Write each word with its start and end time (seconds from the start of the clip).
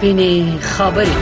سپینې 0.00 0.58
خبرې 0.62 1.16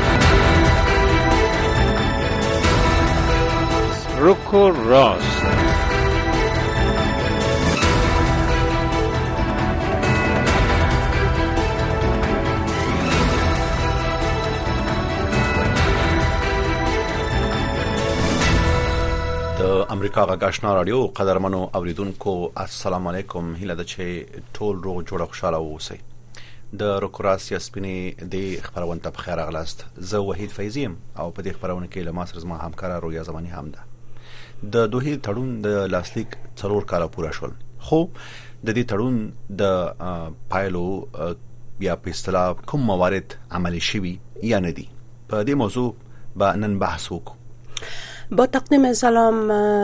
روکو 4.18 4.60
راست. 4.90 5.46
امریکا 19.90 20.24
غاښنا 20.26 20.74
رادیو 20.74 21.06
قدرمنو 21.06 21.62
اوریدونکو 21.74 22.50
السلام 22.56 23.06
علیکم. 23.06 23.54
هیله 23.60 23.74
د 23.74 23.82
چې 23.92 24.04
ټول 24.58 24.74
روغ 24.84 25.02
جوړ 25.02 25.20
خوشاله 25.30 25.56
اوسئ 25.56 25.98
د 26.72 26.82
روکراسیا 27.02 27.58
سپینې 27.58 28.30
د 28.32 28.64
خبرونه 28.64 29.00
ته 29.04 29.10
بخیر 29.18 29.40
اغلاست 29.44 29.84
زه 30.10 30.18
وحید 30.30 30.50
فیضیم 30.56 30.96
او 31.16 31.30
په 31.30 31.42
دې 31.42 31.52
خبرونه 31.60 31.86
کې 31.86 32.08
له 32.08 32.12
ما 32.18 32.26
سره 32.32 32.40
زما 32.44 32.58
همکار 32.64 33.00
رویا 33.04 33.22
زمانی 33.28 33.48
هم 33.48 33.70
ده. 33.70 33.80
د 34.76 34.90
دوه 34.96 35.16
تړون 35.28 35.54
د 35.68 35.88
لاسلیک 35.94 36.36
څلور 36.56 36.84
کاله 36.92 37.08
پوره 37.16 37.32
شول. 37.38 37.56
خو 37.78 38.00
د 38.66 38.68
دې 38.76 38.84
تړون 38.90 39.32
د 39.62 39.62
پایلو 40.54 40.86
یا 41.86 41.96
په 42.04 42.16
اصطلاح 42.16 42.52
کوم 42.72 42.86
موارد 42.92 43.38
عملي 43.60 43.82
شوي 43.88 44.14
یا 44.52 44.60
نه 44.66 44.76
دي. 44.80 44.86
په 45.28 45.44
دې 45.44 45.54
موضوع 45.64 45.88
به 46.36 46.56
نن 46.66 46.78
بحث 46.84 47.10
وکړو 47.12 47.38
با 48.30 48.46
تقدیم 48.46 48.92
سلام 48.92 49.36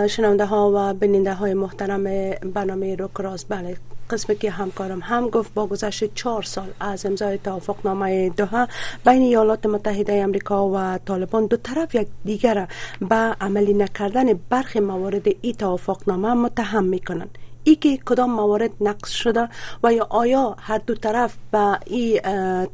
شنونده 0.07 0.47
ها 0.47 0.71
و 0.71 0.95
بیننده 0.95 1.35
های 1.35 1.55
محترم 1.55 2.05
برنامه 2.55 2.95
روکراس 2.97 3.45
بله 3.45 3.77
قسم 4.11 4.35
که 4.35 4.51
همکارم 4.51 5.01
هم 5.03 5.29
گفت 5.29 5.55
با 5.55 5.67
گذشت 5.67 6.15
چهار 6.15 6.43
سال 6.43 6.73
از 6.81 7.07
امضای 7.07 7.39
توافق 7.39 7.77
نامه 7.85 8.29
دوها 8.29 8.69
بین 9.07 9.23
ایالات 9.23 9.67
متحده 9.67 10.13
امریکا 10.13 10.69
و 10.69 10.99
طالبان 10.99 11.47
دو 11.47 11.57
طرف 11.57 11.95
یک 11.95 12.09
دیگر 12.25 12.69
به 13.01 13.17
عملی 13.41 13.75
نکردن 13.75 14.33
برخی 14.49 14.81
موارد 14.81 15.29
ای 15.43 15.53
توافق 15.53 16.03
نامه 16.07 16.35
متهم 16.35 16.85
می 16.85 16.99
کنند 16.99 17.39
ای 17.65 17.75
که 17.77 17.97
کدام 17.97 18.31
موارد 18.31 18.71
نقص 18.81 19.11
شده 19.11 19.49
و 19.83 19.93
یا 19.93 20.07
آیا 20.11 20.57
هر 20.59 20.79
دو 20.79 20.95
طرف 20.95 21.35
به 21.53 21.79
این 21.87 22.21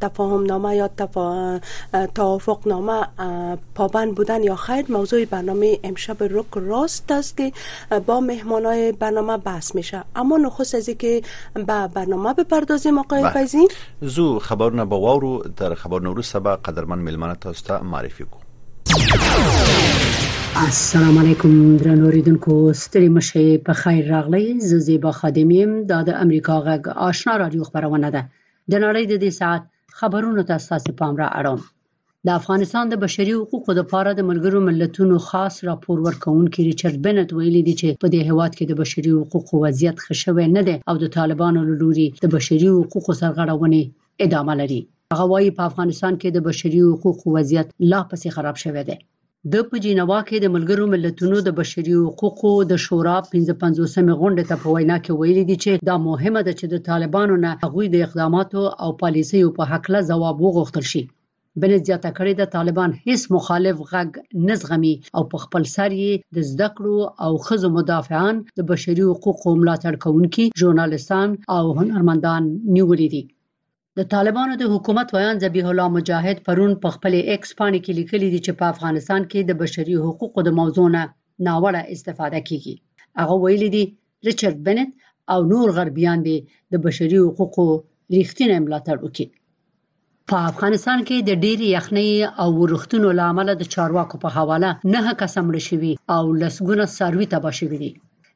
تفاهم 0.01 0.43
نامه 0.43 0.77
یا 0.77 0.91
توافق 2.15 2.59
نامه 2.67 3.07
پابند 3.75 4.15
بودن 4.15 4.43
یا 4.43 4.57
خیر 4.57 4.93
موضوع 4.93 5.25
برنامه 5.25 5.79
امشب 5.85 6.17
رک 6.21 6.47
راست 6.55 7.11
است 7.13 7.37
که 7.37 7.53
با 8.07 8.21
مهمانای 8.21 8.93
برنامه 8.93 9.37
بحث 9.37 9.75
میشه. 9.75 10.05
اما 10.17 10.37
نخست 10.37 10.75
از 10.75 10.91
که 10.91 11.23
به 11.55 11.87
برنامه 11.95 12.35
بپردازیم 12.35 12.99
آقای 12.99 13.23
بله. 13.23 13.33
فیضی. 13.33 13.69
زو 14.01 14.39
خبرونه 14.39 14.85
با 14.85 15.01
واورو 15.01 15.43
در 15.57 15.75
خبر 15.75 16.01
نورو 16.01 16.23
سبا 16.23 16.57
قدرمن 16.57 16.99
ملمنه 16.99 17.35
تاسو 17.35 17.85
معرفی 17.85 18.25
کو. 18.25 18.39
السلام 20.59 21.19
علیکم 21.19 21.77
درنو 21.81 22.05
اوریدونکو 22.05 22.55
ستړي 22.79 23.09
مشه 23.17 23.59
په 23.67 23.75
خیر 23.81 24.09
راغلی 24.13 24.47
زه 24.71 24.79
زیبا 24.87 25.11
خادمیم 25.19 25.75
د 25.91 26.09
امریکا 26.23 26.57
غږ 26.65 26.89
آشنا 27.09 27.35
رادیو 27.43 27.67
خبرونه 27.69 28.09
ده. 28.15 28.23
د 28.75 28.83
نړۍ 28.85 29.05
د 29.11 29.21
دې 29.23 29.31
ساعت 29.37 29.69
خبرونو 30.01 30.45
ته 30.49 30.57
تاسو 30.71 30.95
پام 31.01 31.21
را 31.21 31.29
اړوم. 31.41 31.61
د 32.27 32.33
افغانستان 32.41 32.91
د 32.93 33.01
بشري 33.05 33.35
حقوقو 33.37 33.77
لپاره 33.81 34.15
د 34.15 34.27
ملګرو 34.31 34.63
ملتونو 34.69 35.19
خاص 35.27 35.61
راپور 35.69 36.03
ورکونکي 36.07 36.67
ریچارډ 36.71 36.97
بنت 37.07 37.35
ویلي 37.37 37.63
دی 37.69 37.75
چې 37.81 38.03
په 38.07 38.13
دې 38.15 38.23
هواد 38.31 38.57
کې 38.59 38.65
د 38.67 38.81
بشري 38.83 39.13
حقوقو 39.21 39.63
وضعیت 39.67 40.03
ښه 40.05 40.15
شوی 40.23 40.49
نه 40.57 40.63
دی 40.71 40.77
او 40.89 40.97
د 41.05 41.13
طالبانو 41.19 41.63
لوري 41.85 42.09
د 42.25 42.35
بشري 42.35 42.73
حقوقو 42.81 43.19
سرغړونې 43.21 43.83
ادامه 44.27 44.59
لري. 44.63 44.81
هغه 45.15 45.31
وايي 45.31 45.55
په 45.61 45.71
افغانستان 45.71 46.21
کې 46.21 46.29
د 46.37 46.45
بشري 46.51 46.83
حقوقو 46.91 47.39
وضعیت 47.39 47.73
لا 47.95 48.03
پسې 48.11 48.29
خراب 48.39 48.63
شوی 48.65 48.85
دی 48.91 48.99
د 49.49 49.55
په 49.69 49.77
جنیوا 49.85 50.17
کې 50.29 50.37
د 50.41 50.47
ملګرو 50.55 50.85
ملتونو 50.95 51.37
د 51.45 51.53
بشري 51.59 51.95
حقوقو 52.07 52.51
د 52.71 52.81
شورا 52.85 53.15
55مې 53.29 54.15
غونډې 54.21 54.45
ته 54.51 54.57
په 54.63 54.69
وینا 54.75 54.97
کې 55.05 55.13
ویلي 55.21 55.45
دي 55.51 55.57
چې 55.63 55.73
دا 55.89 55.97
مهمه 56.09 56.43
ده 56.47 56.53
چې 56.59 56.67
د 56.73 56.83
طالبانو 56.89 57.39
نه 57.45 57.51
هغوی 57.63 57.87
د 57.91 57.97
اقداماتو 58.07 58.65
او 58.83 58.91
پالیسیو 59.03 59.55
په 59.61 59.63
حق 59.71 59.85
له 59.95 60.01
ځواب 60.11 60.37
وغوښتل 60.41 60.85
شي. 60.93 61.03
بل 61.61 61.73
زیاته 61.87 62.11
کړې 62.19 62.33
د 62.37 62.43
طالبان 62.57 62.91
هیڅ 63.07 63.23
مخالف 63.37 63.77
غږ 63.93 64.11
نه 64.49 64.64
زغمي 64.64 64.95
او 65.17 65.23
په 65.33 65.37
خپل 65.45 65.63
سر 65.75 65.91
یې 66.03 66.13
د 66.37 66.39
زده 66.51 66.69
کړو 66.77 66.99
او 67.25 67.33
ښځو 67.47 67.75
مدافعان 67.79 68.37
د 68.59 68.71
بشري 68.71 69.05
حقوقو 69.11 69.59
ملاتړ 69.61 69.95
کوونکي 70.05 70.45
ژورنالستان 70.61 71.29
او 71.57 71.65
هنرمندان 71.79 72.43
نیولې 72.77 73.09
دي 73.15 73.23
د 73.99 74.01
طالبانو 74.11 74.55
د 74.59 74.65
حکومت 74.73 75.09
ویاند 75.15 75.39
ذبیح 75.45 75.67
الله 75.71 75.93
مجاهد 75.95 76.43
پرون 76.49 76.73
په 76.83 76.89
خپل 76.97 77.15
ایکس 77.21 77.51
باڼه 77.61 77.79
کې 77.85 77.93
لیکلي 78.01 78.29
دي 78.35 78.41
چې 78.47 78.53
په 78.61 78.65
افغانستان 78.73 79.25
کې 79.31 79.41
د 79.49 79.53
بشري 79.63 79.97
حقوقو 80.05 80.45
د 80.49 80.55
موضوع 80.59 80.85
نه 80.97 81.03
ناوړه 81.47 81.83
استفاده 81.95 82.41
کیږي. 82.49 82.75
هغه 83.21 83.35
ویلي 83.45 83.71
دي 83.75 83.85
ریچارډ 84.29 84.59
بنت 84.69 84.91
او 85.33 85.39
نور 85.53 85.67
غربیان 85.79 86.23
دي 86.29 86.37
د 86.73 86.85
بشري 86.87 87.19
حقوقو 87.27 87.67
ریښتینی 88.17 88.59
ملاتړ 88.67 88.97
وکړي. 89.03 89.27
په 90.29 90.37
افغانستان 90.51 90.99
کې 91.09 91.17
د 91.29 91.31
ډېری 91.45 91.69
یخنۍ 91.77 92.11
او 92.43 92.49
ورښتونو 92.61 93.09
لامل 93.21 93.49
د 93.57 93.65
چارواکو 93.75 94.23
په 94.25 94.29
حواله 94.37 94.71
نه 94.95 95.17
کسمړ 95.23 95.55
شوی 95.69 95.93
او 96.15 96.23
لسګونه 96.43 96.85
سروي 96.99 97.27
تباه 97.33 97.55
شوی 97.61 97.79
دي 97.83 97.91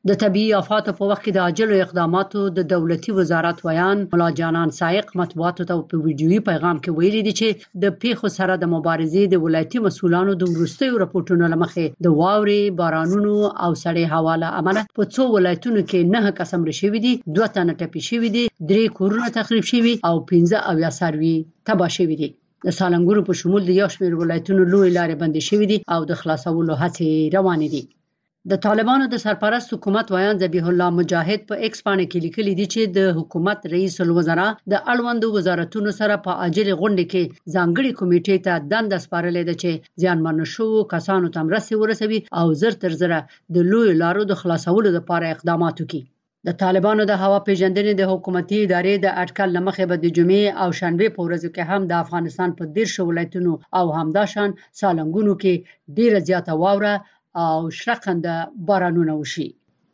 د 0.08 0.16
طبي 0.20 0.40
آفاتو 0.56 0.92
په 0.96 1.06
وخت 1.10 1.22
کې 1.24 1.32
د 1.34 1.38
عاجلو 1.42 1.76
اقداماتو 1.82 2.40
د 2.56 2.64
دولتي 2.72 3.12
وزارت 3.18 3.60
ویان 3.66 4.00
مولا 4.08 4.26
جانان 4.40 4.72
سایق 4.78 5.06
مطبوعاتو 5.20 5.64
ته 5.70 5.76
په 5.92 6.00
ویډیوي 6.06 6.40
پیغام 6.48 6.82
کې 6.82 6.90
ویلي 6.98 7.22
دي 7.28 7.32
چې 7.38 7.78
د 7.84 7.94
پیښو 8.02 8.32
سره 8.34 8.58
د 8.58 8.70
مبارزې 8.74 9.22
د 9.34 9.40
ولایتي 9.44 9.82
مسولانو 9.86 10.34
د 10.42 10.52
ورستیو 10.56 11.00
راپورټونو 11.04 11.50
لمخې 11.54 12.04
د 12.08 12.18
واوري 12.20 12.58
بارانونو 12.82 13.32
او 13.64 13.70
سړې 13.84 14.04
حواله 14.12 14.52
عمله 14.58 14.84
په 15.00 15.08
څو 15.14 15.28
ولایتونو 15.36 15.86
کې 15.88 16.12
نه 16.12 16.36
قسم 16.42 16.68
رشوي 16.70 17.02
دي 17.06 17.14
دوه 17.40 17.50
تنه 17.56 17.78
ټپي 17.80 18.06
شوي 18.10 18.34
دي 18.36 18.44
درې 18.70 18.84
کورونه 19.00 19.32
تخریب 19.40 19.72
شوي 19.72 19.96
او 20.12 20.14
15 20.36 20.62
او 20.68 20.86
یا 20.86 20.94
سروي 21.00 21.34
تباه 21.70 21.90
شوي 21.98 22.22
دي. 22.22 22.32
د 22.66 22.78
سالنګورو 22.82 23.26
په 23.32 23.42
شمول 23.42 23.68
د 23.72 23.82
یو 23.82 23.92
شمېر 23.94 24.22
ولایتونو 24.22 24.70
لوی 24.72 24.94
لارې 24.98 25.20
بندې 25.22 25.42
شوې 25.48 25.66
دي 25.70 25.78
او 25.94 26.00
د 26.10 26.24
خلاصولو 26.24 26.80
هڅې 26.82 27.08
روانې 27.40 27.68
دي 27.76 27.84
د 28.52 28.58
طالبانو 28.64 29.04
د 29.12 29.20
سرپرست 29.20 29.70
حکومت 29.74 30.10
ویان 30.14 30.40
ذبیح 30.40 30.66
الله 30.70 30.88
مجاهد 30.96 31.46
په 31.52 31.60
ایکس 31.68 31.80
باندې 31.86 32.06
کې 32.10 32.18
لیکلي 32.26 32.52
دي 32.58 32.66
چې 32.74 32.90
د 32.96 33.14
حکومت 33.18 33.64
رئیس 33.74 33.96
الوزرا 34.04 34.44
د 34.72 34.82
اړوندو 34.94 35.32
وزارتونو 35.36 35.96
سره 36.00 36.20
په 36.26 36.36
عاجل 36.42 36.68
غونډه 36.80 37.04
کې 37.12 37.22
ځانګړي 37.54 37.90
کمیټې 38.00 38.36
ته 38.46 38.52
دند 38.72 39.00
سپارلې 39.04 39.42
ده 39.48 39.54
چې 39.62 39.70
ځانمن 40.02 40.46
شو 40.54 40.70
کسانو 40.94 41.34
ته 41.36 41.50
مرسته 41.50 41.82
ورسوي 41.84 42.20
او 42.40 42.46
زر 42.64 42.82
تر 42.82 43.02
زره 43.04 43.26
د 43.58 43.70
لوی 43.70 44.00
لارو 44.02 44.32
د 44.32 44.42
خلاصولو 44.42 44.98
لپاره 44.98 45.32
اقدامات 45.36 45.76
وکړي 45.80 46.02
د 46.46 46.50
طالبانو 46.62 47.02
د 47.08 47.12
هوا 47.22 47.38
پیژندنې 47.48 47.92
د 47.96 48.02
حکومتي 48.12 48.56
ادارې 48.62 48.94
د 49.00 49.06
اټکل 49.22 49.48
لمخې 49.56 49.84
به 49.90 49.96
د 50.00 50.06
جمعې 50.16 50.46
او 50.62 50.68
شنبه 50.78 51.08
په 51.16 51.20
ورځو 51.26 51.48
کې 51.54 51.62
هم 51.70 51.82
د 51.90 51.92
افغانستان 52.04 52.50
په 52.58 52.62
ډیر 52.74 52.88
شو 52.94 53.02
ولایتونو 53.10 53.52
او 53.78 53.84
همداشان 53.98 54.50
سالنګونو 54.80 55.32
کې 55.42 55.54
ډیره 55.98 56.18
زیاته 56.28 56.52
واوره 56.62 56.94
او 57.36 57.70
شرقنده 57.82 58.36
بارانونه 58.68 59.14
وشي. 59.20 59.48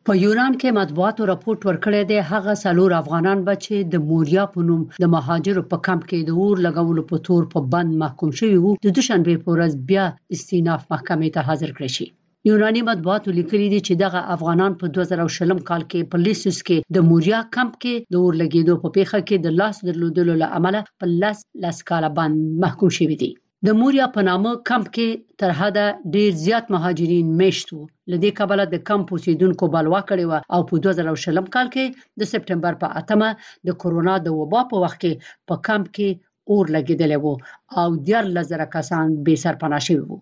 په 0.08 0.12
یونان 0.24 0.54
کې 0.60 0.76
مطبوعاتو 0.80 1.26
راپورټ 1.30 1.60
ورکړی 1.68 2.02
دی 2.10 2.18
هغه 2.28 2.52
سلور 2.60 2.92
افغانان 2.98 3.42
به 3.48 3.54
چې 3.64 3.90
د 3.94 4.04
موریا 4.10 4.44
په 4.54 4.68
نوم 4.68 4.80
د 5.02 5.10
مهاجرو 5.14 5.62
په 5.72 5.76
کمپ 5.88 6.06
کې 6.10 6.18
د 6.28 6.30
اور 6.44 6.62
لګولو 6.66 7.02
په 7.10 7.16
تور 7.26 7.42
په 7.52 7.60
بند 7.74 7.98
محکوم 8.02 8.30
شوی 8.38 8.56
وو 8.60 8.72
د 8.86 8.96
دوشنبه 8.96 9.42
په 9.44 9.50
ورځ 9.56 9.72
بیا 9.90 10.06
استیناف 10.36 10.88
محکمې 10.92 11.28
ته 11.34 11.40
حاضر 11.48 11.76
کړی 11.76 11.90
شي. 11.96 12.06
یوناني 12.48 12.82
مطبوعاتو 12.88 13.36
لیکلي 13.38 13.68
دي 13.72 13.80
چې 13.86 13.94
دغه 14.02 14.20
افغانان 14.34 14.76
په 14.82 14.92
2020 14.98 15.62
کال 15.70 15.82
کې 15.90 16.10
په 16.12 16.24
لیسوس 16.26 16.60
کې 16.68 16.96
د 16.98 17.06
موریا 17.08 17.40
کمپ 17.56 17.74
کې 17.82 17.94
د 18.14 18.22
اور 18.22 18.38
لګیدو 18.42 18.76
په 18.84 18.92
پیښه 18.96 19.18
کې 19.28 19.36
د 19.46 19.58
لاس 19.60 19.80
درلودلو 19.88 20.40
لامل 20.42 20.78
په 21.02 21.12
لاس 21.24 21.44
لاس 21.64 21.82
کاله 21.90 22.10
باندې 22.18 22.64
محکوم 22.64 22.96
شوی 22.98 23.18
دي 23.24 23.30
د 23.66 23.74
موریا 23.78 24.04
په 24.12 24.22
نامه 24.26 24.50
کمپ 24.68 24.86
کې 24.96 25.08
تر 25.40 25.50
حده 25.56 26.12
ډیر 26.12 26.36
زیات 26.42 26.70
مهاجرین 26.74 27.32
میشت 27.40 27.72
وو. 27.72 27.80
لدې 28.12 28.30
کبله 28.38 28.64
د 28.68 28.80
کمپ 28.90 29.10
اوسیدونکو 29.16 29.66
بلوا 29.74 30.00
کړی 30.10 30.24
و 30.28 30.38
او 30.54 30.60
په 30.70 30.80
2020 30.86 31.50
کال 31.56 31.68
کې 31.74 31.84
د 32.22 32.30
سپټمبر 32.30 32.78
په 32.82 32.88
اتمه 33.00 33.28
د 33.70 33.76
کورونا 33.82 34.14
د 34.26 34.38
وبا 34.38 34.62
په 34.70 34.80
وخت 34.84 34.98
کې 35.02 35.12
په 35.52 35.60
کمپ 35.66 35.90
کې 35.96 36.08
اور 36.54 36.72
لګیدل 36.76 37.12
وو 37.24 37.34
او 37.82 37.86
ډیر 38.06 38.30
لزر 38.38 38.62
کسان 38.76 39.12
به 39.26 39.42
سر 39.42 39.60
پناه 39.64 39.82
شوی 39.88 40.00
وو. 40.06 40.18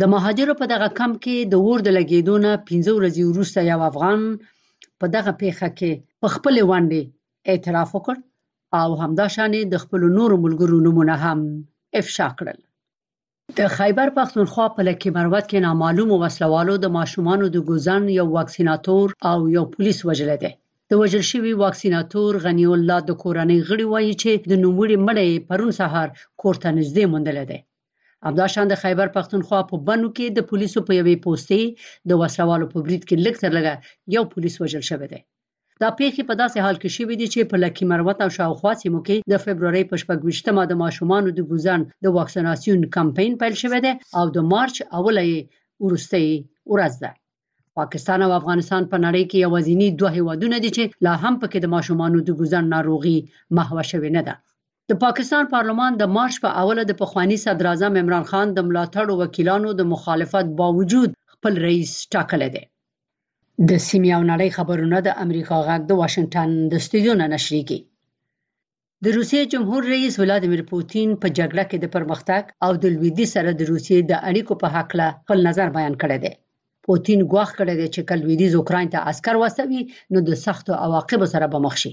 د 0.00 0.12
مهاجرو 0.14 0.56
په 0.62 0.70
دغه 0.74 0.88
کمپ 1.00 1.18
کې 1.24 1.36
د 1.52 1.66
اور 1.66 1.86
د 1.88 1.98
لګیدونه 1.98 2.54
15 2.70 2.96
ورځې 2.98 3.22
وروسته 3.30 3.58
یو 3.70 3.80
افغان 3.90 4.20
په 5.00 5.06
دغه 5.16 5.32
پیښه 5.42 5.68
کې 5.78 5.92
په 6.22 6.36
خپل 6.36 6.62
وانډې 6.70 7.02
اعتراف 7.50 7.90
وکړ 7.98 8.16
او 8.80 8.88
همداشانې 9.02 9.60
د 9.72 9.84
خپل 9.86 10.08
نورو 10.18 10.40
ملګرو 10.44 10.82
نمونه 10.86 11.20
هم 11.26 11.44
افشا 11.98 12.28
کړل. 12.38 12.58
د 13.58 13.60
خیبر 13.76 14.08
پښتونخوا 14.18 14.66
په 14.74 14.80
لکه 14.88 15.14
مروت 15.16 15.46
کې 15.50 15.64
نامعلوم 15.66 16.10
وسلوالو 16.24 16.74
د 16.80 16.92
ماشومان 16.96 17.40
د 17.54 17.64
ګوزن 17.70 18.02
یو 18.18 18.26
واکسیناتور 18.36 19.14
او 19.30 19.38
یو 19.56 19.64
پولیس 19.74 19.98
وجل 20.08 20.30
دي 20.42 20.52
د 20.90 21.00
وجل 21.00 21.24
شوی 21.30 21.52
واکسیناتور 21.62 22.38
غنی 22.44 22.66
الله 22.74 22.98
د 23.08 23.18
کورنۍ 23.22 23.58
غړي 23.68 23.86
وایي 23.92 24.14
چې 24.22 24.30
د 24.50 24.52
نوموړي 24.64 24.96
مړی 25.06 25.30
پرون 25.48 25.72
سهار 25.80 26.08
کوړه 26.40 26.70
نږدې 26.78 27.04
موندل 27.12 27.38
دي 27.50 27.58
همداشان 28.28 28.66
د 28.70 28.80
خیبر 28.82 29.12
پښتونخوا 29.16 29.60
په 29.70 29.76
بنو 29.88 30.08
کې 30.16 30.26
د 30.38 30.48
پولیسو 30.50 30.86
په 30.88 30.92
یوې 31.00 31.16
پوسټې 31.24 31.62
د 32.08 32.22
وسوالو 32.22 32.70
په 32.72 32.78
برید 32.86 33.02
کې 33.08 33.16
لږ 33.24 33.34
تر 33.42 33.50
لږه 33.56 33.74
یو 34.16 34.24
پولیس 34.32 34.54
وژل 34.62 34.84
شوی 34.90 35.08
دی 35.12 35.20
دا 35.82 35.88
پیښې 35.98 36.22
په 36.28 36.34
داسې 36.40 36.58
حال 36.64 36.76
کې 36.82 36.88
شوې 36.96 37.14
دي 37.20 37.26
چې 37.34 37.50
په 37.50 37.56
لکی 37.64 37.84
مروت 37.92 38.18
او 38.24 38.30
شاوخوا 38.36 38.72
سیمو 38.80 39.00
کې 39.06 39.16
د 39.32 39.42
فبرवरी 39.44 39.84
په 39.90 40.00
شپږشتمه 40.02 40.62
د 40.68 40.78
ماشومان 40.82 41.30
د 41.38 41.46
ګوزن 41.50 41.86
د 42.06 42.16
واکسیناسیون 42.16 42.80
کمپاین 42.96 43.32
پیل 43.42 43.54
شوی 43.62 43.80
دی 43.86 43.92
او 44.18 44.24
د 44.36 44.46
مارچ 44.52 44.76
اوله 44.98 45.24
ورستۍ 45.84 46.28
ورځ 46.72 46.94
ده. 47.04 47.10
پاکستان 47.78 48.22
او 48.26 48.30
افغانستان 48.40 48.82
په 48.92 48.96
نړۍ 49.04 49.24
کې 49.30 49.44
یوازینی 49.46 49.88
دوه 50.00 50.10
هیوادونه 50.16 50.56
دي 50.64 50.70
چې 50.76 50.84
لا 51.06 51.14
هم 51.22 51.34
پکې 51.42 51.58
د 51.62 51.72
ماشومان 51.74 52.18
د 52.28 52.36
ګوزن 52.40 52.64
ناروغي 52.74 53.18
محو 53.58 53.84
شوی 53.92 54.10
نه 54.16 54.22
ده. 54.28 54.34
د 54.90 54.98
پاکستان 55.04 55.48
پارلمان 55.54 55.96
د 55.98 56.12
مارچ 56.16 56.36
په 56.44 56.50
اوله 56.64 56.84
د 56.86 56.98
پخوانی 57.00 57.38
صدر 57.44 57.70
اعظم 57.72 57.98
عمران 58.02 58.24
خان 58.30 58.52
د 58.54 58.68
ملاتړ 58.68 59.06
وکیلانو 59.22 59.74
د 59.80 59.88
مخالفت 59.94 60.46
باوجود 60.60 61.16
خپل 61.34 61.58
رئیس 61.66 61.92
ټاکل 62.16 62.46
دی 62.54 62.64
د 63.68 63.72
سیمې 63.88 64.10
او 64.16 64.22
نړۍ 64.32 64.50
خبرونه 64.56 64.98
د 65.06 65.16
امریکا 65.24 65.56
غږ 65.68 65.80
د 65.86 65.92
واشنگټن 66.00 66.50
د 66.70 66.72
استودیو 66.80 67.14
نه 67.20 67.26
نشریږي. 67.32 67.78
د 69.04 69.06
روسیې 69.16 69.50
جمهور 69.52 69.82
رئیس 69.94 70.14
ولادیمیر 70.22 70.62
پوتین 70.70 71.10
په 71.22 71.28
جګړه 71.38 71.64
کې 71.70 71.78
د 71.80 71.86
پرمختګ 71.94 72.42
او 72.64 72.70
د 72.82 72.94
لویدي 72.94 73.26
سره 73.34 73.50
د 73.52 73.62
روسیې 73.72 73.98
د 74.10 74.12
اړیکو 74.28 74.54
په 74.62 74.68
حق 74.74 74.90
له 75.00 75.06
خپل 75.20 75.38
نظر 75.48 75.66
بیان 75.76 75.94
کړی 76.02 76.18
دی. 76.24 76.32
پوتین 76.86 77.20
ګواښ 77.32 77.50
کړی 77.58 77.74
دی 77.80 77.86
چې 77.94 78.00
کله 78.08 78.20
لویدي 78.24 78.48
اوکرين 78.56 78.88
ته 78.94 78.98
عسكر 79.10 79.34
واستوي 79.42 79.82
نو 80.12 80.18
د 80.28 80.42
سختو 80.44 80.72
عواقب 80.82 81.28
سره 81.32 81.52
به 81.52 81.58
مخ 81.68 81.74
شي. 81.82 81.92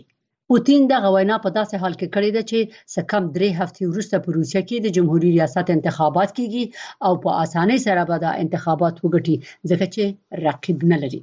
پوتین 0.49 0.81
د 0.91 0.93
غوینا 1.05 1.37
په 1.45 1.49
داسې 1.57 1.75
حال 1.81 1.93
کې 1.99 2.07
کړی 2.15 2.29
دی 2.35 2.43
چې 2.49 2.59
سکم 2.95 3.23
درې 3.37 3.49
هفتې 3.59 3.83
وروسته 3.91 4.15
په 4.25 4.29
روسیه 4.37 4.61
کې 4.67 4.77
د 4.81 4.87
جمهوریت 4.97 5.33
ریاست 5.37 5.67
انتخابات 5.75 6.29
کیږي 6.37 6.63
او 7.05 7.13
په 7.23 7.29
اسانۍ 7.45 7.79
سره 7.87 8.11
به 8.11 8.15
د 8.25 8.27
انتخابات 8.43 8.95
وګټي 9.03 9.35
ځکه 9.69 9.85
چې 9.93 10.03
رقیب 10.47 10.93
نه 10.93 10.99
لري 11.05 11.21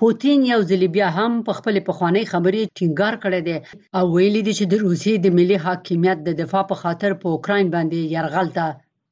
پوتین 0.00 0.40
یو 0.52 0.60
ځل 0.70 0.82
بیا 0.94 1.08
هم 1.16 1.32
په 1.46 1.52
خپل 1.58 1.74
پخوانی 1.88 2.24
خبرې 2.32 2.62
ټینګار 2.78 3.14
کړی 3.24 3.40
دی 3.48 3.58
او 3.98 4.04
ویلي 4.14 4.42
دی 4.46 4.54
چې 4.58 4.64
د 4.72 4.74
روسیې 4.84 5.14
د 5.20 5.26
ملي 5.38 5.58
حاکمیت 5.66 6.18
د 6.24 6.30
دفاع 6.40 6.62
په 6.70 6.76
خاطر 6.82 7.10
په 7.20 7.26
اوکرين 7.34 7.66
باندې 7.74 7.98
يرغل 8.16 8.48
ته 8.56 8.66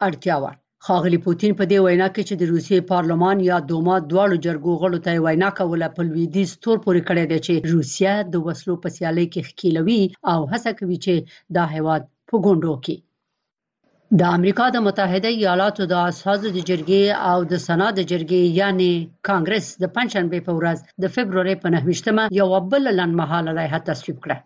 اړتیا 0.06 0.37
و 0.43 0.46
خاغلی 0.87 1.19
پوتین 1.25 1.52
په 1.61 1.64
دې 1.70 1.79
وینا 1.84 2.08
کې 2.14 2.23
چې 2.29 2.34
د 2.38 2.43
روسیې 2.52 2.88
پارلمان 2.93 3.37
یا 3.50 3.58
دوما 3.70 3.96
دواړو 4.11 4.43
جرګو 4.46 4.73
غړو 4.81 4.99
ته 5.05 5.11
وینا 5.26 5.50
کوله 5.58 5.88
په 5.96 6.08
لویدي 6.08 6.44
ستور 6.55 6.76
پورې 6.84 7.00
کړی 7.08 7.25
دی 7.31 7.38
چې 7.46 7.55
روسیا 7.75 8.14
د 8.32 8.34
وسلو 8.46 8.75
په 8.82 8.88
سیالۍ 8.96 9.26
کې 9.32 9.46
ښکیلوي 9.49 10.02
او 10.32 10.38
هڅه 10.52 10.70
کوي 10.79 10.99
چې 11.05 11.14
دا 11.56 11.64
هیواد 11.75 12.02
په 12.29 12.37
ګوندو 12.44 12.75
کې 12.84 12.96
د 14.20 14.23
امریکا 14.37 14.64
د 14.73 14.81
متحده 14.87 15.31
ایالاتو 15.35 15.85
د 15.91 16.00
اساسو 16.06 16.49
د 16.55 16.64
جرګې 16.70 17.05
او 17.29 17.44
د 17.53 17.61
سنا 17.67 17.87
د 17.99 18.00
جرګې 18.11 18.43
یعنی 18.61 18.88
کانګرس 19.29 19.69
د 19.82 19.91
پنځشنبه 19.94 20.38
په 20.49 20.56
ورځ 20.59 20.79
د 21.05 21.12
فبرवरी 21.14 21.55
په 21.62 21.73
9مه 21.75 22.25
یو 22.41 22.49
بل 22.75 22.85
لنمحاله 22.99 23.55
لایحه 23.59 23.81
تصویب 23.88 24.19
کړه. 24.25 24.37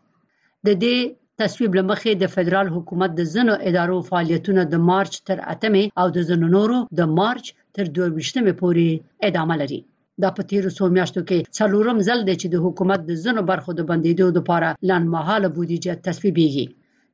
د 0.67 0.79
دې 0.83 0.97
تصویب 1.43 1.79
لمخې 1.79 2.13
د 2.23 2.33
فدرال 2.37 2.73
حکومت 2.77 3.19
د 3.19 3.29
زنو 3.35 3.59
ادارو 3.73 3.99
فعالیتونه 4.13 4.69
د 4.73 4.87
مارچ 4.93 5.21
تر 5.29 5.45
8مه 5.57 5.85
او 6.01 6.07
د 6.17 6.31
زنو 6.31 6.55
نورو 6.57 6.79
د 7.03 7.13
مارچ 7.19 7.45
تر 7.77 7.85
22مه 8.01 8.53
پورې 8.61 8.89
ادامه 9.29 9.61
لري. 9.63 9.83
دا 10.23 10.35
په 10.37 10.51
تیر 10.51 10.65
څو 10.77 10.95
میاشتو 10.97 11.29
کې 11.29 11.39
څلورم 11.59 12.09
ځل 12.09 12.21
دی 12.29 12.35
چې 12.41 12.49
د 12.55 12.57
حکومت 12.65 13.01
د 13.07 13.23
زنو 13.25 13.49
برخو 13.53 13.81
د 13.81 13.93
بندیدو 13.95 14.35
لپاره 14.41 14.69
لنمحاله 14.89 15.49
بودیجه 15.57 16.03
تصویبېږي 16.07 16.67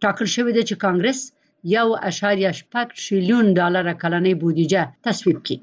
ټاکل 0.02 0.26
شوې 0.34 0.52
ده 0.56 0.62
چې 0.69 0.84
کانګرس 0.84 1.20
یو 1.70 1.88
اشاریه 2.11 2.50
شپږ 2.61 2.87
ټریلیون 3.03 3.47
ډالر 3.59 3.87
کلنۍ 4.03 4.35
بودیجه 4.43 4.82
تصویب 5.06 5.38
کړي. 5.47 5.59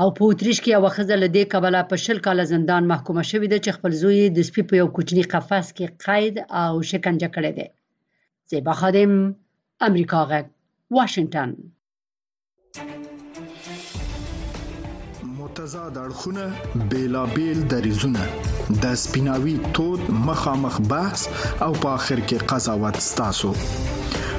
او 0.00 0.08
په 0.16 0.22
اتریش 0.30 0.58
کې 0.62 0.70
یو 0.76 0.88
خزه 0.96 1.16
له 1.22 1.28
دې 1.36 1.44
کبله 1.52 1.80
په 1.90 1.96
شل 2.04 2.18
کال 2.26 2.38
زندان 2.52 2.82
محکومه 2.92 3.22
شوې 3.30 3.48
ده 3.52 3.58
چې 3.64 3.70
خپل 3.76 3.92
زوی 4.02 4.20
د 4.36 4.38
سپي 4.48 4.62
په 4.70 4.74
یو 4.80 4.88
کوچني 4.96 5.24
قفس 5.32 5.66
کې 5.76 5.86
قید 6.04 6.34
او 6.60 6.72
شکنجه 6.90 7.28
کړی 7.36 7.52
دی. 7.58 7.68
زیبا 8.50 8.74
خادم 8.80 9.12
امریکا 9.88 10.20
غږ 10.30 10.44
واشنگټن 10.96 11.50
متضاد 15.38 15.94
اړخونه 16.04 16.44
بیلابیل 16.90 17.58
دریزونه 17.72 18.24
د 18.82 18.94
سپیناوي 19.04 19.56
تود 19.78 20.02
مخامخ 20.28 20.76
بحث 20.92 21.20
او 21.64 21.72
په 21.82 21.88
اخر 21.98 22.18
کې 22.28 22.38
قضاوت 22.50 22.96
ستاسو 23.10 23.50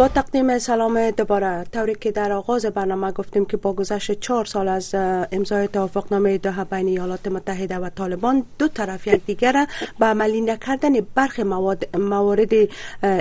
با 0.00 0.08
تقدیم 0.08 0.58
سلام 0.58 1.10
دوباره. 1.10 1.64
طوری 1.72 1.94
که 1.94 2.10
در 2.10 2.32
آغاز 2.32 2.66
برنامه 2.66 3.12
گفتیم 3.12 3.44
که 3.44 3.56
با 3.56 3.72
گذشت 3.72 4.20
چهار 4.20 4.44
سال 4.44 4.68
از 4.68 4.94
امضای 5.32 5.68
توافقنامه 5.68 6.38
دوحه 6.38 6.64
بین 6.64 6.86
ایالات 6.86 7.28
متحده 7.28 7.78
و 7.78 7.88
طالبان 7.88 8.44
دو 8.58 8.68
طرف 8.68 9.06
یکدیگر 9.06 9.66
به 9.98 10.06
عملی 10.06 10.40
نکردن 10.40 10.92
برخی 11.14 11.42
مواد 11.42 11.96
موارد 11.96 12.52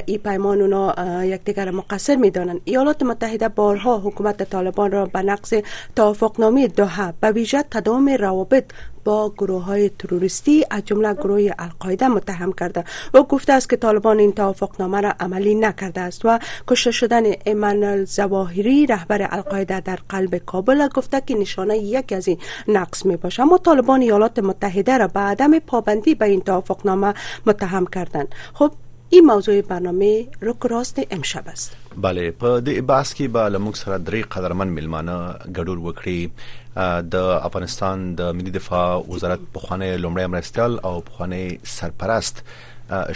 ای 0.05 0.17
پیمان 0.17 0.61
اونا 0.61 1.25
یکدیگر 1.25 1.71
مقصر 1.71 2.15
می‌دانند. 2.15 2.61
ایالات 2.65 3.03
متحده 3.03 3.47
بارها 3.47 3.97
حکومت 3.97 4.49
طالبان 4.49 4.91
را 4.91 5.05
به 5.05 5.21
نقض 5.21 5.53
توافقنامه 5.95 6.67
دوحه 6.67 7.13
به 7.21 7.31
ویژه 7.31 7.63
تداوم 7.71 8.09
روابط 8.09 8.65
با 9.09 9.33
گروه 9.37 9.63
های 9.63 9.89
تروریستی 9.89 10.65
از 10.69 10.85
جمله 10.85 11.13
گروه 11.13 11.49
القاعده 11.59 12.07
متهم 12.07 12.51
کرده 12.53 12.83
و 13.13 13.23
گفته 13.23 13.53
است 13.53 13.69
که 13.69 13.77
طالبان 13.77 14.19
این 14.19 14.31
توافقنامه 14.31 15.01
را 15.01 15.13
عملی 15.19 15.55
نکرده 15.55 16.01
است 16.01 16.25
و 16.25 16.39
کشته 16.67 16.91
شدن 16.91 17.23
ایمان 17.45 18.05
زواهری 18.05 18.85
رهبر 18.85 19.27
القاعده 19.31 19.79
در 19.79 19.99
قلب 20.09 20.37
کابل 20.37 20.87
گفته 20.87 21.21
که 21.21 21.35
نشانه 21.35 21.77
یک 21.77 22.13
از 22.13 22.27
این 22.27 22.37
نقص 22.67 23.05
می 23.05 23.17
باشه 23.17 23.41
اما 23.43 23.57
طالبان 23.57 24.01
ایالات 24.01 24.39
متحده 24.39 24.97
را 24.97 25.07
به 25.07 25.19
عدم 25.19 25.59
پابندی 25.59 26.15
به 26.15 26.25
این 26.25 26.41
توافقنامه 26.41 27.13
متهم 27.45 27.85
کردند. 27.85 28.35
خب 28.53 28.71
این 29.09 29.25
موضوع 29.25 29.61
برنامه 29.61 30.27
رو 30.41 30.55
راست 30.69 31.01
امشب 31.11 31.43
است. 31.47 31.77
بله 31.97 32.31
په 32.31 32.61
دې 32.65 32.81
باس 32.81 33.13
کې 33.13 33.21
به 33.21 33.49
لموږ 33.49 33.75
سره 33.75 34.23
قدرمن 34.35 34.67
ملمانه 34.67 35.15
ګډون 35.57 35.79
وکړي. 35.85 36.29
د 36.75 37.15
افغانستان 37.43 38.15
د 38.15 38.33
ملي 38.39 38.51
دفاع 38.51 38.97
وزارت 39.07 39.39
پخوانی 39.53 39.97
لومړی 39.97 40.27
مرستيال 40.33 40.79
او 40.89 41.01
پخوانی 41.01 41.57
سرپرست 41.63 42.43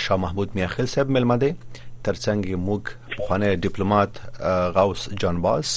شاه 0.05 0.17
محمود 0.17 0.55
میاخیل 0.55 0.86
صاحب 0.86 1.10
ملمده 1.10 1.55
ترڅنګ 2.03 2.45
موږ 2.67 3.17
پخوانی 3.17 3.55
ډیپلوماټ 3.55 4.41
غوث 4.77 5.07
جان 5.24 5.41
باس 5.45 5.75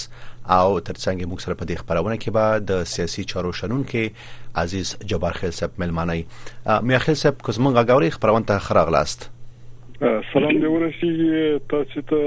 او 0.49 0.81
ترڅنګ 0.81 1.25
موږ 1.31 1.41
سره 1.47 1.55
په 1.55 1.65
دې 1.65 1.77
خبرونه 1.85 2.17
کې 2.17 2.31
به 2.39 2.59
د 2.73 2.85
سیاسي 2.97 3.25
چارو 3.35 3.53
شنن 3.61 3.85
کې 3.93 4.59
عزیز 4.65 4.97
جبار 5.13 5.41
خیل 5.41 5.57
صاحب 5.61 5.81
ملمانه 5.85 6.83
میاخیل 6.91 7.23
صاحب 7.25 7.43
کوزمنګ 7.49 7.91
غاوري 7.91 8.11
خبرونه 8.19 8.53
ته 8.53 8.69
خراغلاست 8.69 9.31
سلام 10.01 10.59
دی 10.61 10.67
ورسیږي 10.67 11.61
تاسو 11.73 12.01
ته 12.09 12.19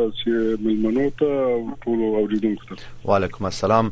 تاسو 0.00 0.32
ملمنو 0.64 1.04
ته 1.20 1.30
ټول 1.84 2.02
اوریدونکو 2.18 2.64
ته. 2.70 2.84
وعلیکم 3.10 3.44
السلام. 3.50 3.86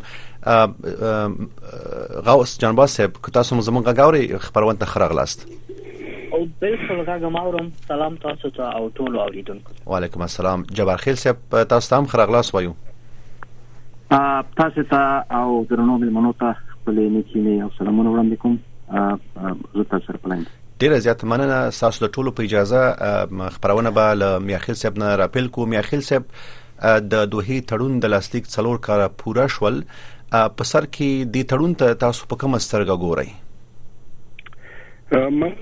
غوث 2.26 2.52
جانباز 2.64 2.90
صاحب 2.90 3.12
که 3.22 3.32
تاسو 3.38 3.60
زمونږ 3.60 3.84
غاوري 4.00 4.38
خبرونه 4.48 4.78
ته 4.84 4.86
خراغلاست 4.92 5.48
او 6.32 6.40
بالکل 6.60 7.02
غاګم 7.04 7.36
اورم. 7.44 7.72
سلام 7.88 8.20
تاسو 8.26 8.52
ته 8.60 8.64
او 8.76 8.84
ټول 9.00 9.18
اوریدونکو 9.24 9.72
وعلیکم 9.86 10.20
السلام. 10.28 10.68
جبار 10.80 10.96
خیل 10.96 11.16
صاحب 11.24 11.36
تاسو 11.74 11.90
ته 11.90 11.96
هم 11.98 12.06
خراغلاس 12.06 12.54
وایو. 12.54 12.74
تاسو 14.10 14.82
ته 14.94 15.02
او 15.42 15.64
درنو 15.70 15.98
ملمنو 15.98 16.32
ته 16.32 16.52
خپل 16.52 16.96
نیکی 17.18 17.60
او 17.60 17.70
سلامونه 17.78 18.10
وړاندې 18.10 18.36
کوم. 18.42 18.58
زه 19.74 19.84
تاسو 19.90 20.06
سره 20.06 20.18
پلایم 20.22 20.44
ډیره 20.82 20.98
زیات 21.04 21.22
مننه. 21.30 21.56
تاسو 21.78 22.04
د 22.04 22.10
ټولو 22.16 22.30
په 22.36 22.44
اجازه 22.48 22.80
خبرونه 23.56 23.90
به 23.98 24.14
ل 24.20 24.28
میاخیل 24.50 24.76
صاحب 24.82 24.94
نه 25.02 25.08
راپیل 25.22 25.48
کو 25.56 25.66
میاخیل 25.72 26.02
صاحب 26.08 26.24
د 27.12 27.26
دوه 27.34 27.58
تړون 27.72 27.98
د 28.04 28.12
لاستیک 28.14 28.44
څلور 28.54 28.80
کال 28.86 29.02
پوره 29.22 29.46
شول. 29.56 29.76
په 30.32 30.64
سر 30.70 30.84
کې 30.96 31.30
د 31.36 31.46
تړون 31.52 31.72
ته 31.82 32.00
تاسو 32.06 32.30
په 32.32 32.40
کوم 32.42 32.58
سترګه 32.66 32.94
ګورئ؟ 33.04 33.28
من 35.40 35.52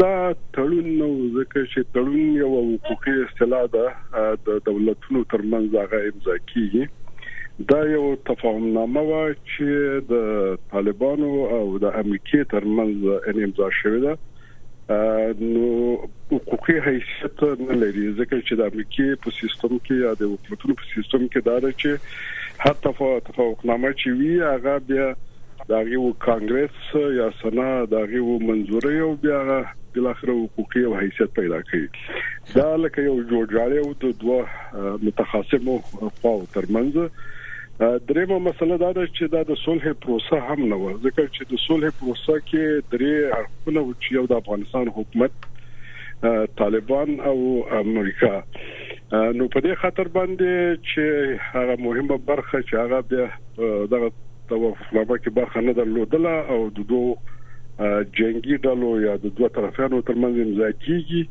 دا 0.00 0.14
تړون 0.54 0.86
نو 1.00 1.08
ځکه 1.36 1.60
چې 1.72 1.80
تړون 1.94 2.24
یو 2.42 2.50
حقوقي 2.56 3.14
اصطلاح 3.24 3.64
ده 3.76 3.86
د 4.48 4.60
دولتونو 4.68 5.20
ترمنځ 5.34 5.68
هغه 5.82 5.98
امضا 6.10 6.36
کیږي 6.52 6.84
دا 7.58 7.86
یو 7.88 8.16
تفاهمنامه 8.28 9.00
و 9.00 9.32
چې 9.32 9.66
د 10.12 10.14
طالبانو 10.70 11.32
او 11.56 11.78
د 11.78 11.98
امریکای 11.98 12.44
ترمنځ 12.52 13.28
امضا 13.32 13.68
شوې 13.80 14.00
ده. 14.06 14.14
نو 14.88 15.68
حقوقي 16.32 16.78
حیثیت 16.86 17.42
نه 17.42 17.76
لري 17.82 18.06
ځکه 18.16 18.40
چې 18.46 18.54
د 18.60 18.72
امریکای 18.72 19.20
په 19.26 19.34
سیستم 19.36 19.76
کې 19.76 19.94
یا 20.06 20.14
د 20.22 20.32
حکومتونو 20.32 20.74
په 20.80 20.88
سیستم 20.94 21.28
کې 21.28 21.40
دا 21.50 21.58
ده 21.66 21.70
چې 21.72 21.90
هر 22.64 22.74
تفاهمنامه 23.28 23.92
چې 24.00 24.08
وی 24.18 24.34
هغه 24.40 24.74
بیا 24.88 25.06
داغه 25.68 26.00
و 26.06 26.10
کانګرس 26.26 26.96
یا 27.18 27.28
سنا 27.42 27.68
داغه 27.92 28.24
و 28.30 28.38
منزوري 28.48 28.98
او 29.04 29.12
بیا 29.26 29.38
بل 29.94 30.06
اخر 30.06 30.32
حقوقي 30.32 30.84
او 30.88 30.96
حیثیت 31.02 31.34
پیدا 31.38 31.62
کړي 31.70 32.54
دا 32.58 32.66
لکه 32.86 33.06
یو 33.06 33.16
جوړجاړی 33.30 33.78
او 33.84 33.94
د 34.02 34.18
دوه 34.24 34.98
متخاصمو 35.06 35.78
خواو 35.86 36.44
ترمنځ 36.58 37.08
درېمه 37.80 38.38
مسله 38.38 38.76
دا 38.78 38.92
ده 38.92 39.06
چې 39.06 39.30
دا 39.30 39.42
د 39.46 39.56
صلح 39.60 39.92
پروسه 40.02 40.38
هم 40.48 40.66
نه 40.72 40.76
و 40.82 40.90
ځکه 41.06 41.22
چې 41.34 41.42
د 41.52 41.62
صلح 41.62 41.90
پروسه 42.00 42.36
کې 42.50 42.64
درې 42.92 43.14
اړخونه 43.38 43.82
چې 44.02 44.08
یو 44.18 44.26
د 44.32 44.42
افغانستان 44.42 44.90
حکومت 44.98 45.32
طالبان 46.60 47.20
او 47.30 47.38
امریکا. 47.78 48.34
نو 49.38 49.48
په 49.54 49.60
دې 49.64 49.74
خاطر 49.80 50.08
باندې 50.18 50.78
چې 50.90 51.04
هغه 51.48 51.76
مهمه 51.86 52.18
برخه 52.30 52.62
چې 52.62 52.74
هغه 52.82 53.00
د 53.10 53.14
دغه 53.94 54.12
توافقنامه 54.52 55.16
کې 55.18 55.30
برخه 55.40 55.60
نه 55.68 55.72
درلودله 55.80 56.34
او 56.56 56.60
د 56.78 56.88
دوه 56.92 57.16
جنگي 58.18 58.56
ډلو 58.64 58.90
یا 59.02 59.16
د 59.22 59.34
دوه 59.38 59.48
طرفانو 59.54 60.00
ترمنځ 60.08 60.34
امضا 60.42 60.70
کیږي 60.84 61.22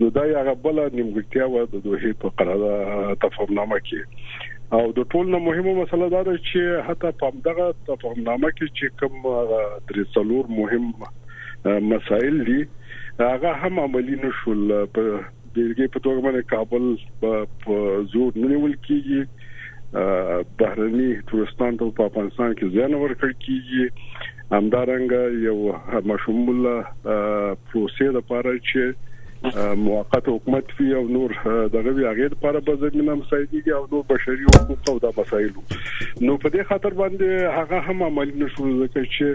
نو 0.00 0.10
دا 0.18 0.24
یو 0.30 0.54
بل 0.66 0.80
نیمګړتیا 0.98 1.44
و 1.50 1.66
د 1.74 1.84
دوه 1.84 2.14
په 2.24 2.36
قرارداد 2.40 3.20
تفاهمنامه 3.26 3.78
کې 3.90 4.00
او 4.74 4.84
د 4.98 5.06
ټول 5.12 5.26
نه 5.34 5.38
مهمه 5.46 5.72
مسله 5.80 6.06
دا 6.14 6.22
ده 6.28 6.34
چې 6.48 6.86
حتی 6.88 7.10
په 7.22 7.30
دغه 7.48 7.66
تفاهمنامه 7.88 8.50
کې 8.56 8.66
چې 8.78 8.86
کوم 9.00 9.14
درې 9.88 10.04
څلور 10.14 10.44
مهم 10.58 10.84
مسایل 11.92 12.36
دي 12.50 12.60
هغه 13.20 13.52
هم 13.64 13.80
عملی 13.86 14.16
نشول 14.24 14.62
په 14.98 15.02
دغه 15.58 15.86
په 15.94 16.00
توګه 16.04 16.20
باندې 16.26 16.42
کابل 16.54 16.84
په 17.66 17.74
زور 18.14 18.40
نیول 18.44 18.74
کیږي. 18.88 19.22
بهرني 20.60 21.08
تورستان 21.30 21.76
ته 21.80 21.90
په 21.98 22.10
افغانستان 22.10 22.54
کې 22.58 22.74
ځان 22.76 22.94
ورکړ 23.02 23.30
کیږي. 23.44 23.84
همدارنګه 24.54 25.22
یو 25.48 25.58
مشمول 26.12 26.60
پروسې 27.66 28.08
د 28.16 28.24
پاره 28.30 28.54
چې 28.70 28.82
موقت 29.76 30.28
حکومت 30.28 30.70
فی 30.76 30.94
او 30.94 31.08
نور 31.08 31.32
دغه 31.72 31.90
وی 31.90 32.06
هغه 32.06 32.28
لپاره 32.34 32.60
به 32.60 32.76
زمينه 32.76 33.14
مساعدي 33.14 33.72
او 33.72 33.88
نور 33.92 34.04
بشري 34.10 34.46
حقوق 34.54 34.88
او 34.88 34.98
د 34.98 35.20
مسایل 35.20 35.52
نو 36.20 36.36
په 36.36 36.48
دې 36.48 36.62
خاطر 36.70 36.94
باندې 37.00 37.58
هغه 37.58 37.80
هم 37.88 38.02
عمل 38.08 38.32
نشو 38.44 38.70
ځکه 38.86 39.04
چې 39.14 39.26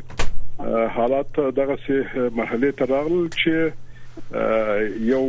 حالات 0.98 1.40
دغه 1.62 1.78
سه 1.88 2.30
مرحله 2.42 2.72
ته 2.82 2.90
راغلل 2.94 3.30
چې 3.38 3.72
یو 5.12 5.24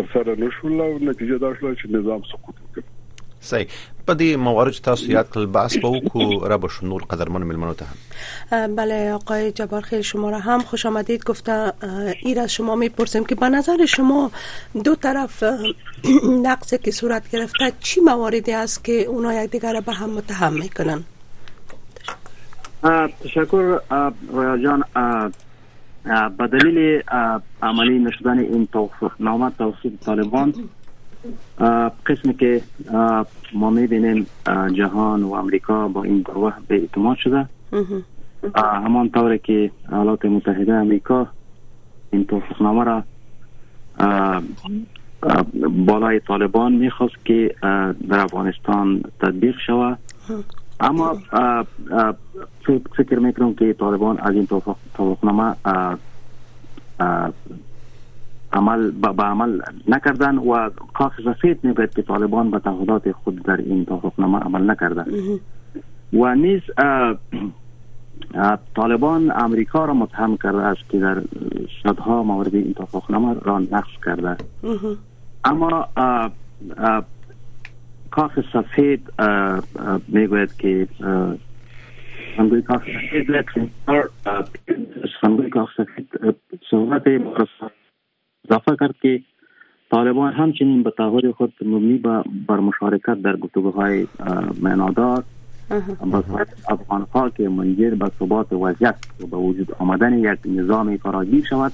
تر 0.00 0.12
سره 0.12 0.36
نشول 0.44 0.80
او 0.80 0.92
نتیجه 0.98 1.38
دا 1.46 1.54
شو 1.60 1.74
چې 1.74 1.90
نظام 1.98 2.22
سقوط 2.32 2.54
وکړ 2.64 2.87
صحیح 3.40 3.66
په 4.06 4.14
دې 4.14 4.36
موارد 4.44 4.78
تاسو 4.84 5.10
یاد 5.12 5.26
کړل 5.32 5.46
بحث 5.54 5.76
به 5.84 5.88
وکړو 5.88 6.50
را 6.52 6.58
به 6.58 6.88
نور 6.92 7.02
قدرمن 7.10 7.42
ملمنو 7.48 7.74
ته 7.74 8.66
بله 8.78 9.12
آقای 9.12 9.52
جبار 9.52 9.82
خیل 9.88 10.00
شما 10.10 10.30
را 10.30 10.38
هم 10.38 10.60
خوش 10.60 10.86
آمدید. 10.86 11.24
گفته 11.24 11.72
ایر 12.22 12.40
از 12.40 12.52
شما 12.52 12.76
می‌پرسیم 12.76 13.24
که 13.24 13.34
به 13.34 13.48
نظر 13.48 13.86
شما 13.86 14.30
دو 14.84 14.94
طرف 14.94 15.44
نقص 16.48 16.74
که 16.74 16.90
صورت 16.90 17.30
گرفته 17.30 17.72
چی 17.80 18.00
مواردی 18.00 18.52
است 18.52 18.84
که 18.84 18.92
اونا 18.92 19.34
یکدیگر 19.42 19.72
را 19.72 19.80
به 19.80 19.92
هم 19.92 20.10
متهم 20.10 20.52
می‌کنن؟ 20.52 21.04
تشکر 23.20 23.78
رویا 24.32 24.58
جان. 24.58 24.84
به 26.38 26.46
دلیل 26.46 27.02
عملی 27.62 27.98
نشدن 27.98 28.38
این 28.38 28.68
توافقنامه 28.72 29.50
توسط 29.58 29.92
طالبان 30.04 30.54
قسمی 32.06 32.34
که 32.34 32.62
ما 33.54 33.70
می‌بینیم 33.70 34.26
جهان 34.74 35.22
و 35.22 35.32
امریکا 35.32 35.88
با 35.88 36.02
این 36.02 36.20
گروه 36.20 36.52
به 36.68 36.74
اعتماد 36.74 37.16
شده. 37.16 37.48
همان 38.54 39.10
طوری 39.10 39.38
که 39.38 39.70
ایالات 39.92 40.24
متحده 40.24 40.72
امریکا 40.74 41.26
این 42.10 42.24
توافقنامه 42.24 42.84
را 42.84 43.02
بالای 45.86 46.20
طالبان 46.20 46.72
می‌خواست 46.72 47.24
که 47.24 47.54
در 48.08 48.18
افغانستان 48.18 49.02
تطبیق 49.20 49.56
شود. 49.66 49.98
اما 50.80 51.16
فکر 52.96 53.18
می‌کنم 53.18 53.54
که 53.54 53.72
طالبان 53.72 54.18
از 54.18 54.34
این 54.34 54.46
توافقنامه 54.94 55.54
عمل 58.52 58.90
به 58.90 59.22
عمل 59.22 59.60
نکردن 59.88 60.38
و 60.38 60.70
کاخ 60.94 61.12
سفید 61.24 61.64
می‌گوید 61.64 61.94
که 61.94 62.02
طالبان 62.02 62.50
به 62.50 62.58
تعهدات 62.58 63.12
خود 63.12 63.42
در 63.42 63.56
این 63.56 63.84
توافقنامه 63.84 64.38
عمل 64.38 64.70
نکردن 64.70 65.06
و 66.12 66.34
نیز 66.34 66.60
طالبان 68.74 69.32
امریکا 69.34 69.84
را 69.84 69.94
متهم 69.94 70.36
کرده 70.36 70.62
است 70.62 70.88
که 70.88 70.98
در 70.98 71.22
صدها 71.82 72.22
مورد 72.22 72.54
این 72.54 72.72
توافقنامه 72.72 73.34
را 73.42 73.58
نقض 73.58 74.04
کرده 74.04 74.36
اما 75.44 75.88
کاخ 78.10 78.40
سفید 78.52 79.12
می‌گوید 80.08 80.56
که 80.56 80.88
سخنگوی 82.36 82.62
کاخ 82.62 82.82
سفید 82.82 83.50
سخنگوی 85.20 85.50
کاخ 85.50 85.70
سفید 85.76 86.08
صحبت 86.70 87.02
اضافه 88.50 88.76
کرد 88.80 88.94
که 89.02 89.20
طالبان 89.90 90.32
همچنین 90.32 90.82
به 90.82 90.90
تعهد 90.90 91.30
خود 91.30 91.52
مبنی 91.62 91.98
بر 92.48 92.56
مشارکت 92.56 93.22
در 93.22 93.36
گفتگوهای 93.36 94.06
معنادار 94.62 95.24
افغان 96.68 97.06
ها 97.14 97.30
که 97.30 97.48
منجر 97.48 97.94
به 97.94 98.10
ثبات 98.18 98.52
وضعیت 98.52 98.96
و 99.20 99.26
به 99.26 99.36
وجود 99.36 99.74
آمدن 99.78 100.18
یک 100.18 100.38
نظام 100.44 100.96
فراگیر 100.96 101.44
شود 101.44 101.72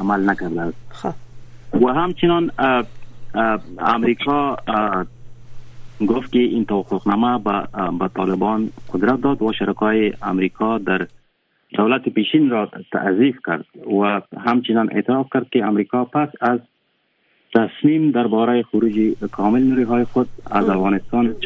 عمل 0.00 0.30
نکرده 0.30 0.60
است 0.60 0.76
خب. 0.90 1.14
و 1.82 1.88
همچنان 1.88 2.50
امریکا 3.78 4.56
گفت 6.08 6.32
که 6.32 6.38
این 6.38 6.64
توافقنامه 6.64 7.38
به 7.98 8.08
طالبان 8.14 8.70
قدرت 8.92 9.20
داد 9.20 9.42
و 9.42 9.52
شرکای 9.52 10.12
امریکا 10.22 10.78
در 10.78 11.06
دولت 11.74 12.08
پیشین 12.08 12.50
را 12.50 12.70
تعذیف 12.92 13.36
کرد 13.46 13.64
و 14.02 14.20
همچنان 14.38 14.88
اعتراف 14.92 15.26
کرد 15.32 15.50
که 15.50 15.64
امریکا 15.64 16.04
پس 16.04 16.28
از 16.40 16.60
تصمیم 17.54 18.10
درباره 18.10 18.62
خروج 18.62 19.14
کامل 19.32 19.62
نوری 19.62 19.82
های 19.82 20.04
خود 20.04 20.28
از 20.50 20.68
افغانستان 20.68 21.36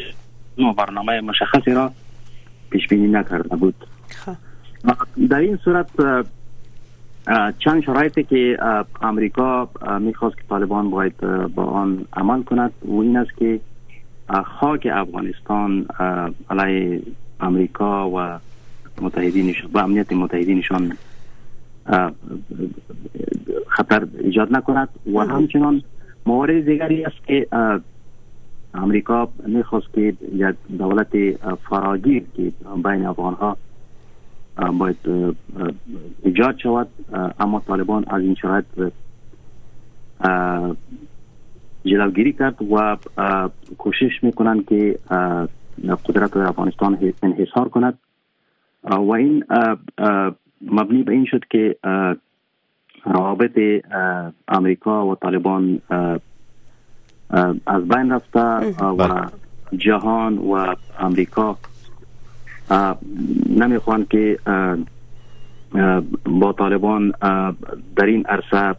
و 0.57 0.73
برنامه 0.73 1.21
مشخصی 1.21 1.71
را 1.71 1.91
پیش 2.69 2.87
بینی 2.87 3.07
نکرده 3.07 3.55
بود 3.55 3.75
خب. 4.25 4.35
در 5.29 5.39
این 5.39 5.57
صورت 5.57 5.89
چند 7.59 7.83
شرایطی 7.83 8.23
که 8.23 8.57
امریکا 9.01 9.69
می‌خواست 9.99 10.37
که 10.37 10.43
طالبان 10.49 10.89
باید 10.89 11.17
با 11.55 11.63
آن 11.63 12.05
عمل 12.13 12.43
کند 12.43 12.71
و 12.85 12.99
این 12.99 13.17
است 13.17 13.37
که 13.37 13.59
خاک 14.45 14.87
افغانستان 14.91 15.85
علیه 16.49 17.01
امریکا 17.39 18.09
و 18.09 18.39
متحدینشان 19.01 19.69
و 19.73 19.79
امنیت 19.79 20.13
متحدینشان 20.13 20.97
خطر 23.67 24.07
ایجاد 24.19 24.55
نکند 24.55 24.89
و 25.13 25.19
همچنان 25.19 25.83
موارد 26.25 26.65
دیگری 26.65 27.05
است 27.05 27.27
که 27.27 27.47
امریکا 28.73 29.29
می‌خواست 29.47 29.93
که 29.93 30.13
یک 30.35 30.55
دولت 30.77 31.07
فراگیر 31.69 32.23
که 32.35 32.51
بین 32.83 33.05
افغان 33.05 33.33
ها 33.33 33.57
باید 34.77 34.97
ایجاد 36.23 36.57
شود 36.57 36.87
اما 37.39 37.63
طالبان 37.67 38.05
از 38.07 38.21
این 38.21 38.35
شرایط 38.35 38.65
جلوگیری 41.85 42.33
کرد 42.33 42.71
و 42.71 42.97
کوشش 43.77 44.23
می‌کنند 44.23 44.65
که 44.65 44.99
قدرت 46.05 46.37
افغانستان 46.37 47.13
انحصار 47.23 47.69
کند. 47.69 47.99
و 48.83 49.11
این 49.11 49.43
مبنی 50.61 51.03
به 51.03 51.11
این 51.11 51.25
شد 51.25 51.43
که 51.49 51.75
روابط 53.05 53.59
امریکا 54.47 55.07
و 55.07 55.15
طالبان 55.15 55.81
از 57.67 57.87
بین 57.87 58.11
رفته 58.11 58.39
و 58.39 58.95
بله. 58.95 59.27
جهان 59.77 60.37
و 60.37 60.75
امریکا 60.99 61.57
نمی‌خوان 63.49 64.05
که 64.09 64.39
با 66.25 66.53
طالبان 66.53 67.13
در 67.95 68.05
این 68.05 68.25
عرصه 68.25 68.75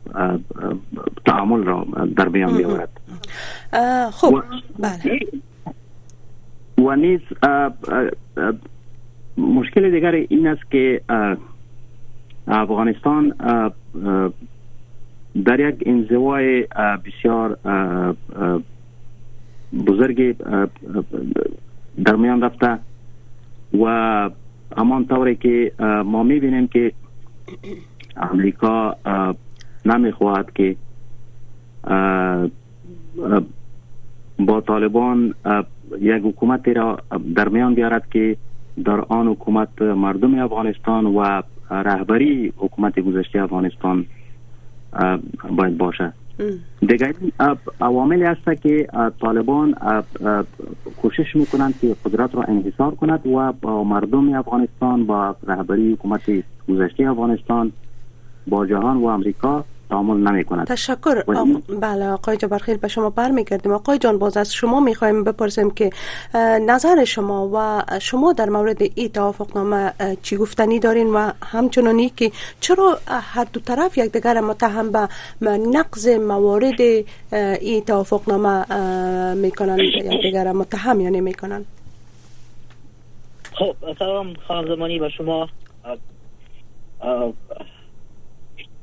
تعامل 1.27 1.65
را 1.65 1.87
در 2.17 2.29
میان 2.29 2.57
بیاورد. 2.57 3.01
خب 4.13 4.43
بله. 4.79 5.21
و 6.79 6.97
نیز 6.97 7.21
مشکل 9.37 9.91
دیگر 9.91 10.13
این 10.29 10.47
است 10.47 10.71
که 10.71 11.01
افغانستان 12.47 13.35
در 15.45 15.61
یک 15.61 15.83
انزوای 15.87 16.67
بسیار 17.05 17.59
بزرگ 19.87 20.37
در 22.05 22.17
میان 22.17 22.43
رفته 22.43 22.79
و 23.81 24.31
همان 24.77 25.07
طوری 25.07 25.37
که 25.37 25.73
ما 26.05 26.23
می‌بینیم 26.23 26.67
که 26.67 26.93
امریکا 28.17 28.97
نمی‌خواهد 29.85 30.53
که 30.53 30.77
با 34.39 34.61
طالبان 34.61 35.35
یک 36.01 36.23
حکومت 36.25 36.69
را 36.69 36.99
در 37.35 37.49
میان 37.49 37.75
بیارد 37.75 38.09
که 38.11 38.37
در 38.85 39.01
آن 39.09 39.29
حکومت 39.29 39.83
مردم 39.83 40.39
افغانستان 40.39 41.07
و 41.07 41.43
رهبری 41.71 42.53
حکومت 42.57 43.01
گذشته 43.01 43.43
افغانستان 43.43 44.07
باید 45.51 45.79
باشه. 45.79 46.13
دیگر 46.81 47.15
عواملی 47.81 48.25
هست 48.25 48.63
که 48.63 48.87
طالبان 49.21 49.75
کوشش 51.03 51.37
می‌کنند 51.37 51.81
که 51.81 51.97
قدرت 52.05 52.35
را 52.35 52.43
انحصار 52.43 52.95
کند 52.95 53.27
و 53.27 53.53
با 53.53 53.85
مردم 53.85 54.35
افغانستان 54.35 55.07
با 55.07 55.37
رهبری 55.47 55.93
حکومت 55.93 56.45
گذشته 56.69 57.11
افغانستان 57.11 57.73
با 58.47 58.67
جهان 58.67 58.97
و 58.97 59.07
امریکا 59.07 59.65
تعامل 59.95 60.31
نمی 60.31 60.45
کند 60.45 60.67
تشکر 60.67 61.23
بله 61.81 62.09
آقای 62.09 62.37
جبرخیل 62.37 62.77
به 62.77 62.89
شما 62.89 63.11
برمیگردیم. 63.11 63.73
آقای 63.73 63.99
جان 63.99 64.19
باز 64.19 64.37
از 64.37 64.55
شما 64.55 64.81
می‌خوایم 64.81 65.25
بپرسیم 65.25 65.71
که 65.71 65.91
نظر 66.67 67.05
شما 67.05 67.51
و 67.55 67.83
شما 67.99 68.33
در 68.33 68.49
مورد 68.49 68.83
این 68.83 69.09
توافقنامه 69.09 69.93
چی 70.23 70.37
گفتنی 70.37 70.79
دارین 70.79 71.07
و 71.07 71.31
همچنانی 71.45 72.09
که 72.09 72.33
چرا 72.61 72.99
هر 73.07 73.47
دو 73.53 73.61
طرف 73.61 73.99
یک 73.99 74.13
دیگر 74.13 74.41
متهم 74.41 74.93
به 74.93 75.09
نقض 75.51 76.09
موارد 76.09 76.81
این 77.61 77.85
توافقنامه 77.85 78.65
می‌کنن 79.35 79.79
یک 79.79 80.23
دیگر 80.23 80.53
متهم 80.53 81.01
یعنی 81.01 81.21
می‌کنن 81.21 81.65
خب 83.59 83.77
سلام 83.99 84.35
خانم 84.49 84.75
زمانی 84.75 84.99
به 84.99 85.09
شما. 85.09 85.49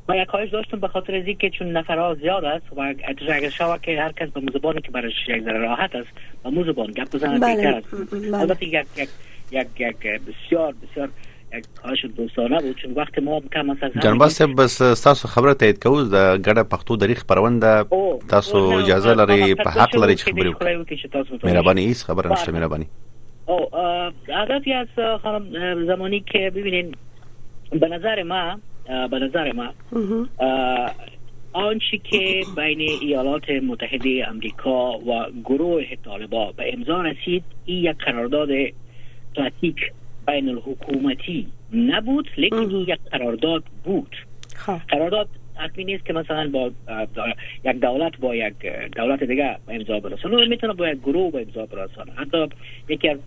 ما 0.09 0.15
یک 0.15 0.29
خواهش 0.29 0.49
داشتم 0.49 0.79
به 0.79 0.87
خاطر 0.87 1.15
از 1.15 1.25
که 1.39 1.49
چون 1.49 1.71
نفرها 1.71 2.15
زیاد 2.15 2.45
است 2.45 2.65
و 2.75 2.93
اگر 3.33 3.49
شود 3.49 3.81
که 3.81 4.01
هر 4.01 4.11
کس 4.11 4.29
به 4.29 4.39
موزبانی 4.41 4.81
که 4.81 4.91
برش 4.91 5.13
یک 5.27 5.43
ذره 5.43 5.57
راحت 5.57 5.95
است 5.95 6.09
به 6.43 6.49
موزبان 6.49 6.91
گپ 6.91 7.15
بزنه 7.15 7.39
بله. 7.39 7.67
است. 7.67 7.93
البته 8.33 8.65
یک 8.65 8.85
یک 8.97 9.09
یک 9.51 9.67
یک 9.79 9.97
بسیار 9.97 10.73
بسیار 10.83 11.09
یک 11.53 11.65
خواهش 11.81 12.05
دوستانه 12.17 12.59
بود 12.61 12.75
چون 12.75 12.91
وقت 12.91 13.19
ما 13.19 13.41
کم 13.53 13.69
است 13.69 13.97
جناب 13.97 14.27
صاحب 14.27 14.61
بس 14.61 14.77
تاسو 14.77 15.27
خبره 15.27 15.53
تایید 15.53 15.83
کوو 15.83 16.03
د 16.03 16.41
ګډه 16.47 16.63
پښتو 16.73 16.97
د 16.97 17.03
ریخ 17.03 17.25
پرونده 17.25 17.85
تاسو 18.29 18.57
اجازه 18.57 19.13
لري 19.13 19.55
په 19.55 19.69
حق 19.69 19.95
لري 19.95 20.15
چې 20.15 20.21
خبرې 20.21 20.47
وکړئ. 20.47 21.43
مهرباني 21.43 21.93
هیڅ 21.93 22.03
خبره 22.03 22.33
نشته 22.33 22.51
مهرباني. 22.51 22.87
او 23.45 23.69
هدفی 24.29 24.73
از 24.73 24.87
خانم 25.23 25.85
زمانی 25.85 26.19
که 26.19 26.51
ببینین 26.55 26.95
به 27.71 27.87
نظر 27.87 28.23
ما 28.23 28.59
به 29.11 29.19
نظر 29.19 29.51
ما. 29.51 29.73
آنچه 31.53 31.97
که 31.97 32.43
بین 32.55 32.81
ایالات 33.01 33.49
متحده 33.49 34.25
امریکا 34.27 34.91
و 34.99 35.25
گروه 35.45 35.83
طالبا 36.05 36.51
به 36.51 36.73
امضا 36.73 37.01
رسید 37.01 37.43
این 37.65 37.83
یک 37.83 37.97
قرارداد 37.97 38.49
پلاتیک 39.35 39.75
بین 40.27 40.49
الحکومتی 40.49 41.47
نبود 41.73 42.29
لیکن 42.37 42.71
یک 42.71 42.99
قرارداد 43.11 43.63
بود. 43.83 44.15
خب. 44.55 44.77
قرارداد 44.87 45.27
حتمی 45.55 45.83
نیست 45.83 46.05
که 46.05 46.13
مثلا 46.13 46.49
با 46.49 46.71
یک 47.65 47.79
دولت 47.81 48.17
با 48.19 48.35
یک 48.35 48.53
دولت 48.95 49.23
دیگه 49.23 49.57
امضا 49.67 49.99
برسانه 49.99 50.45
می‌تونه 50.45 50.73
با 50.73 50.87
یک 50.87 50.99
گروه 50.99 51.41
امضا 51.41 51.65
برسانه 51.65 52.11
حتی 52.11 52.47
یکی 52.89 53.09
از 53.09 53.17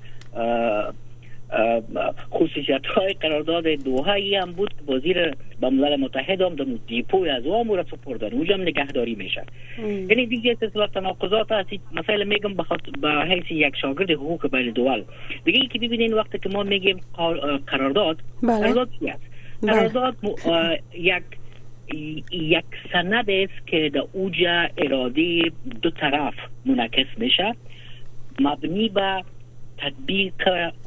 خصوصیت 2.32 2.86
های 2.86 3.12
قرارداد 3.12 3.66
دوحه 3.66 4.40
هم 4.42 4.52
بود. 4.52 4.74
که 4.86 4.92
وزیر 4.92 5.34
ملل 5.62 5.96
متحد 5.96 6.40
هم 6.40 6.54
در 6.54 6.64
دیپوی 6.86 7.30
از 7.30 7.46
وام 7.46 7.72
را 7.72 7.84
سپردن 7.84 8.32
اونجا 8.32 8.54
هم 8.54 8.62
نگهداری 8.62 9.14
میشه 9.14 9.42
یعنی 9.78 10.26
دیگه 10.26 10.56
سلسله 10.60 10.86
تناقضات 10.86 11.52
هست 11.52 11.68
مثلا 11.92 12.24
میگم 12.24 12.54
به 13.00 13.10
حیث 13.10 13.44
یک 13.50 13.76
شاگرد 13.76 14.10
حقوق 14.10 14.50
بین 14.50 14.70
دول. 14.70 15.04
دیگه 15.44 15.58
ای 15.60 15.68
که 15.68 15.78
ببینین 15.78 16.14
وقتی 16.14 16.38
که 16.38 16.48
ما 16.48 16.62
میگیم 16.62 17.00
قرارداد 17.66 18.18
بله. 18.42 18.58
قرارداد 18.60 18.88
چی 19.00 19.08
است؟ 19.08 19.22
بله. 19.62 19.72
قرارداد 19.72 20.16
یک 20.94 21.22
یک 22.32 22.64
سند 22.92 23.30
است 23.30 23.66
که 23.66 23.90
در 23.94 24.04
اوجا 24.12 24.68
اراده 24.78 25.42
دو 25.82 25.90
طرف 25.90 26.34
منعکس 26.66 27.06
میشه. 27.18 27.54
مبنی 28.40 28.88
به 28.88 29.22
تطبیق 29.84 30.34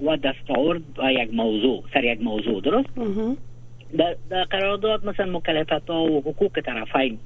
و 0.05 0.17
دستور 0.17 0.81
و 0.97 1.13
یک 1.13 1.33
موضوع 1.33 1.83
سر 1.93 2.03
یک 2.03 2.21
موضوع 2.21 2.61
درست؟ 2.61 2.89
در 4.29 4.43
قرارداد 4.43 5.05
مثلا 5.05 5.37
مکلفت 5.37 5.89
ها 5.89 6.03
و 6.03 6.19
حقوق 6.21 6.59
طرفین 6.65 7.19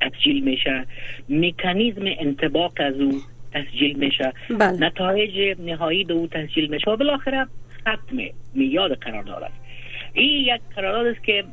تسجیل 0.00 0.44
میشه. 0.44 0.86
مکانیزم 1.28 2.04
انتباق 2.18 2.72
از 2.76 2.94
او 3.00 3.20
تسجیل 3.52 3.98
میشه. 3.98 4.32
بله. 4.58 4.86
نتایج 4.86 5.58
نهایی 5.60 6.04
دو 6.04 6.26
تسجیل 6.26 6.70
میشه. 6.70 6.90
و 6.90 6.96
بالاخره 6.96 7.46
ختم 7.80 8.16
میاد 8.54 8.98
قرارداد 8.98 9.42
است. 9.42 9.54
این 10.12 10.44
یک 10.44 10.60
قرارداد 10.76 11.06
است 11.06 11.24
که 11.24 11.44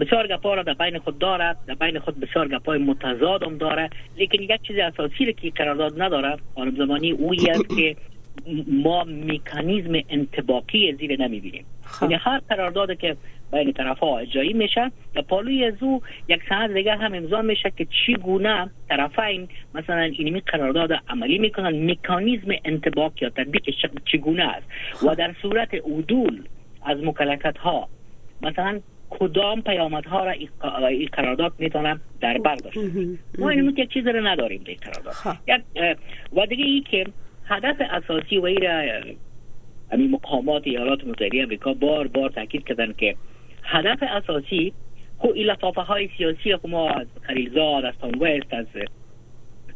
بسیار 0.00 0.26
گپا 0.26 0.54
را 0.54 0.62
در 0.62 0.74
بین 0.74 0.98
خود 0.98 1.18
داره 1.18 1.56
در 1.66 1.74
بین 1.74 1.98
خود 1.98 2.20
بسیار 2.20 2.48
گپای 2.48 2.78
متضاد 2.78 3.42
هم 3.42 3.58
داره 3.58 3.90
لیکن 4.16 4.42
یک 4.42 4.62
چیز 4.62 4.76
اساسی 4.78 5.32
که 5.32 5.50
قرارداد 5.50 6.02
نداره 6.02 6.36
خانم 6.54 6.76
زمانی 6.76 7.10
اویی 7.10 7.50
است 7.50 7.68
که 7.76 7.96
ما 8.66 9.04
مکانیزم 9.04 9.92
انتباقی 10.08 10.94
زیر 10.94 11.20
نمی‌بینیم 11.20 11.64
خب. 11.84 12.02
یعنی 12.02 12.14
هر 12.14 12.38
قرارداد 12.48 12.98
که 12.98 13.16
بین 13.52 13.72
طرف 13.72 13.98
ها 13.98 14.18
اجرایی 14.18 14.52
میشه 14.52 14.90
در 15.14 15.22
پالوی 15.22 15.64
از 15.64 15.74
او 15.80 16.02
یک 16.28 16.40
سند 16.48 16.74
دیگه 16.74 16.96
هم 16.96 17.14
امضا 17.14 17.42
میشه 17.42 17.72
که 17.76 17.86
چی 18.06 18.14
گونه 18.14 18.70
طرفین 18.88 19.48
مثلا 19.74 20.00
اینمی 20.00 20.40
قرارداد 20.40 20.92
عملی 21.08 21.38
می‌کنن 21.38 21.90
مکانیزم 21.90 22.50
انتباق 22.64 23.12
یا 23.22 23.30
تطبیق 23.30 23.62
چگونه 24.12 24.44
است 24.44 24.66
خب. 24.92 25.06
و 25.06 25.14
در 25.14 25.34
صورت 25.42 25.74
عدول 25.74 26.42
از 26.82 26.98
مکلفت 27.02 27.58
ها 27.58 27.88
مثلا 28.42 28.80
کدام 29.10 29.62
ها 30.06 30.24
را 30.24 30.30
این 30.88 31.08
قرارداد 31.12 31.52
می‌تونن 31.58 32.00
در 32.20 32.38
بر 32.38 32.54
داشته 32.54 32.80
ما 33.38 33.48
اینو 33.48 33.78
یک 33.78 33.92
چیز 33.92 34.06
رو 34.06 34.26
نداریم 34.26 34.64
در 34.64 34.74
قرارداد 34.74 35.12
خب. 35.12 35.36
و 36.32 36.46
دیگه 36.46 36.64
ای 36.64 36.80
که 36.80 37.06
هدف 37.48 37.76
اساسی 37.90 38.38
و 38.38 38.44
ایره 38.44 39.16
همین 39.92 40.10
مقامات 40.10 40.62
ایالات 40.66 41.04
متحده 41.04 41.42
امریکا 41.42 41.74
بار 41.74 42.06
بار 42.08 42.30
تاکید 42.30 42.64
کردن 42.64 42.92
که 42.92 43.16
هدف 43.62 43.98
اساسی 44.02 44.72
خو 45.18 45.28
این 45.34 45.50
های 45.76 46.08
سیاسی 46.16 46.50
که 46.50 46.68
ما 46.68 46.90
از 46.90 47.06
خلیلزاد 47.22 47.84
از 47.84 47.94
وست 48.20 48.54
از 48.54 48.66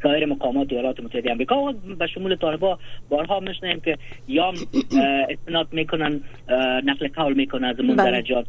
سایر 0.02 0.26
مقامات 0.26 0.72
ایالات 0.72 1.00
متحده 1.00 1.30
امریکا 1.30 1.62
و 1.62 1.72
به 1.72 2.06
شمول 2.06 2.36
طالبا 2.36 2.78
بارها 3.08 3.40
میشنیم 3.40 3.80
که 3.80 3.98
یا 4.28 4.52
استناد 5.28 5.68
می‌کنن 5.72 6.20
نقل 6.84 7.08
قول 7.08 7.32
می‌کنن 7.32 7.64
از 7.64 7.76
بله. 7.76 7.94
درجات 7.94 8.46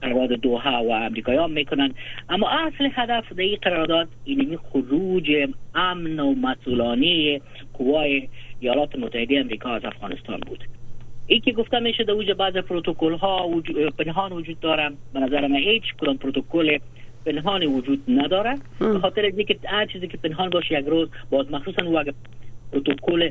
قرارداد 0.00 0.32
دوها 0.32 0.84
و 0.84 0.92
امریکایی 0.92 1.46
می‌کنن. 1.46 1.94
اما 2.28 2.48
اصل 2.48 2.88
هدف 2.92 3.32
در 3.32 3.42
این 3.42 3.58
قرارداد 3.62 4.08
اینمی 4.24 4.56
خروج 4.56 5.30
امن 5.74 6.20
و 6.20 6.34
مسئولانه 6.34 7.40
قوای 7.72 8.28
ایالات 8.60 8.96
متحده 8.96 9.38
امریکا 9.38 9.70
از 9.70 9.84
افغانستان 9.84 10.40
بود. 10.46 10.64
ای 11.26 11.40
که 11.40 11.52
گفته 11.52 11.78
میشه 11.78 12.04
در 12.04 12.12
اوج 12.12 12.30
بعض 12.30 12.56
پروتکل 12.56 13.14
ها 13.14 13.48
پنهان 13.98 14.32
وجود 14.32 14.60
داره 14.60 14.90
به 15.14 15.20
نظر 15.20 15.46
من 15.46 15.56
هیچ 15.56 15.82
کدام 16.00 16.16
پروتکل 16.16 16.78
پنهان 17.26 17.62
وجود 17.62 18.02
نداره 18.08 18.58
به 18.78 18.98
خاطر 18.98 19.22
اینکه 19.22 19.56
هر 19.64 19.86
چیزی 19.86 20.08
که 20.08 20.16
پنهان 20.16 20.50
باشه 20.50 20.78
یک 20.78 20.86
روز 20.86 21.08
باز 21.30 21.50
مخصوصا 21.50 21.86
او 21.86 21.98
اگر 21.98 22.12
پروتکل 22.72 23.30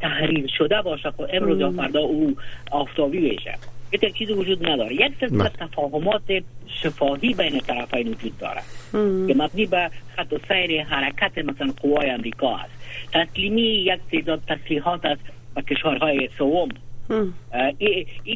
تحریر 0.00 0.46
شده 0.58 0.82
باشه 0.82 1.10
خب 1.10 1.26
امروز 1.32 1.60
یا 1.60 1.70
فردا 1.70 2.00
او 2.00 2.36
آفتابی 2.70 3.30
بشه 3.30 3.54
یک 3.92 4.14
چیزی 4.14 4.32
وجود 4.32 4.68
نداره 4.68 4.94
یک 4.94 5.12
سلسله 5.20 5.48
تفاهمات 5.48 6.22
شفاهی 6.66 7.34
بین 7.34 7.60
طرفین 7.60 8.08
وجود 8.08 8.38
داره 8.38 8.60
که 9.26 9.34
مبنی 9.36 9.66
به 9.66 9.90
خط 10.16 10.32
و 10.32 10.38
سیر 10.48 10.82
حرکت 10.82 11.38
مثلا 11.38 11.72
قوای 11.82 12.10
امریکا 12.10 12.56
است. 12.56 12.72
تسلیمی 13.12 13.62
یک 13.62 14.00
تعداد 14.12 14.42
تسلیحات 14.48 15.04
است 15.04 15.22
و 15.56 15.60
کشورهای 15.60 16.28
سوم 16.38 16.68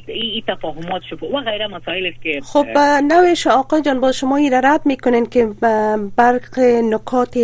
این 0.06 0.42
تفاهمات 0.48 1.02
شفا 1.10 1.26
و 1.26 1.40
غیره 1.40 1.66
مسائل 1.66 2.10
که 2.22 2.40
خب 2.44 2.66
نوش 3.12 3.46
آقای 3.46 3.82
جان 3.82 4.00
با 4.00 4.12
شما 4.12 4.36
این 4.36 4.52
رد 4.52 4.86
می‌کنین 4.86 5.26
که 5.26 5.46
برق 6.16 6.58
نکات 6.84 7.38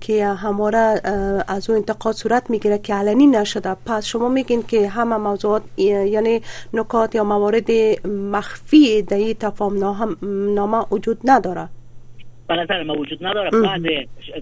که 0.00 0.26
همواره 0.26 1.00
از 1.48 1.70
اون 1.70 1.78
انتقاد 1.78 2.14
صورت 2.14 2.50
می‌گیره 2.50 2.78
که 2.78 2.94
علنی 2.94 3.26
نشده. 3.26 3.76
پس 3.86 4.06
شما 4.06 4.28
میگین 4.28 4.62
که 4.62 4.88
همه 4.88 5.16
موضوعات 5.16 5.62
یعنی 5.76 6.40
نکات 6.72 7.14
یا 7.14 7.24
موارد 7.24 7.70
مخفی 8.06 9.02
در 9.02 9.16
این 9.16 9.34
تفاهم 9.34 10.16
نامه 10.54 10.84
وجود 10.90 11.18
نداره. 11.24 11.68
به 12.48 12.56
نظر 12.56 12.82
ما 12.82 12.94
وجود 12.94 13.26
نداره. 13.26 13.50
بعض 13.50 13.82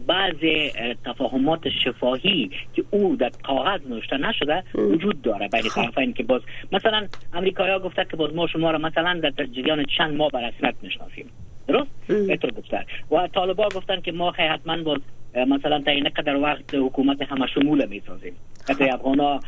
بعض 0.06 0.70
تفاهمات 1.04 1.68
شفاهی 1.84 2.50
که 2.74 2.84
او 2.90 3.16
در 3.16 3.30
کاغذ 3.42 3.80
نوشته 3.88 4.16
نشده 4.16 4.62
وجود 4.74 5.22
داره. 5.22 5.48
بین 5.48 5.62
خب. 5.62 5.82
طرفین 5.82 6.12
که 6.12 6.22
باز 6.22 6.42
مثلا 6.72 7.06
امریکایی 7.34 7.78
گفته 7.78 8.06
که 8.10 8.16
باز 8.16 8.34
ما 8.34 8.46
شما 8.46 8.70
را 8.70 8.78
مثلا 8.78 9.20
در 9.22 9.46
جریان 9.46 9.84
چند 9.98 10.16
ماه 10.16 10.30
به 10.30 10.38
رسمیت 10.38 10.74
می‌شناسیم 10.82 11.30
درست؟ 11.68 11.90
بهتر 12.06 12.50
گفتن 12.50 12.84
و 13.10 13.28
طالبا 13.28 13.68
گفتن 13.68 14.00
که 14.00 14.12
ما 14.12 14.30
حتما 14.30 14.82
باز 14.82 15.00
مثلا 15.44 15.80
تا 15.80 15.90
این 15.90 16.08
قدر 16.08 16.36
وقت 16.36 16.74
حکومت 16.74 17.22
همه 17.22 17.46
شمول 17.46 17.86
می‌سازیم. 17.86 18.36
وقتی 18.68 18.84
افغانا 18.84 19.40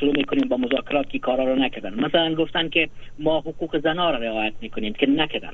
شروع 0.00 0.16
می‌کنیم 0.16 0.48
با 0.48 0.56
مذاکرات 0.56 1.08
که 1.08 1.18
کارا 1.18 1.44
رو 1.44 1.56
نکردن. 1.56 1.94
مثلا 1.94 2.34
گفتن 2.34 2.68
که 2.68 2.88
ما 3.18 3.40
حقوق 3.40 3.78
زنا 3.78 4.10
را 4.10 4.18
رعایت 4.18 4.52
می‌کنیم 4.60 4.92
که 4.92 5.06
نکردن. 5.06 5.52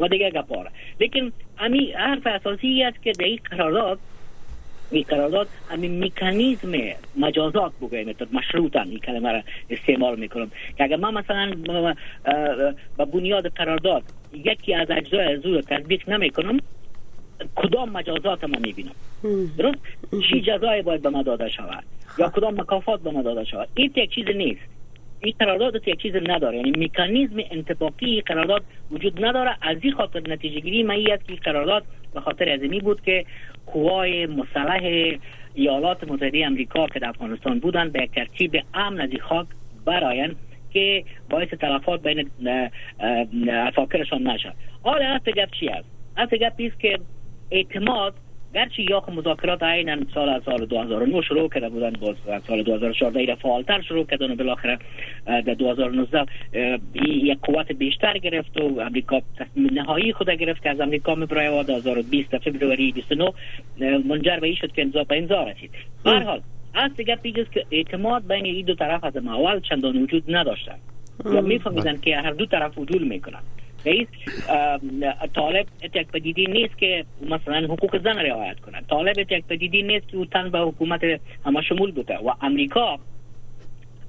و 0.00 0.08
دیگه 0.08 0.30
گپاره 0.30 0.70
لیکن 1.00 1.32
امی 1.58 1.92
حرف 1.92 2.26
اساسی 2.26 2.82
است 2.82 3.02
که 3.02 3.12
در 3.12 3.24
این 3.24 3.38
قرارداد 3.50 3.98
این 4.90 5.04
قرارداد 5.08 5.48
همین 5.68 6.04
مکانیزم 6.04 6.72
مجازات 7.16 7.72
بگویم 7.82 8.14
مشروطا 8.32 8.82
این 8.82 8.98
کلمه 8.98 9.32
را 9.32 9.42
استعمال 9.70 10.18
می‌کنم. 10.18 10.50
که 10.78 10.84
اگر 10.84 10.96
ما 10.96 11.10
مثلا 11.10 11.52
با 12.96 13.04
بنیاد 13.04 13.48
قرارداد 13.48 14.02
یکی 14.32 14.74
از 14.74 14.90
اجزای 14.90 15.34
رو 15.34 15.60
تطبیق 15.60 16.10
نمی‌کنم 16.10 16.58
کدام 17.56 17.90
مجازات 17.90 18.44
ما 18.44 18.58
می‌بینم؟ 18.58 18.92
درست؟ 19.58 19.78
چی 20.30 20.40
جزای 20.40 20.82
باید 20.82 21.02
به 21.02 21.10
ما 21.10 21.22
داده 21.22 21.48
شود؟ 21.48 21.84
یا 22.18 22.28
کدام 22.28 22.60
مکافات 22.60 23.00
به 23.00 23.10
ما 23.10 23.22
داده 23.22 23.44
شود؟ 23.44 23.68
این 23.74 23.92
یک 23.96 24.14
چیز 24.14 24.26
نیست. 24.36 24.60
این 25.20 25.34
قرارداد 25.38 25.88
یک 25.88 26.02
چیز 26.02 26.12
نداره. 26.16 26.56
یعنی 26.56 26.70
مکانیزم 26.70 27.36
انتفاقی 27.50 28.20
قرارداد 28.20 28.62
وجود 28.90 29.24
نداره. 29.24 29.56
از 29.62 29.76
این 29.80 29.92
خاطر 29.92 30.20
نتیجه 30.28 30.60
گیری 30.60 30.82
ما 30.82 30.92
است 30.92 31.28
که 31.28 31.34
قرارداد 31.34 31.84
به 32.14 32.20
خاطر 32.20 32.48
از 32.48 32.60
بود 32.80 33.00
که 33.00 33.24
قوای 33.66 34.26
مسلح 34.26 34.80
ایالات 35.54 36.04
متحده 36.04 36.46
امریکا 36.46 36.86
که 36.86 36.98
در 36.98 37.08
افغانستان 37.08 37.58
بودن 37.58 37.88
به 37.88 38.08
ترتیب 38.14 38.64
امن 38.74 39.00
از 39.00 39.10
خاک 39.28 39.46
براین 39.84 40.36
که 40.72 41.04
باعث 41.30 41.48
تلفات 41.48 42.02
بین 42.02 42.30
افاکرشان 43.50 44.22
نشد. 44.22 44.54
حالا 44.82 45.04
اصل 45.04 45.30
گپ 45.30 45.50
چی 45.60 45.68
است؟ 45.68 45.88
اصل 46.16 46.36
گپ 46.36 46.52
است 46.58 46.80
که 46.80 46.98
اعتماد 47.52 48.14
گرچه 48.54 48.82
یا 48.90 49.04
مذاکرات 49.16 49.62
عینا 49.62 49.96
سال 50.14 50.28
از 50.28 50.42
سال 50.44 50.66
2009 50.66 51.22
شروع 51.22 51.48
کرده 51.48 51.68
بودن 51.68 51.92
باز 52.00 52.16
سال 52.46 52.62
2014 52.62 53.20
ایره 53.20 53.34
فعالتر 53.34 53.82
شروع 53.82 54.06
کردن 54.06 54.30
و 54.30 54.36
بالاخره 54.36 54.78
در 55.26 55.40
2019 55.40 56.26
یک 57.04 57.38
قوت 57.42 57.72
بیشتر 57.72 58.18
گرفت 58.18 58.60
و 58.60 58.80
امریکا 58.80 59.20
تصمیم 59.38 59.70
نهایی 59.74 60.12
خود 60.12 60.30
گرفت 60.30 60.62
که 60.62 60.70
از 60.70 60.80
امریکا 60.80 61.14
می‌بره 61.14 61.50
و 61.50 61.62
2020 61.62 62.38
فبروری 62.38 62.92
29 62.92 63.32
منجر 64.08 64.36
به 64.40 64.46
این 64.46 64.56
شد 64.56 64.72
که 64.72 64.82
امضا 64.82 65.04
به 65.04 65.18
امضا 65.18 65.42
رسید. 65.42 65.70
هر 66.06 66.22
حال 66.22 66.40
از 66.74 66.96
دیگر 66.96 67.16
پیجست 67.16 67.52
که 67.52 67.64
اعتماد 67.70 68.28
بین 68.28 68.44
این 68.44 68.66
دو 68.66 68.74
طرف 68.74 69.04
از 69.04 69.16
اول 69.16 69.60
چندان 69.60 70.02
وجود 70.02 70.24
نداشتن. 70.28 70.76
یا 71.24 71.40
میفهمیدن 71.40 71.96
که 71.96 72.16
هر 72.16 72.30
دو 72.30 72.46
طرف 72.46 72.78
وجود 72.78 73.02
می‌کنن. 73.02 73.40
رئیس 73.86 74.08
طالب 75.34 75.66
یک 75.82 76.06
پدیدی 76.06 76.46
نیست 76.46 76.78
که 76.78 77.04
مثلا 77.22 77.66
حقوق 77.74 78.02
زن 78.02 78.18
رعایت 78.18 78.60
کنه 78.60 78.80
طالب 78.90 79.18
یک 79.18 79.44
پدیدی 79.46 79.82
نیست 79.82 80.08
که 80.08 80.16
او 80.16 80.24
تن 80.24 80.50
به 80.50 80.58
حکومت 80.58 81.00
همه 81.46 81.62
شمول 81.62 81.92
بوده. 81.92 82.16
و 82.16 82.32
امریکا 82.42 82.98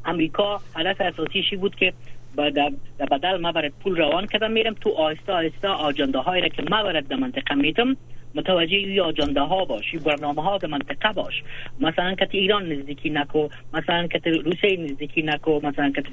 امریکا 0.06 0.62
هدف 0.76 1.02
اساسیشی 1.02 1.56
بود 1.56 1.76
که 1.76 1.94
در 2.38 3.06
بدل 3.12 3.38
ما 3.38 3.52
برای 3.52 3.72
پول 3.84 3.98
روان 3.98 4.28
کردم 4.28 4.52
میرم 4.52 4.74
تو 4.74 4.90
آهسته 4.90 5.34
آهسته 5.34 5.68
آجنده 5.68 6.20
هایی 6.20 6.42
را 6.42 6.48
که 6.48 6.64
ما 6.70 6.84
برد 6.84 7.08
در 7.08 7.16
منطقه 7.16 7.56
میتم 7.56 7.98
متوجه 8.36 8.78
ای 8.78 9.00
آجنده 9.00 9.42
ها 9.42 9.66
باش 9.66 9.96
برنامه 9.96 10.42
ها 10.42 10.58
در 10.58 10.68
منطقه 10.68 11.14
باش. 11.14 11.44
مثلا 11.80 12.16
که 12.16 12.28
ایران 12.32 12.72
نزدیکی 12.72 13.10
نکو 13.10 13.50
مثلا 13.74 14.08
که 14.08 14.22
روسیه 14.32 14.80
نزدیکی 14.80 15.22
نکو 15.22 15.60
مثلا 15.64 15.90
که 15.90 16.04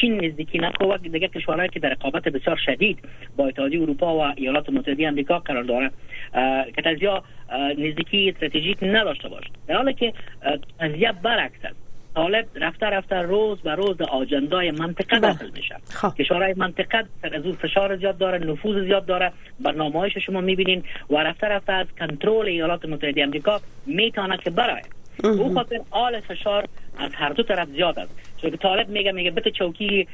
چین 0.00 0.24
نزدیکی 0.24 0.58
نکو. 0.58 0.84
و 0.84 0.96
دیگه 0.96 1.28
کشورهایی 1.28 1.68
که 1.68 1.80
در 1.80 1.88
رقابت 1.88 2.22
بسیار 2.22 2.56
شدید 2.66 2.98
با 3.36 3.46
اتحادیه 3.46 3.82
اروپا 3.82 4.16
و 4.16 4.20
ایالات 4.36 4.70
متحده 4.70 5.08
آمریکا 5.08 5.38
قرار 5.38 5.62
داره 5.62 5.90
که 6.76 6.82
تزیا 6.82 7.22
نزدیکی 7.78 8.30
استراتژیک 8.30 8.78
نداشته 8.82 9.28
باش. 9.28 9.44
در 9.66 9.76
حالی 9.76 9.94
که 9.94 10.12
تزیا 10.78 11.12
برعکس 11.12 11.60
طالب 12.14 12.46
رفته 12.54 12.86
رفته 12.86 13.16
روز 13.16 13.58
به 13.60 13.74
روز 13.74 14.00
آجندای 14.00 14.70
منطقه 14.70 15.20
بله. 15.20 15.32
داخل 15.32 15.50
میشه 15.54 15.76
خب. 15.90 16.14
کشورهای 16.14 16.54
منطقه 16.56 17.04
از 17.22 17.44
اون 17.44 17.52
فشار 17.52 17.96
زیاد 17.96 18.18
داره 18.18 18.38
نفوذ 18.38 18.84
زیاد 18.84 19.06
داره 19.06 19.32
برنامه 19.60 20.08
شما 20.08 20.40
می‌بینین 20.40 20.82
و 21.10 21.16
رفته 21.16 21.46
رفته 21.46 21.72
از 21.72 21.86
کنترل 21.98 22.46
ایالات 22.46 22.84
متحده 22.84 23.22
امریکا 23.22 23.60
می‌تونه 23.86 24.36
که 24.36 24.50
برای 24.50 24.82
او 25.24 25.54
خاطر 25.54 25.80
آل 25.90 26.20
فشار 26.20 26.64
از 26.98 27.10
هر 27.14 27.28
دو 27.28 27.42
طرف 27.42 27.68
زیاد 27.68 27.98
است 27.98 28.10
چون 28.36 28.50
طالب 28.50 28.88
میگه 28.88 29.12
میگه 29.12 29.30
بت 29.30 29.48
چوکی 29.48 30.08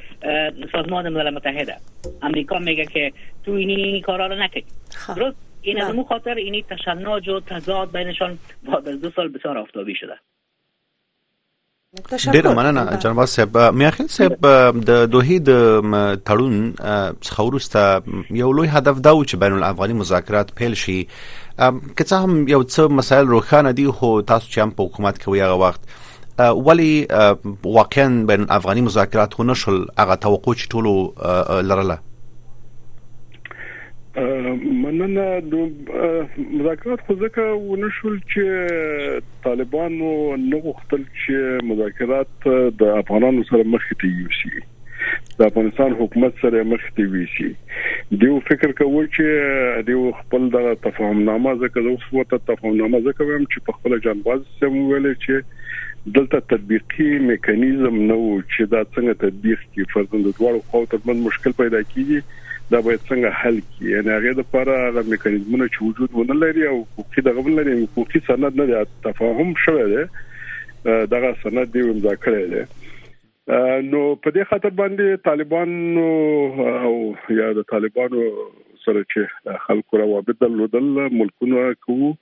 سازمان 0.72 1.09
ملل 1.09 1.35
متحده 1.35 1.76
امریکا 2.22 2.59
میگه 2.59 2.87
که 2.87 3.12
تو 3.44 3.52
این 3.52 3.70
این 3.70 4.02
کارا 4.02 4.26
رو 4.26 4.35
نکنی 4.35 4.64
خب. 4.90 5.14
درست 5.14 5.37
این 5.62 5.83
از 5.83 5.92
بله. 5.92 6.04
خاطر 6.04 6.35
اینی 6.35 6.62
تشنج 6.62 7.28
و 7.28 7.40
تضاد 7.40 7.96
بینشان 7.96 8.38
بعد 8.62 8.88
از 8.88 9.00
دو 9.00 9.11
سال 9.11 9.28
بسیار 9.28 9.59
آفتابی 9.59 9.94
شده 9.94 10.14
ډیره 11.94 12.54
مننه 12.54 12.96
جناب 13.02 13.24
صاحب. 13.24 13.57
میاخیل 13.80 14.07
صاحب 14.11 14.46
د 14.87 15.04
دوه 15.11 15.38
د 15.48 15.50
تړون 16.28 16.57
څخه 17.26 17.40
ورسته 17.48 18.38
یو 18.38 18.52
لوی 18.59 18.68
هدف 18.68 18.96
دا 19.07 19.12
و 19.16 19.24
چې 19.24 19.35
بین 19.44 19.52
الافغاني 19.59 19.94
مذاکرات 19.98 20.50
پیل 20.61 20.74
شي. 20.80 20.96
که 21.59 22.04
څه 22.04 22.12
هم 22.12 22.48
یو 22.48 22.62
څه 22.62 22.80
مسایل 23.00 23.26
روښانه 23.35 23.72
دي 23.80 23.87
خو 24.00 24.11
تاسو 24.33 24.50
چې 24.50 24.59
هم 24.59 24.70
په 24.70 24.83
حکومت 24.88 25.18
کې 25.18 25.28
ویغه 25.28 25.57
وخت. 25.64 25.80
ولی 26.70 27.07
واقعا 27.64 28.09
بین 28.33 28.40
الافغاني 28.40 28.80
مذاکرات 28.88 29.35
خو 29.35 29.44
نشل 29.52 29.78
هغه 29.98 30.14
توقع 30.26 30.52
چې 30.52 30.66
ټولو 30.68 31.62
لرله 31.70 31.98
مننه 34.16 35.24
د 35.53 35.55
مذاکرات 36.59 37.00
خو 37.07 37.14
ځکه 37.22 37.46
ونشول 37.70 38.20
چې 38.35 38.44
طالبانو 39.46 40.11
نو 40.42 40.61
غوښتل 40.66 41.03
چې 41.22 41.66
مذاکرات 41.72 42.46
د 42.83 42.94
افغانانو 43.00 43.48
سره 43.50 43.66
مخ 43.74 43.90
ته 44.05 44.12
یوسي. 44.20 44.62
د 45.38 45.42
افغانستان 45.46 45.96
حکومت 46.00 46.38
سره 46.42 46.62
مخ 46.72 46.85
ته 46.98 47.07
ویسي 47.14 47.48
دیو 48.22 48.37
فکر 48.50 48.72
کوي 48.81 49.03
چې 49.16 49.83
دیو 49.88 50.05
خپل 50.20 50.46
د 50.55 50.68
تفاهم 50.85 51.24
نامه 51.31 51.55
ځکه 51.62 51.85
د 51.87 51.96
وسوته 51.96 52.38
تفاهم 52.53 52.79
نامه 52.83 53.00
ځکه 53.09 53.29
ویم 53.31 53.48
چې 53.53 53.66
په 53.68 53.79
خپل 53.79 53.98
جنباز 54.07 54.46
سم 54.61 54.79
ویل 54.79 55.11
چې 55.24 56.14
دلته 56.18 56.40
تطبیقي 56.53 57.11
میکانیزم 57.33 58.00
نو 58.12 58.20
چې 58.38 58.72
دا 58.77 58.85
څنګه 58.94 59.20
تطبیق 59.27 59.66
کی 59.74 59.90
فرض 59.92 60.09
د 60.14 60.24
دوړو 60.31 60.64
خو 60.70 60.85
ترمن 60.94 61.22
مشکل 61.29 61.59
پیدا 61.61 61.83
کیږي 61.92 62.22
دا 62.72 62.81
باید 62.81 63.00
څنګه 63.09 63.31
حل 63.40 63.59
کی 63.72 63.90
یعنی 63.94 64.11
هغه 64.16 64.33
د 64.37 64.38
لپاره 64.42 64.77
هغه 64.83 65.03
میکانیزمونه 65.14 65.66
چې 65.72 65.83
وجود 65.88 66.14
ونه 66.20 66.37
لري 66.44 66.66
او 66.68 66.77
حقوقي 66.83 67.24
دغه 67.27 67.44
ول 67.48 67.59
لري 67.61 67.74
حقوقي 67.83 68.20
سند 68.29 68.61
نه 68.62 68.87
تفاهم 69.09 69.55
شوی 69.64 69.85
دی 69.92 70.05
دغه 71.14 71.33
سند 71.42 71.72
دی 71.77 71.85
امضا 71.88 72.14
کړی 72.14 72.44
دی. 72.55 72.62
نو 73.92 74.03
په 74.24 74.31
دې 74.35 74.44
خاطر 74.53 74.77
باندې 74.77 75.24
طالبان 75.31 75.98
او 76.90 76.94
یا 77.40 77.48
د 77.59 77.66
طالبانو 77.72 78.29
سره 78.85 79.03
چې 79.03 79.59
خلکو 79.66 80.00
روابط 80.05 80.40
درلودل 80.44 80.88
ملکونه 80.94 81.66
کوو 81.88 82.14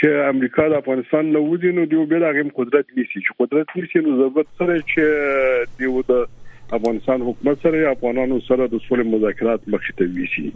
چې 0.00 0.28
امریکا 0.34 0.68
د 0.72 0.78
افغانستان 0.82 1.32
نو 1.38 1.42
ودی 1.48 1.72
نو 1.78 1.88
دیو 1.94 2.04
به 2.12 2.22
هغه 2.26 2.54
قدرت 2.60 2.94
نیسی 3.00 3.24
چې 3.24 3.40
قدرت 3.42 3.74
نیسی 3.80 4.04
نو 4.06 4.14
ضرورت 4.20 4.54
سره 4.62 4.78
چې 4.92 5.82
دیو 5.82 6.06
د 6.12 6.22
افغانستان 6.78 7.24
حکومت 7.28 7.64
سره 7.66 7.90
افغانانو 7.94 8.38
سره 8.48 8.66
د 8.74 8.84
سولې 8.84 9.04
مذاکرات 9.14 9.66
مخې 9.74 9.92
ته 9.98 10.04
ویشي. 10.18 10.46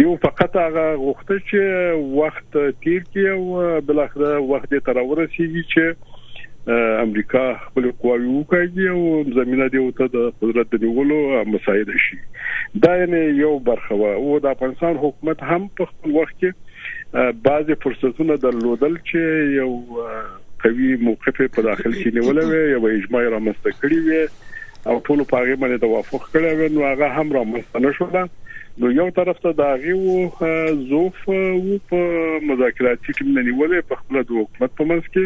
دیو 0.00 0.16
فقط 0.24 0.58
هغه 0.62 0.86
غوښته 1.04 1.36
چې 1.50 1.60
وخت 2.18 2.50
تیر 2.56 3.06
کړي 3.12 3.26
او 3.36 3.80
بل 3.90 4.02
اخر 4.06 4.26
وخت 4.52 4.74
ته 4.74 4.96
راورسیږي 4.98 5.64
چې 5.72 5.84
امریکا 7.04 7.44
خپل 7.62 7.88
قواوی 8.02 8.28
وکړي 8.34 8.88
او 8.96 9.00
زمينه 9.38 9.66
دی 9.72 9.82
ته 10.02 10.12
د 10.12 10.30
قدرت 10.42 10.76
نیولو 10.84 11.18
مساعده 11.54 12.04
شي. 12.04 12.20
دا 12.86 12.94
یو 13.40 13.58
برخه 13.70 14.12
او 14.12 14.38
د 14.46 14.46
افغانستان 14.56 15.02
حکومت 15.06 15.42
هم 15.50 15.68
په 15.80 15.90
خپل 15.90 16.16
وخت 16.20 16.38
کې 16.44 17.32
بعضي 17.48 17.74
فرصتونه 17.82 18.36
درلودل 18.46 18.96
چې 19.10 19.18
یو 19.58 19.70
قوي 20.64 20.96
موقف 21.06 21.36
په 21.56 21.62
داخل 21.68 21.92
کې 21.92 22.08
نیولې 22.16 22.44
وي 22.50 22.62
یا 22.70 22.98
اجماع 22.98 23.22
رامنځته 23.34 23.70
کړی 23.82 23.98
وي 24.08 24.22
او 24.86 24.96
ټول 25.06 25.24
په 25.32 25.42
هغه 25.42 25.60
باندې 25.62 25.84
توافق 25.84 26.26
کړی 26.32 26.72
نو 26.76 26.86
هغه 26.88 27.06
هم 27.18 27.36
را 27.38 27.44
مستنه 27.52 27.92
شو 27.98 28.08
نو 28.82 28.90
یو 28.98 29.10
طرف 29.16 29.40
ته 29.42 29.52
دا 29.58 29.68
غيو 29.82 30.14
زوف 30.92 31.18
او 31.34 31.78
په 31.90 31.98
مذاکراتي 32.52 33.12
ټیم 33.18 33.28
نه 33.34 33.42
نیولې 33.48 33.88
په 33.90 34.00
خپل 34.00 34.22
د 34.22 34.32
حکومت 34.40 34.74
په 34.80 34.84
منځ 34.92 35.04
کې 35.16 35.24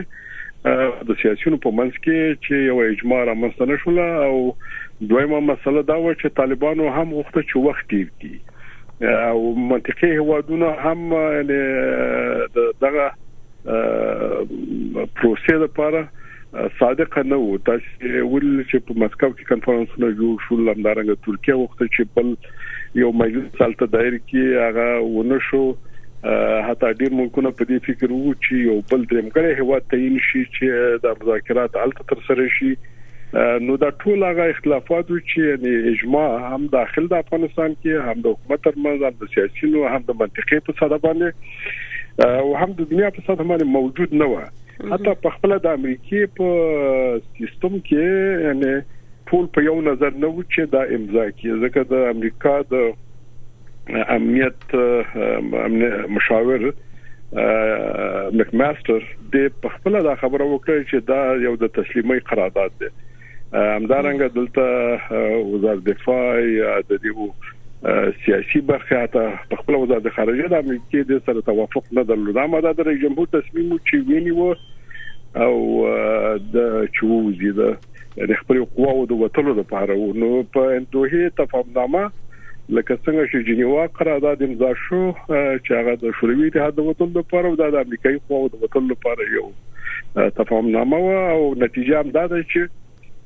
د 1.10 1.20
سیاسيونو 1.22 1.60
په 1.66 1.70
منځ 1.78 2.02
کې 2.04 2.18
چې 2.44 2.54
یو 2.70 2.78
اجماع 2.88 3.22
را 3.30 3.34
مستنه 3.44 3.78
شو 3.84 3.94
او 4.00 4.36
دویمه 5.00 5.40
مسله 5.52 5.82
دا 5.92 5.96
و 6.02 6.12
چې 6.12 6.36
طالبانو 6.42 6.90
هم 6.98 7.08
وخت 7.12 7.34
چې 7.38 7.56
وخت 7.68 7.84
کیږي 7.90 8.36
او 9.30 9.54
منطقي 9.72 10.12
هوادونه 10.18 10.68
هم 10.84 11.00
دغه 12.84 13.10
پروسې 15.16 15.52
لپاره 15.64 16.08
صادق 16.52 17.18
نه 17.18 17.37
وو 17.37 17.56
تاسو 17.68 17.87
ول 18.02 18.46
چې 18.68 18.84
په 18.90 19.00
مسکو 19.00 19.28
کې 19.30 19.48
کنفرانسونه 19.48 20.08
جوړ 20.20 20.44
شول 20.44 20.61
لمدارنګ 20.68 21.24
ترکیه 21.26 21.56
وخت 21.62 21.82
چې 21.87 22.02
بل 22.18 22.30
یو 23.00 23.11
مجلس 23.22 23.58
سالته 23.58 23.88
دایر 23.94 24.14
کې 24.20 24.44
هغه 24.66 24.87
ونه 25.16 25.38
شو. 25.48 25.62
حتی 26.68 26.92
ډیر 27.00 27.12
ملکونه 27.16 27.50
په 27.58 27.66
دې 27.70 27.78
فکر 27.88 28.12
وو 28.12 28.32
چې 28.44 28.62
یو 28.68 28.76
بل 28.92 29.04
درمګړی 29.11 29.61
هوا 29.61 29.78
تعین 29.90 30.16
شي 30.28 30.44
چې 30.44 31.02
د 31.02 31.20
مذاکرات 31.20 31.76
الته 31.82 32.06
تر 32.12 32.24
سره 32.28 32.46
شي 32.54 32.70
نو 33.66 33.76
دا 33.82 33.90
ټول 34.04 34.24
هغه 34.28 34.46
اختلافات 34.54 35.12
چې 35.12 35.50
یعنی 35.50 35.92
اجماع 35.92 36.26
هم 36.46 36.70
داخل 36.76 37.11
د 37.12 37.26
افغانستان 37.26 37.76
کې 37.82 38.08
هم 38.08 38.24
د 38.26 38.37
حکومت 38.37 38.64
ترمنځ 38.68 39.11
هم 39.11 39.20
د 39.20 39.34
سیاسيونو 39.34 39.84
هم 39.96 40.00
د 40.08 40.18
منطقي 40.22 40.62
په 40.70 40.78
ساده 40.80 40.98
باندې. 41.04 41.28
او 42.40 42.56
هم 42.62 42.70
د 42.80 42.90
دنیا 42.94 43.12
په 43.18 43.26
ساده 43.26 43.44
باندې 43.44 43.74
موجود 43.76 44.16
نه 44.22 44.30
و 44.32 44.40
حتی 44.80 45.12
په 45.22 45.30
خپل 45.36 45.54
د 45.62 45.76
امریکای 45.80 46.26
په 46.38 46.48
سیستم 47.38 47.78
کې 47.88 48.44
یعنی 48.46 48.72
ټول 49.30 49.46
په 49.56 49.64
یو 49.68 49.76
نظر 49.86 50.18
نه 50.24 50.28
و 50.28 50.42
چې 50.42 50.72
دا 50.74 50.82
امضا 50.98 51.24
کی 51.40 51.48
ځکه 51.62 51.86
د 51.92 52.04
امریکا 52.10 52.54
د 52.74 52.90
امنیت 54.16 54.76
مشاور 56.18 56.68
مک 58.40 58.54
ماستر 58.62 59.10
د 59.34 59.50
په 59.64 59.74
خپل 59.76 60.00
دا 60.08 60.14
خبره 60.22 60.46
وکړه 60.52 60.86
چې 60.90 60.98
دا 61.10 61.20
یو 61.46 61.54
د 61.62 61.74
تسلیمي 61.80 62.18
قرارداد 62.30 62.80
دی. 62.82 62.90
همدارنګه 63.52 64.28
دلته 64.38 64.64
وزارت 65.52 65.84
دفاع 65.90 66.40
یا 66.40 66.72
د 66.80 66.92
دې 67.02 67.12
سیاسي 68.24 68.60
برخه 68.60 69.06
ته 69.06 69.38
په 69.50 69.56
خپل 69.56 69.74
وزارت 69.74 70.08
خارجه 70.14 70.48
د 70.52 70.64
امریکای 70.64 71.02
د 71.10 71.20
سره 71.26 71.40
توافق 71.50 71.92
نه 71.98 72.02
درلود. 72.02 72.38
اما 72.44 72.60
د 72.60 72.80
رئیس 72.88 73.02
جمهور 73.02 73.26
تصمیم 73.34 73.76
چې 73.76 73.96
ویني 74.08 74.30
وو 74.30 74.54
او 75.36 75.54
د 76.54 76.86
چوزي 77.00 77.52
د 77.60 78.32
خپل 78.40 78.64
قواو 78.64 79.06
د 79.12 79.20
وټلو 79.22 79.54
لپاره 79.60 79.98
نو 80.24 80.42
په 80.56 80.80
دوه 80.96 81.30
تفاهمنامه 81.42 82.02
لکه 82.76 82.96
څنګه 83.04 83.24
چې 83.30 83.46
جنیوا 83.48 83.86
قرارداد 83.98 84.42
امضا 84.46 84.72
شو 84.86 85.02
چې 85.28 85.70
هغه 85.78 85.94
د 86.02 86.16
شوروي 86.20 86.48
اتحاد 86.48 86.78
د 86.78 86.88
وټلو 86.88 87.20
لپاره 87.20 87.52
او 87.52 87.58
د 87.60 87.78
امریکایي 87.86 88.18
قواو 88.28 88.50
د 88.54 88.64
وټلو 88.64 88.90
لپاره 88.94 89.28
یو 89.36 89.46
تفاهمنامه 90.40 91.02
او 91.36 91.54
نتیجه 91.64 92.00
هم 92.00 92.10
دا 92.18 92.26
ده 92.32 92.42
چې 92.42 92.62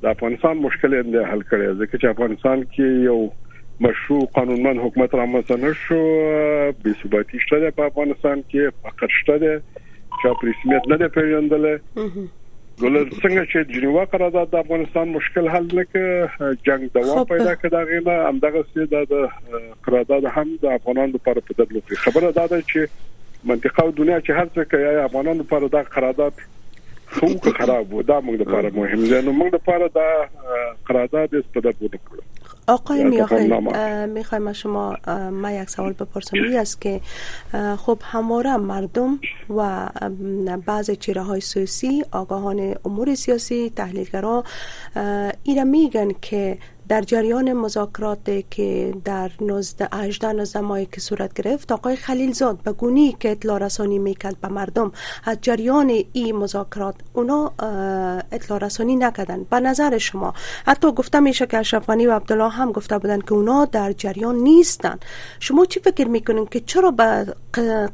د 0.05 0.15
افغانستان 0.17 0.61
مشکل 0.67 0.95
یې 0.99 1.31
حل 1.31 1.43
کړي 1.49 1.67
ځکه 1.81 1.97
چې 2.01 2.05
افغانستان 2.15 2.63
کې 2.75 2.87
یو 3.09 3.19
مشروع 3.81 4.25
قانونمن 4.35 4.79
حکومت 4.79 5.15
رامنځته 5.15 5.57
نشو 5.63 6.01
بې 6.83 7.01
ثباتی 7.03 7.39
شته 7.45 7.71
په 7.79 7.89
افغانستان 7.91 8.43
کې 8.51 8.71
فقر 8.83 9.09
شته 9.19 9.37
چې 9.43 10.27
په 10.41 10.47
رسمیت 10.49 10.89
نه 10.93 11.07
پیژندل 11.17 11.67
ګولر 12.81 13.09
څنګه 13.09 13.43
چې 13.51 13.57
جنیوا 13.73 14.03
قرارداد 14.11 14.51
د 14.51 14.61
افغانستان 14.65 15.11
مشکل 15.15 15.49
حل 15.55 15.67
نکړ 15.79 16.55
جنگ 16.69 16.87
دوام 16.93 17.25
پیدا 17.31 17.55
کړ 17.55 17.69
دا 17.75 17.81
غیله 17.89 18.15
همدغه 18.29 18.63
سي 18.69 18.87
د 18.93 18.95
قرارداد 19.89 20.29
هم 20.37 20.55
د 20.63 20.77
افغانانو 20.77 21.17
لپاره 21.17 21.45
په 21.49 21.59
دبلو 21.59 21.99
خبره 22.05 22.31
دا 22.39 22.47
ده 22.53 22.61
چې 22.61 22.79
منطقه 23.51 23.83
او 23.83 23.91
دنیا 23.99 24.17
چې 24.19 24.31
هر 24.39 24.47
څه 24.55 24.61
کوي 24.71 25.05
افغانانو 25.05 25.45
لپاره 25.45 25.71
دا 25.77 25.83
قرارداد 25.97 26.43
خو 27.15 27.27
خراب 27.57 27.93
و؟ 27.93 28.01
دا 28.01 28.21
موږ 28.21 28.35
لپاره 28.41 28.69
مهم 28.75 29.03
دی. 29.03 29.21
نو 29.25 29.33
موږ 29.39 29.53
لپاره 29.53 29.87
دا 29.87 30.07
قرارداد 30.91 31.35
استفاده 31.35 31.73
وکړو 31.81 32.23
آقای 32.67 33.03
میاخیل 33.03 33.55
می‌خوایم 34.07 34.47
از 34.47 34.55
شما 34.57 34.97
ما 35.31 35.51
یک 35.51 35.69
سوال 35.69 35.93
بپرسم. 35.93 36.37
این 36.37 36.57
است 36.57 36.81
که 36.81 37.01
خب 37.77 37.99
همواره 38.03 38.57
مردم 38.57 39.19
و 39.49 39.89
بعض 40.65 40.91
چیره 40.91 41.21
های 41.21 41.41
سیاسی 41.41 42.03
آگاهان 42.11 42.75
امور 42.85 43.15
سیاسی 43.15 43.69
تحلیلگرا 43.75 44.43
ایره 45.43 45.63
میگن 45.63 46.11
که 46.21 46.57
در 46.87 47.01
جریان 47.01 47.53
مذاکرات 47.53 48.49
که 48.49 48.93
در 49.05 49.31
19 49.41 49.87
18 49.93 50.33
19 50.33 50.59
ماه 50.59 50.85
که 50.85 51.01
صورت 51.01 51.33
گرفت 51.33 51.71
آقای 51.71 51.95
خلیلزاد 51.95 52.57
به 52.63 52.71
گونی 52.71 53.17
که 53.19 53.31
اطلاع 53.31 53.59
رسانی 53.59 53.99
می‌کرد 53.99 54.41
به 54.41 54.47
مردم 54.47 54.91
از 55.23 55.37
جریان 55.41 56.03
این 56.13 56.35
مذاکرات 56.35 56.95
اونا 57.13 57.53
اطلاع 58.31 58.59
رسانی 58.59 58.95
نکردن. 58.95 59.43
به 59.43 59.59
نظر 59.59 59.97
شما 59.97 60.33
حتی 60.65 60.91
گفته 60.91 61.19
میشه 61.19 61.45
که 61.45 61.57
اشرف 61.57 61.89
و 61.89 61.91
عبدالله 61.91 62.49
هم 62.49 62.71
گفته 62.71 62.97
بودن 62.97 63.21
که 63.21 63.33
اونا 63.33 63.65
در 63.65 63.91
جریان 63.91 64.35
نیستن. 64.35 64.99
شما 65.39 65.65
چی 65.65 65.79
فکر 65.79 66.07
می‌کنین 66.07 66.45
که 66.45 66.59
چرا 66.59 66.91
به 66.91 67.35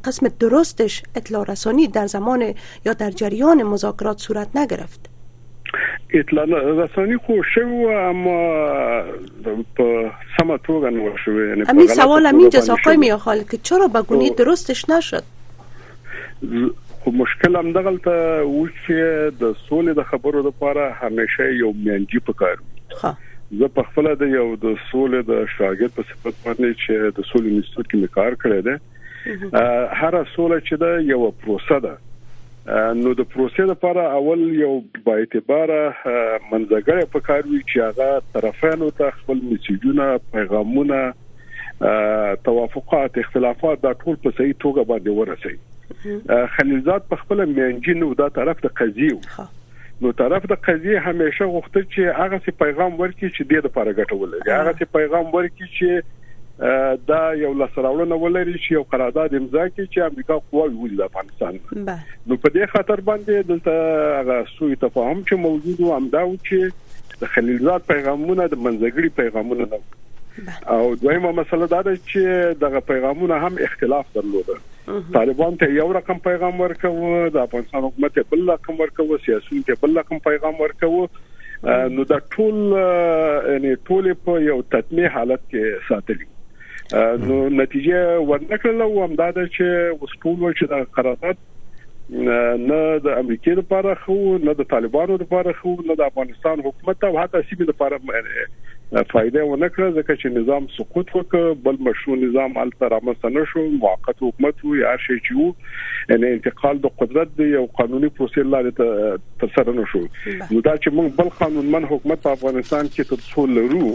قسم 0.04 0.28
درستش 0.28 1.02
اطلاع 1.14 1.44
رسانی 1.44 1.86
در 1.86 2.06
زمان 2.06 2.54
یا 2.84 2.92
در 2.92 3.10
جریان 3.10 3.62
مذاکرات 3.62 4.18
صورت 4.20 4.56
نگرفت؟ 4.56 5.09
اطلاع 6.14 6.44
رسانی 6.84 7.16
خو 7.16 7.42
شو 7.54 7.66
اما 7.96 8.38
په 9.76 10.10
سم 10.36 10.56
توګه 10.56 10.90
نو 10.96 11.16
شو 11.24 11.34
یعنی 11.40 11.64
همین 11.68 11.86
سوال 11.86 12.26
همین 12.26 12.50
جز 12.50 12.70
آقای 12.70 12.96
میاخال 12.96 13.42
که 13.50 13.56
چرا 13.56 13.88
به 13.88 14.02
گونی 14.02 14.30
درستش 14.30 14.84
نشد 14.90 15.22
خو 17.00 17.10
مشکل 17.10 17.56
هم 17.56 17.72
دغه 17.72 17.96
ته 17.98 18.42
و 18.42 18.66
چې 18.68 18.92
د 19.42 19.54
سولې 19.68 19.96
د 20.00 20.02
خبرو 20.12 20.46
لپاره 20.48 20.90
همیشه 21.02 21.54
یو 21.62 21.72
میانجی 21.72 22.18
پکار 22.30 22.56
ښه 23.00 23.14
زه 23.62 23.68
په 23.76 23.82
خپل 23.90 24.14
د 24.22 24.34
یو 24.34 24.46
د 24.64 24.76
سولې 24.90 25.20
د 25.30 25.46
شاګرد 25.56 25.94
په 25.98 26.02
صفت 26.10 26.34
باندې 26.44 26.70
چې 26.82 26.92
د 27.18 27.28
سولې 27.30 27.48
انسټیټیوټ 27.52 27.86
کې 27.90 28.08
کار 28.18 28.32
کړی 28.42 28.60
دی 28.66 28.76
هر 30.00 30.24
سولې 30.36 30.60
چې 30.68 30.74
دا 30.84 30.92
یو 31.12 31.30
پروسه 31.44 31.78
ده 31.86 31.94
نو 32.68 33.12
د 33.18 33.26
پروسې 33.32 33.66
لپاره 33.68 34.02
اول 34.16 34.40
یو 34.60 34.72
با 35.04 35.14
اعتبار 35.20 35.70
منځګړی 35.74 37.06
په 37.14 37.20
کار 37.28 37.46
وی 37.46 37.60
چې 37.60 37.78
هغه 37.86 38.22
طرفانو 38.34 38.90
ته 38.98 39.10
خپل 39.20 39.40
میسجونه 39.52 40.08
پیغامونه 40.34 40.98
توافقات 42.48 43.18
اختلافات 43.22 43.82
دا 43.86 43.92
ټول 44.02 44.20
په 44.26 44.36
صحیح 44.40 44.58
توګه 44.64 44.84
باندې 44.90 45.10
ورسي 45.20 45.56
خلیلزاد 46.56 47.08
په 47.14 47.22
خپل 47.22 47.44
میانجینو 47.54 48.12
دا 48.20 48.28
طرف 48.40 48.62
ته 48.66 48.76
قضیه 48.82 49.48
نو 50.04 50.12
طرف 50.18 50.46
د 50.50 50.60
قضیه 50.66 51.00
همیشه 51.06 51.48
غوښتل 51.54 51.82
چې 51.94 52.20
هغه 52.20 52.44
سي 52.44 52.56
پیغام 52.64 52.94
ورکړي 53.00 53.32
چې 53.36 53.42
د 53.50 53.66
لپاره 53.68 53.96
ګټول 54.00 54.52
هغه 54.52 54.76
سي 54.82 54.90
پیغام 54.98 55.26
ورکړي 55.32 55.66
چې 55.78 56.19
دا 56.60 57.20
یو 57.40 57.50
لاسراوړنه 57.58 58.16
ولري 58.22 58.54
چې 58.54 58.72
یو 58.76 58.82
قرارداد 58.94 59.34
امضا 59.36 59.62
کړي 59.68 59.86
چې 59.92 59.98
امریکا 60.12 60.36
قواوي 60.38 60.74
ولې 60.80 60.96
د 60.96 61.02
افغانستان. 61.10 61.54
نو 62.26 62.36
په 62.42 62.48
دې 62.56 62.72
خاطر 62.72 63.02
باندې 63.06 63.46
دلته 63.50 63.72
هغه 64.20 64.36
سوء 64.56 64.74
تفاهم 64.82 65.22
چې 65.22 65.44
موجود 65.44 65.80
و 65.86 65.94
امدا 65.98 66.24
و 66.30 66.34
چې 66.48 67.22
د 67.22 67.30
خلیلزاد 67.36 67.86
پیغامونه 67.92 68.46
د 68.46 68.60
منځګړي 68.64 69.10
پیغامونه 69.20 69.68
نه 69.72 69.80
او 70.74 70.94
دویمه 71.04 71.30
مسله 71.38 71.68
دا 71.70 71.78
ده 71.86 71.94
چې 71.96 72.58
دغه 72.64 72.82
پیغامونه 72.90 73.38
هم 73.46 73.64
اختلاف 73.68 74.12
درلوده. 74.18 74.56
طالبان 75.14 75.56
ته 75.62 75.70
یو 75.76 75.86
رقم 75.96 76.20
پیغام 76.26 76.60
ورکوه 76.60 77.30
د 77.38 77.40
افغانستان 77.46 77.86
حکومت 77.88 78.18
بل 78.34 78.44
رقم 78.50 78.80
ورکوه 78.82 79.18
سیاسيون 79.26 79.62
ته 79.70 79.80
بل 79.86 79.98
رقم 80.02 80.22
پیغام 80.28 80.60
ورکوه. 80.60 81.08
نو 81.96 82.04
دا 82.12 82.18
ټول 82.36 82.60
یعنی 83.54 83.72
ټول 83.88 84.12
په 84.28 84.44
یو 84.48 84.58
تطمیع 84.76 85.08
حالت 85.16 85.42
کې 85.48 85.88
ساتلي 85.88 86.28
نو 86.92 87.48
نتیجه 87.62 87.98
ورنکړل 88.20 88.82
او 88.86 89.04
هم 89.04 89.14
دا 89.22 89.30
چې 89.32 90.02
وسپول 90.02 90.52
چې 90.52 90.64
د 90.74 90.86
قرارداد 90.98 91.48
نه 92.10 92.98
د 93.02 93.18
امریکای 93.22 93.54
لپاره 93.58 93.94
خو 94.04 94.16
نه 94.46 94.54
د 94.60 94.66
طالبانو 94.74 95.18
لپاره 95.22 95.52
خو 95.58 95.74
نه 95.90 95.94
د 96.00 96.08
افغانستان 96.12 96.62
حکومت 96.68 97.04
او 97.08 97.18
حتی 97.18 97.42
سیمه 97.50 97.68
لپاره 97.68 98.00
فائدې 98.00 99.42
ونکړه 99.48 99.88
ځکه 99.98 100.14
چې 100.20 100.32
نظام 100.38 100.64
سقوط 100.76 101.12
وکړ 101.16 101.60
بل 101.66 101.76
مشروع 101.88 102.16
نظام 102.22 102.58
ال 102.62 102.72
تر 102.80 102.92
رامنځته 102.94 103.32
نشو 103.34 103.66
موقت 103.84 104.22
حکومت 104.26 104.64
وو 104.64 104.78
یا 104.80 104.94
شي 105.06 105.18
چې 105.18 105.36
وو 105.40 106.16
ان 106.16 106.26
انتقال 106.30 106.80
د 106.86 106.96
قدرت 107.02 107.36
دی 107.42 107.50
او 107.60 107.66
قانوني 107.80 108.10
پروسې 108.16 108.50
لاره 108.54 109.20
تر 109.42 109.52
سره 109.58 109.76
نشو 109.82 110.02
نو 110.06 110.64
دا 110.68 110.74
چې 110.76 110.96
موږ 110.96 111.20
بل 111.20 111.30
قانونمن 111.42 111.86
حکومت 111.92 112.26
په 112.26 112.38
افغانستان 112.38 112.90
کې 112.96 113.12
تر 113.12 113.28
څو 113.28 113.46
لرو 113.58 113.92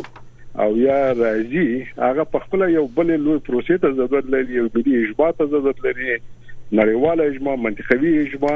او 0.63 0.77
یا 0.77 0.99
راځي 1.13 1.67
هغه 1.97 2.23
په 2.35 2.39
خپل 2.45 2.69
یو 2.75 2.85
بل 2.99 3.09
لوی 3.23 3.39
پروسې 3.47 3.81
ته 3.85 3.97
ضرورت 3.99 4.31
لري 4.35 4.57
یو 4.59 4.69
ملي 4.75 4.95
اجماع 5.01 5.31
ته 5.39 5.51
ضرورت 5.55 5.83
لري 5.87 6.15
نړیواله 6.79 7.21
اجماع 7.31 7.55
منطقوي 7.65 8.13
اجماع. 8.21 8.55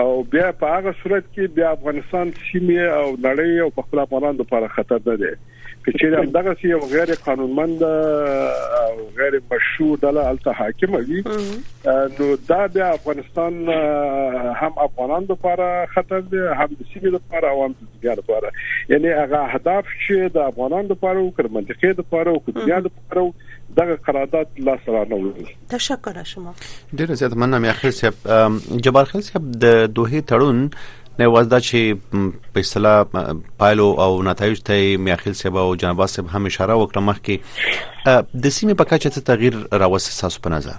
او 0.00 0.22
بیا 0.34 0.52
په 0.60 0.74
هغه 0.74 0.92
صورت 1.00 1.24
کې 1.32 1.56
بیا 1.56 1.70
افغانستان 1.78 2.30
سیمه 2.44 2.86
او 3.00 3.08
نړۍ 3.16 3.64
او 3.64 3.70
په 3.78 3.88
خپل 3.88 3.98
افغانانو 4.04 4.42
لپاره 4.42 4.72
خطر 4.76 5.02
نه 5.08 5.16
دی. 5.24 5.32
چې 5.90 6.04
هم 6.04 6.30
دغه 6.34 6.54
سی 6.60 6.68
یو 6.68 6.78
غیر 6.92 7.10
قانونمند 7.24 7.82
او 7.82 8.94
غیر 9.16 9.34
مشروع 9.50 9.96
ډله 10.04 10.26
الته 10.28 10.52
حاکم 10.60 10.94
وي 10.94 11.20
نو 12.18 12.28
دا 12.52 12.60
د 12.76 12.78
افغانستان 12.90 13.58
هم 14.60 14.72
افغانانو 14.86 15.26
لپاره 15.32 15.86
خطر 15.96 16.20
دی 16.20 16.40
هم 16.60 16.70
د 16.78 16.80
سیمې 16.92 17.10
لپاره 17.16 17.50
او 17.50 17.64
هم 17.64 17.76
د 17.80 17.93
دنیا 18.04 18.14
لپاره. 18.22 18.52
یعنی 18.88 19.08
هغه 19.08 19.38
اهداف 19.48 19.84
چې 20.06 20.32
د 20.36 20.38
افغانانو 20.52 20.88
لپاره 20.94 21.18
او 21.18 21.30
د 21.38 21.52
منطقې 21.58 21.98
لپاره 21.98 22.30
او 22.30 22.40
د 22.48 22.58
دنیا 22.60 22.78
لپاره 22.88 23.32
دغه 23.76 23.94
قرارداد 24.06 24.46
لا 24.66 24.74
سره 24.86 25.04
نه 25.12 25.16
وي 25.22 25.46
تشکر 25.76 26.22
شما. 26.32 26.52
ډیر 27.00 27.14
زیات 27.14 27.32
مننه 27.44 27.58
مې 27.58 27.68
اخر 27.76 27.90
صاحب. 27.90 28.14
جبار 28.88 29.04
خل 29.04 29.20
صاحب 29.20 29.42
د 29.64 29.86
دوه 29.98 30.20
تړون 30.32 30.60
نه 31.18 31.26
وازدا 31.36 31.58
چې 31.60 31.78
په 32.54 32.60
اصطلاح 32.66 32.96
پایلو 33.58 33.88
او 34.06 34.22
نتایج 34.28 34.62
ته 34.70 34.96
میاخیل 35.08 35.36
سبا 35.40 35.60
او 35.68 35.76
جناب 35.82 36.06
صاحب 36.14 36.26
هم 36.36 36.52
اشاره 36.52 36.74
وکړه 36.74 37.00
مخکې. 37.08 37.34
د 38.06 38.46
سیمې 38.56 38.74
په 38.82 38.84
کچه 38.84 39.10
ته 39.16 39.20
تغییر 39.30 39.54
راوست 39.84 40.20
تاسو 40.20 40.44
په 40.48 40.54
نظر؟ 40.56 40.78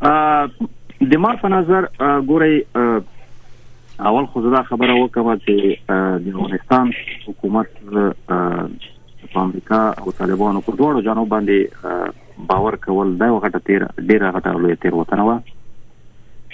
ا 0.00 0.12
د 1.10 1.12
ما 1.24 1.32
په 1.42 1.48
نظر 1.54 1.82
ګوري 2.32 2.54
اول 4.06 4.26
خو 4.32 4.40
دا 4.40 4.62
خبره 4.66 4.94
وکړه 4.96 5.32
چې 5.44 5.54
د 6.24 6.26
افغانستان 6.32 6.90
حکومت 7.22 7.70
په 7.86 9.40
امریکا 9.40 9.80
او 10.02 10.12
طالبانو 10.18 10.62
په 10.66 10.74
دوړو 10.80 11.02
جنوب 11.06 11.32
باندې 11.32 12.44
باور 12.52 12.76
کول 12.84 13.10
دا 13.22 13.30
وخت 13.36 13.56
تیر 13.70 13.86
ډیره 14.10 14.30
غټه 14.36 14.52
لوی 14.66 14.76
تیر 14.84 14.98
وطن 14.98 15.24
و 15.24 15.34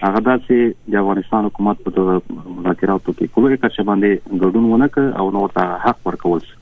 هغه 0.02 0.20
داسې 0.30 0.92
د 0.94 0.98
افغانستان 1.02 1.50
حکومت 1.50 1.84
په 1.84 1.94
توګه 1.98 2.14
مذاکراتو 2.56 3.16
کې 3.18 3.36
کومه 3.36 3.60
کچه 3.66 3.86
باندې 3.92 4.40
ګډون 4.46 4.72
ونه 4.72 4.90
ک 4.96 5.22
او 5.22 5.30
نو 5.38 5.46
ته 5.60 5.78
حق 5.86 6.10
ورکول 6.10 6.44
شو. 6.48 6.58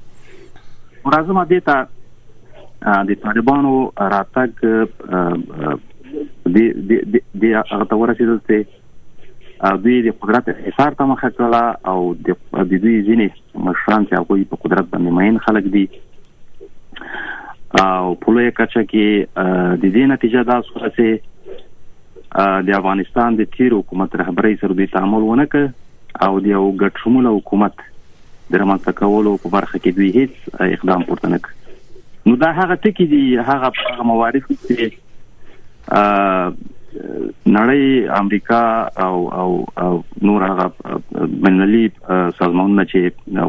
راځم 1.17 1.39
دې 1.53 1.61
ته 1.71 1.77
د 3.13 3.25
طالبانو 3.25 3.79
راتګ 4.19 4.51
د 6.55 6.57
د 6.93 7.19
د 7.43 7.45
هغه 7.73 7.85
ته 7.91 7.97
ورسېدل 8.05 8.39
چې 8.49 8.81
دوی 9.63 9.97
د 10.03 10.15
قدرت 10.23 10.49
حصار 10.63 10.95
ته 11.01 11.05
مخه 11.09 11.29
کړه 11.35 11.91
او 11.91 11.99
د 12.23 12.73
دوی 12.85 12.95
ځینې 13.09 13.29
مشران 13.67 14.07
چې 14.07 14.15
هغه 14.21 14.49
په 14.55 14.57
قدرت 14.65 14.89
باندې 14.95 15.11
مین 15.19 15.39
خلک 15.45 15.69
دي. 15.77 15.87
او 17.83 18.15
په 18.25 18.33
لوی 18.39 18.51
کچه 18.57 18.83
کې 18.89 19.07
د 19.83 19.85
دې 19.95 20.05
نتیجه 20.15 20.43
دا 20.51 20.57
شوه 20.71 20.91
چې 20.97 21.07
د 22.67 22.75
افغانستان 22.81 23.39
د 23.39 23.49
تیر 23.57 23.79
حکومت 23.79 24.19
رهبرۍ 24.23 24.61
سره 24.65 24.79
د 24.81 24.93
تعامل 24.97 25.31
ونه 25.31 25.47
ک 25.55 25.57
او 26.27 26.33
د 26.41 26.47
یو 26.55 26.65
ګډ 26.83 27.05
شمول 27.05 27.27
حکومت 27.33 27.81
د 27.87 28.63
رامنځته 28.63 28.93
کولو 29.01 29.33
په 29.47 29.55
برخه 29.57 29.79
کې 29.79 29.91
دوی 29.99 30.11
هیڅ 30.19 30.33
اقدام 30.79 31.09
پورته 31.11 31.33
نه 31.35 31.39
نو 32.31 32.37
دا 32.45 32.51
هغه 32.59 32.75
ټکی 32.87 33.07
دی 33.13 33.23
هغه 33.51 34.07
موارد 34.11 34.45
چې 34.51 34.91
نړۍ 36.95 37.85
امریکا 38.21 38.63
او 39.05 39.19
او 39.43 39.51
او 39.85 39.93
نور 40.31 40.43
هغه 40.47 40.67
منلي 41.47 41.85
سازمانونه 42.09 42.85
چې 42.91 43.01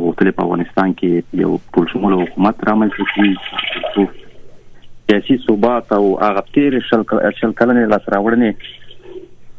غوښتل 0.03 0.31
په 0.37 0.43
افغانستان 0.45 0.93
کې 1.01 1.41
یو 1.45 1.57
ټول 1.77 1.89
شمول 1.93 2.15
حکومت 2.21 2.63
رامنځته 2.69 3.03
کړي 3.15 3.33
سیاسي 5.11 5.37
ثبات 5.47 5.93
او 5.99 6.05
هغه 6.23 6.45
تیر 6.57 6.79
شل 6.91 7.03
شل 7.41 7.51
کلنې 7.59 7.91
لاس 7.95 8.09
راوړنې 8.15 8.51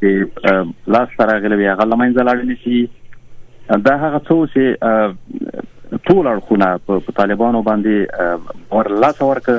چې 0.00 0.08
لاس 0.96 1.20
راغلي 1.32 1.68
هغه 1.68 1.84
لمنځه 1.92 2.22
لاړل 2.28 2.50
شي. 2.64 2.80
دا 3.88 3.94
هغه 4.04 4.18
څه 4.28 4.36
چې 4.54 4.64
ټول 6.08 6.26
اړخونه 6.32 6.68
په 6.86 7.16
طالبانو 7.20 7.62
باندې 7.68 7.94
ور 8.78 8.90
لاس 9.04 9.22
ورک 9.22 9.50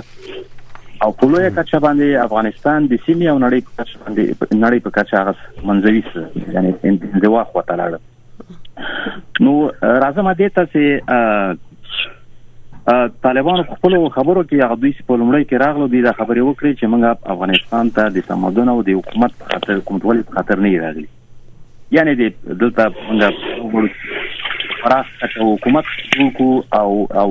او 1.06 1.12
په 1.22 1.32
لوی 1.32 1.50
کچه 1.56 1.80
باندې 1.86 2.26
افغانستان 2.28 2.86
د 2.92 2.94
سیمې 3.06 3.28
او 3.32 3.38
نړۍ 3.46 3.62
په 3.68 3.72
کچه 3.80 3.96
باندې 4.04 4.24
نړۍ 4.66 4.80
په 4.86 4.92
کچه 4.98 5.16
هغه 5.22 5.34
منځوي 5.70 6.02
یعنی 6.58 6.72
انزوا 6.92 7.44
خو 7.50 7.64
تعالی 7.72 7.88
نو 9.46 9.54
راځم 10.04 10.28
دې 10.40 10.50
ته 10.56 10.64
چې 10.74 10.84
طالبانو 13.26 13.64
خپل 13.68 13.94
خبرو 14.16 14.42
کې 14.44 14.66
هغه 14.66 14.76
دوی 14.82 14.92
په 14.98 15.20
لومړی 15.22 15.44
کې 15.50 15.62
راغلو 15.66 15.88
دي 15.94 16.02
دا 16.08 16.14
خبرې 16.18 16.42
وکړي 16.48 16.72
چې 16.80 16.86
موږ 16.94 17.04
افغانستان 17.36 17.94
ته 18.00 18.04
د 18.18 18.26
تمدن 18.32 18.74
او 18.74 18.80
د 18.90 19.00
حکومت 19.00 19.38
خاطر 19.52 19.74
حکومت 19.82 20.08
ولې 20.10 20.36
خاطر 20.40 20.64
نه 20.66 20.82
راغلي. 20.86 21.08
یعنی 21.98 22.14
د 22.22 22.24
دلته 22.64 22.84
موږ 23.72 23.90
فراخ 24.82 25.08
حکومت 25.38 25.86
وکړو 26.20 26.52
او 26.80 26.90
او 27.22 27.30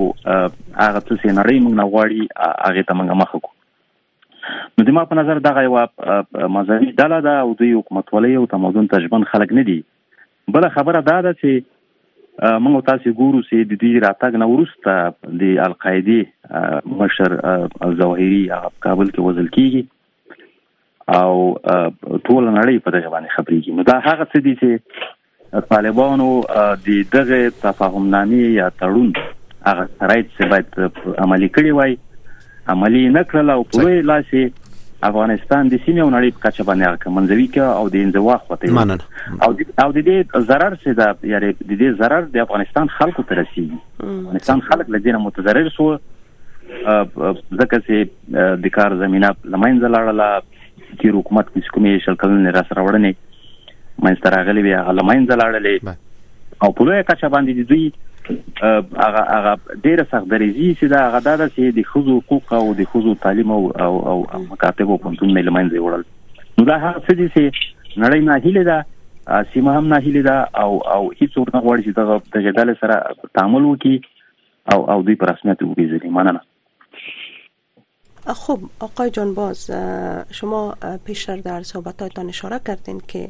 هغه 0.83 1.01
څه 1.09 1.29
نړۍ 1.39 1.59
موږ 1.65 1.75
نه 1.81 1.87
غواړي 1.93 2.23
هغه 2.69 2.83
ته 2.91 3.01
موږ 3.03 3.21
مخ 3.23 3.37
کو 3.37 3.54
نو 4.79 4.85
د 4.89 4.97
ما 4.99 5.05
په 5.13 5.21
نظر 5.21 5.43
دغه 5.47 5.61
یو 5.67 5.77
مذهبي 6.57 6.91
ډله 7.01 7.19
ده 7.29 7.35
او 7.45 7.55
دوی 7.61 7.73
حکومت 7.79 8.13
ولې 8.15 8.43
او 8.43 8.51
تمدن 8.57 8.91
تجربه 8.97 9.31
خلک 9.33 9.55
نه 9.61 9.65
دي. 9.71 9.79
بل 10.57 10.69
خبره 10.77 11.01
دا 11.09 11.17
ده 11.27 11.33
چې 11.41 11.51
موږ 12.43 12.87
تاسو 12.87 13.11
ګورو 13.19 13.41
چې 13.49 13.57
د 13.73 13.73
دې 13.83 13.93
راتګ 14.07 14.33
نه 14.43 14.47
ورسته 14.53 14.93
د 15.43 15.43
القاعده 15.67 16.21
مشر 17.03 17.37
ظاهري 18.01 18.41
کابل 18.87 19.11
کې 19.11 19.21
وزل 19.29 19.49
کیږي 19.57 19.83
او 21.19 21.35
ټول 22.27 22.43
نړۍ 22.59 22.79
په 22.85 22.91
دغه 22.97 23.09
باندې 23.15 23.35
خبرېږي. 23.37 23.71
نو 23.79 23.83
دا 23.91 23.97
هغه 24.09 24.25
څه 24.33 24.39
دي 24.47 24.55
چې 24.61 24.71
طالبانو 25.73 26.29
د 26.87 26.89
دغه 27.17 27.41
تفاهم 27.65 28.05
نامې 28.15 28.45
یا 28.61 28.69
تړون 28.83 29.11
هغه 29.67 29.85
شرایط 29.99 30.27
چې 30.37 30.45
باید 30.53 30.69
عملي 31.27 31.49
کړی 31.57 31.73
وای 31.79 31.97
عملي 32.69 33.09
نه 33.09 33.23
کړل 33.23 33.51
او 33.57 33.63
په 33.73 34.05
لاسي 34.11 34.45
افغانستان 35.09 35.69
د 35.69 35.81
سیمې 35.85 36.01
او 36.05 36.11
نړۍ 36.11 36.31
په 36.37 36.41
کچه 36.45 36.65
باندې 36.69 36.85
هغه 36.87 37.11
منځوي 37.17 37.47
کې 37.55 37.63
او 37.81 37.89
د 37.95 37.97
انزوا 38.07 38.37
خواته 38.45 38.67
او 39.43 39.51
او 39.83 39.89
د 39.97 39.99
دې 40.09 40.47
zarar 40.51 40.73
څه 40.83 40.91
دا 41.01 41.09
یعنی 41.33 41.51
د 41.53 41.73
دې 41.81 41.99
zarar 42.03 42.23
د 42.37 42.45
افغانستان 42.47 42.87
خلکو 42.99 43.25
ته 43.31 43.41
رسیدي 43.41 43.79
افغانستان 44.07 44.59
خلک 44.69 44.87
لدینه 44.97 45.19
متضرر 45.27 45.69
شو. 45.77 45.89
ځکه 47.61 47.79
چې 47.87 47.97
د 48.65 48.67
کار 48.79 48.97
زمينه 49.03 49.29
لمنځه 49.45 49.89
لاړه 49.95 50.43
چې 51.01 51.07
حکومت 51.19 51.47
کې 51.53 51.75
کومې 51.75 52.05
شل 52.07 52.17
کلنې 52.23 52.51
را 52.57 52.63
سره 52.71 52.81
وړنې 52.87 53.13
مېستر 54.07 54.35
غلي 54.49 54.63
بیا 54.69 54.81
لمنځه 54.93 55.35
لاړلې. 55.43 55.77
او 56.63 56.73
په 56.79 56.85
لوی 56.89 57.03
کچه 57.11 57.29
باندې 57.35 57.53
دوی 57.71 57.85
هغه 58.31 59.23
هغه 59.35 59.53
ډیره 59.85 60.05
سخت 60.11 60.27
درېزي 60.33 60.69
چې 60.79 60.93
دا 60.95 61.01
هغه 61.07 61.21
د 61.27 61.51
چې 61.55 61.77
د 61.79 61.89
خزو 61.93 62.17
حقوق 62.19 62.53
او 62.59 62.65
د 62.81 62.91
خزو 62.93 63.15
تعلیم 63.27 63.55
او 63.57 63.61
او 63.87 63.93
او 64.09 64.43
مکاتب 64.51 64.91
او 64.91 64.99
پنځون 65.07 65.35
نه 65.39 65.43
لمنځه 65.49 65.79
وړل 65.87 66.05
نو 66.59 66.67
دا 66.71 66.79
هغه 66.85 67.03
څه 67.07 67.13
دي 67.21 67.29
چې 67.35 67.43
نړۍ 68.05 68.21
نه 68.29 68.35
هیله 68.47 68.63
ده 68.71 68.79
سیمه 69.53 69.77
هم 69.79 69.85
نه 69.93 70.01
هیله 70.07 70.23
ده 70.29 70.37
او 70.65 70.71
او 70.95 71.03
هیڅ 71.21 71.31
څوک 71.37 71.55
نه 71.55 71.61
غواړي 71.61 71.83
چې 71.87 71.93
دغه 72.01 72.15
د 72.35 72.49
جدال 72.49 72.75
سره 72.81 72.97
تعامل 73.39 73.71
وکړي 73.71 73.97
او 74.75 74.91
او 74.95 74.99
دوی 75.09 75.17
پر 75.23 75.33
رسمیت 75.35 75.63
وګوري 75.63 76.13
مننه 76.19 76.41
خب 78.33 78.59
آقای 78.81 79.11
جانباز 79.11 79.71
شما 80.31 80.77
پیشتر 81.05 81.37
در 81.37 81.63
صحبتاتان 81.63 82.29
اشاره 82.29 82.61
کردین 82.67 83.03
که 83.09 83.29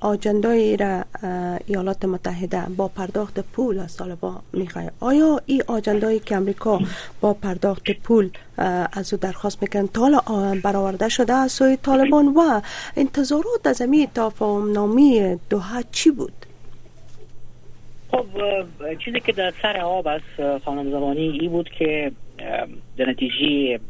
آجندای 0.00 0.76
را 0.76 1.04
ایالات 1.66 2.04
متحده 2.04 2.62
با 2.76 2.88
پرداخت 2.88 3.40
پول 3.40 3.78
از 3.78 3.96
طالبان 3.96 4.40
می‌خواه 4.52 4.84
آیا 5.00 5.40
این 5.46 5.62
آجندایی 5.66 6.18
که 6.18 6.36
امریکا 6.36 6.80
با 7.20 7.34
پرداخت 7.34 7.90
پول 7.90 8.30
از 8.92 9.12
او 9.12 9.18
درخواست 9.18 9.62
می‌کنن 9.62 9.88
تا 9.88 10.22
برآورده 10.64 11.08
شده 11.08 11.32
از 11.32 11.52
سوی 11.52 11.76
طالبان 11.76 12.28
و 12.28 12.60
انتظارات 12.96 13.66
از 13.66 13.82
امی 13.82 14.08
تفاهم 14.14 14.72
نامی 14.72 15.40
دوها 15.50 15.82
چی 15.92 16.10
بود؟ 16.10 16.32
خب 18.10 18.26
چیزی 19.04 19.20
که 19.20 19.32
در 19.32 19.52
سر 19.62 19.80
آب 19.80 20.08
از 20.08 20.20
خانم 20.64 20.90
زمانی 20.90 21.38
ای 21.40 21.48
بود 21.48 21.70
که 21.78 22.12
در 22.96 23.10
نتیجه 23.10 23.80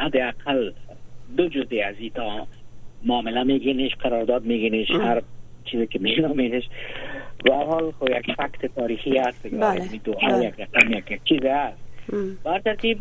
حداقل 0.00 0.72
دو 1.36 1.48
جزی 1.48 1.82
از 1.82 1.94
ایتا 1.98 2.46
معامله 3.04 3.42
میگینش 3.42 3.94
قرارداد 3.94 4.44
میگینش 4.44 4.90
هر 4.90 5.22
چیزی 5.64 5.86
که 5.86 5.98
میگنامینش 5.98 6.64
و 7.50 7.52
حال 7.52 7.90
خو 7.90 8.06
یک 8.10 8.36
فکت 8.36 8.74
تاریخی 8.76 9.18
هست 9.18 9.46
بله. 9.52 9.90
دو 10.04 10.12
بله. 10.12 10.44
یک 10.44 10.54
رقم 10.58 10.92
یک 10.92 11.20
چیز 11.24 11.42
هست 11.44 11.78
بر 12.44 12.58
ترتیب 12.58 12.98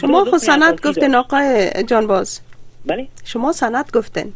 شما 0.00 0.24
خو 0.24 0.38
سند 0.38 0.80
گفتین 0.80 1.14
آقای 1.14 1.70
جانباز 1.86 2.40
بله 2.86 3.08
شما 3.24 3.52
سند 3.52 3.90
گفتین 3.94 4.32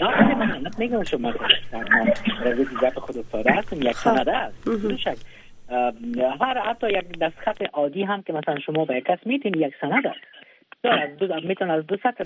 نه 0.00 0.34
من 0.34 0.70
میگم 0.78 1.02
شما 1.02 1.32
خود 2.94 3.18
افتاده 3.18 3.52
هستم 3.52 3.82
یک 3.82 3.96
سند 3.96 4.28
است 4.28 4.54
هر 6.40 6.58
حتی 6.58 6.88
یک 6.88 7.18
دستخط 7.18 7.62
عادی 7.72 8.02
هم 8.02 8.22
که 8.22 8.32
مثلا 8.32 8.58
شما 8.58 8.84
به 8.84 9.00
کس 9.00 9.18
میتین 9.26 9.54
یک 9.54 9.74
سند 9.80 10.06
است. 10.06 10.20
بسیار 10.84 10.98
از 10.98 11.16
دو 11.18 11.48
می‌تونه 11.48 11.72
از 11.72 11.86
دو 11.86 11.96
سطح 11.96 12.24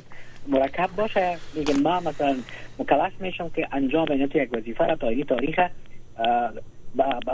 مرکب 0.49 0.89
باشه. 0.97 1.37
میگه 1.57 1.75
ما 1.83 2.01
مثلا 2.01 2.35
مکلف 2.79 3.21
میشم 3.21 3.49
که 3.49 3.69
انجام 3.73 4.07
این 4.11 4.31
یک 4.35 4.49
وظیفه 4.53 4.87
را 4.87 4.97
تا 4.97 5.09
این 5.09 5.25
تاریخ 5.25 5.61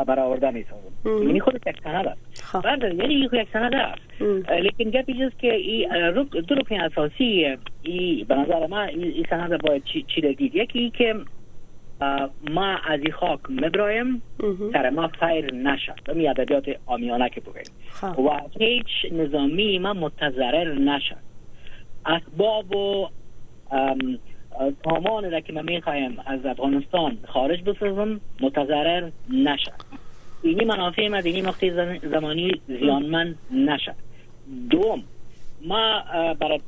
برآورده 0.06 0.50
می‌سازم 0.50 0.92
یعنی 1.26 1.40
خود 1.40 1.54
یک 1.66 1.76
سند 1.84 2.06
است. 2.06 2.44
خب. 2.44 2.61
بله 2.61 2.94
یعنی 2.94 3.14
یک 3.14 3.48
سند 3.52 3.74
است. 3.74 4.22
لیکن 4.50 4.90
گپی 4.90 5.14
جز 5.14 5.36
که 5.38 5.54
این 5.54 6.11
دو 6.48 6.54
رکن 6.54 6.80
اساسی 6.80 7.56
ای 7.82 8.24
به 8.24 8.34
نظر 8.34 8.66
من 8.66 8.88
این 8.88 9.26
سند 9.30 9.62
باید 9.62 9.84
چی 9.84 10.20
دید؟ 10.20 10.54
یکی 10.54 10.90
که 10.90 11.14
ما 12.51 12.76
از 12.84 13.01
این 13.01 13.12
خاک 13.12 13.40
مبرایم. 13.48 14.22
سر 14.72 14.90
ما 14.90 15.09
خیر 15.09 15.55
نشد. 15.55 16.11
می 16.14 16.28
ادبیات 16.28 16.64
آمیانه 16.86 17.28
که 17.28 17.40
بگیم 17.40 17.62
خب. 17.90 18.18
و 18.18 18.40
هیچ 18.59 18.86
نظامی 19.12 19.78
ما 19.78 19.92
متضرر 19.92 20.74
نشد. 20.74 21.16
اسباب 22.07 22.76
و 22.76 23.09
سامان 24.84 25.30
را 25.30 25.40
که 25.40 25.53
ما 25.53 25.62
می‌خوایم 25.62 26.18
از 26.26 26.46
افغانستان 26.46 27.18
خارج 27.28 27.62
بسازم 27.62 28.20
متضرر 28.40 29.11
نشد. 29.32 29.72
اینی 30.42 30.64
منافع 30.64 31.09
ما 31.09 31.20
دینی 31.20 31.42
مقطع 31.42 31.98
زمانی 32.03 32.61
زیانمند 32.66 33.38
نشد. 33.51 33.94
دوم 34.70 35.05
ما 35.66 36.03
برای 36.40 36.61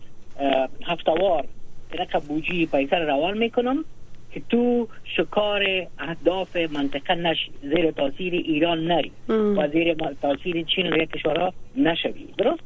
هفتوار 0.86 1.44
ترک 1.90 2.22
بوجی 2.22 2.66
پیسر 2.66 2.98
روان 2.98 3.38
می‌کنم. 3.38 3.84
که 4.32 4.42
تو 4.50 4.88
شکار 5.16 5.86
اهداف 5.98 6.56
منطقه 6.56 7.14
نشی 7.14 7.50
زیر 7.62 7.90
تاثیر 7.90 8.32
ایران 8.32 8.86
نری. 8.86 9.12
و 9.28 9.68
زیر 9.68 9.94
تاثیر 10.22 10.62
چین 10.62 10.92
و 10.92 11.04
کشورها 11.04 11.52
نشوی. 11.76 12.26
درست؟ 12.38 12.62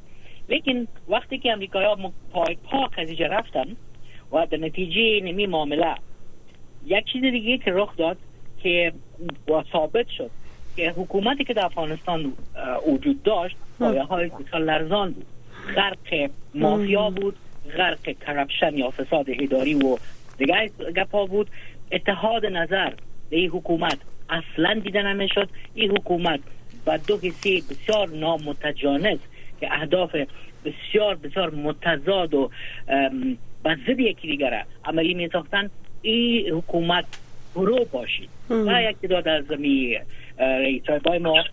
لیکن 0.49 0.87
وقتی 1.09 1.39
که 1.39 1.53
امریکایی 1.53 1.87
ها 1.87 2.13
پای 2.33 2.57
پاک 2.65 2.99
از 2.99 3.09
اینجا 3.09 3.27
رفتن 3.27 3.77
و 4.33 4.47
در 4.51 4.59
نتیجه 4.59 5.21
نمی 5.25 5.47
معامله 5.47 5.95
یک 6.87 7.05
چیز 7.13 7.23
دیگه 7.23 7.59
که 7.59 7.73
رخ 7.75 7.97
داد 7.97 8.17
که 8.63 8.93
و 9.49 9.63
ثابت 9.73 10.09
شد 10.09 10.31
که 10.77 10.91
حکومتی 10.91 11.45
که 11.45 11.55
در 11.55 11.65
افغانستان 11.65 12.33
وجود 12.89 13.23
داشت 13.23 13.57
پایه 13.79 14.03
های 14.03 14.31
لرزان 14.53 15.13
بود. 15.13 15.27
غرق 15.77 16.31
مافیا 16.55 17.11
بود 17.11 17.37
غرق 17.77 18.03
کرپشن 18.27 18.79
یا 18.79 18.91
فساد 18.91 19.27
اداری 19.29 19.75
و 19.75 19.97
دیگه 20.39 20.71
گپا 20.97 21.27
بود. 21.27 21.51
اتحاد 21.93 22.47
نظر 22.47 22.93
به 23.31 23.37
این 23.37 23.51
حکومت 23.51 23.99
اصلا 24.29 24.81
دیده 24.85 25.03
نمی‌شد. 25.03 25.49
این 25.75 25.91
حکومت 25.91 26.41
با 26.87 26.97
دو 26.97 27.19
حسی 27.19 27.65
بسیار 27.71 28.09
نامتجانس 28.09 29.19
که 29.61 29.73
اهداف 29.73 30.17
بسیار 30.65 31.15
بسیار 31.15 31.51
متضاد 31.51 32.35
و 32.35 32.51
ضد 33.65 34.01
یکی 34.01 34.29
دیگر 34.29 34.65
عملی 34.85 35.15
می 35.15 35.29
ساختن 35.29 35.71
این 36.03 36.53
حکومت 36.53 37.05
فرو 37.55 37.85
باشید 37.93 38.29
و 38.51 38.83
یک 38.83 38.97
داد 39.11 39.29
از 39.29 39.51
می 39.51 39.99
رئیس 40.39 40.83
بای 41.05 41.19
ما 41.19 41.45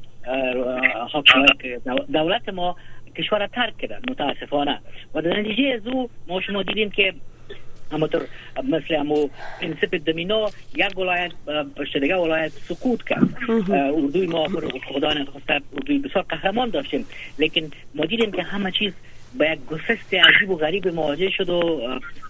دولت 2.14 2.50
ما 2.50 2.76
کشور 3.18 3.48
ترک 3.48 3.78
کردن 3.78 4.00
متاسفانه. 4.10 4.80
و 5.14 5.22
در 5.22 5.40
نتیجه 5.40 5.64
از 5.64 5.88
او 5.88 6.10
ما 6.28 6.42
شما 6.42 6.64
دیدیم 6.64 6.90
که 6.90 7.14
همونطور 7.94 8.28
مثل 8.64 8.96
همو 8.96 9.30
پرنسپ 9.62 10.00
دمینا 10.06 10.50
یک 10.76 10.98
ولایت 10.98 11.32
پشت 11.78 11.98
دیگه 11.98 12.16
ولایت 12.16 12.52
سکوت 12.52 13.04
کرد 13.04 13.28
اردوی 13.70 14.28
ما 14.28 14.48
خدا 14.94 15.14
نخواسته 15.14 15.62
اردوی 15.74 16.00
بسیار 16.00 16.26
قهرمان 16.30 16.70
داشتیم 16.70 17.06
لیکن 17.39 17.72
ما 17.96 18.06
دیدیم 18.06 18.32
که 18.32 18.44
همه 18.44 18.72
چیز 18.72 18.94
با 19.39 19.46
یک 19.46 19.60
گسست 19.66 20.14
عجیب 20.14 20.50
و 20.50 20.56
غریب 20.56 20.88
مواجه 20.88 21.30
شد 21.30 21.50
و 21.50 21.82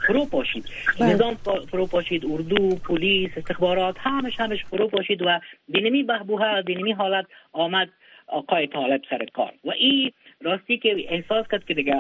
فرو 0.08 0.26
پاشید. 0.26 0.66
نظام 1.00 1.38
فرو 1.72 1.86
پاشید 1.86 2.26
اردو 2.26 2.76
پلیس 2.76 3.32
استخبارات 3.38 3.96
همش 4.00 4.40
همش 4.40 4.66
فرو 4.66 4.88
پاشید 4.88 5.22
و 5.22 5.40
دینمی 5.74 6.04
بهبوها 6.04 6.62
دینمی 6.62 6.92
حالت 6.92 7.26
آمد 7.54 7.90
آقای 8.28 8.68
طالب 8.68 9.02
سر 9.10 9.26
کار 9.34 9.52
و 9.64 9.72
این 9.72 10.12
راستی 10.44 10.78
که 10.78 11.06
احساس 11.10 11.48
کرد 11.52 11.66
که 11.66 11.74
دیگه 11.74 11.96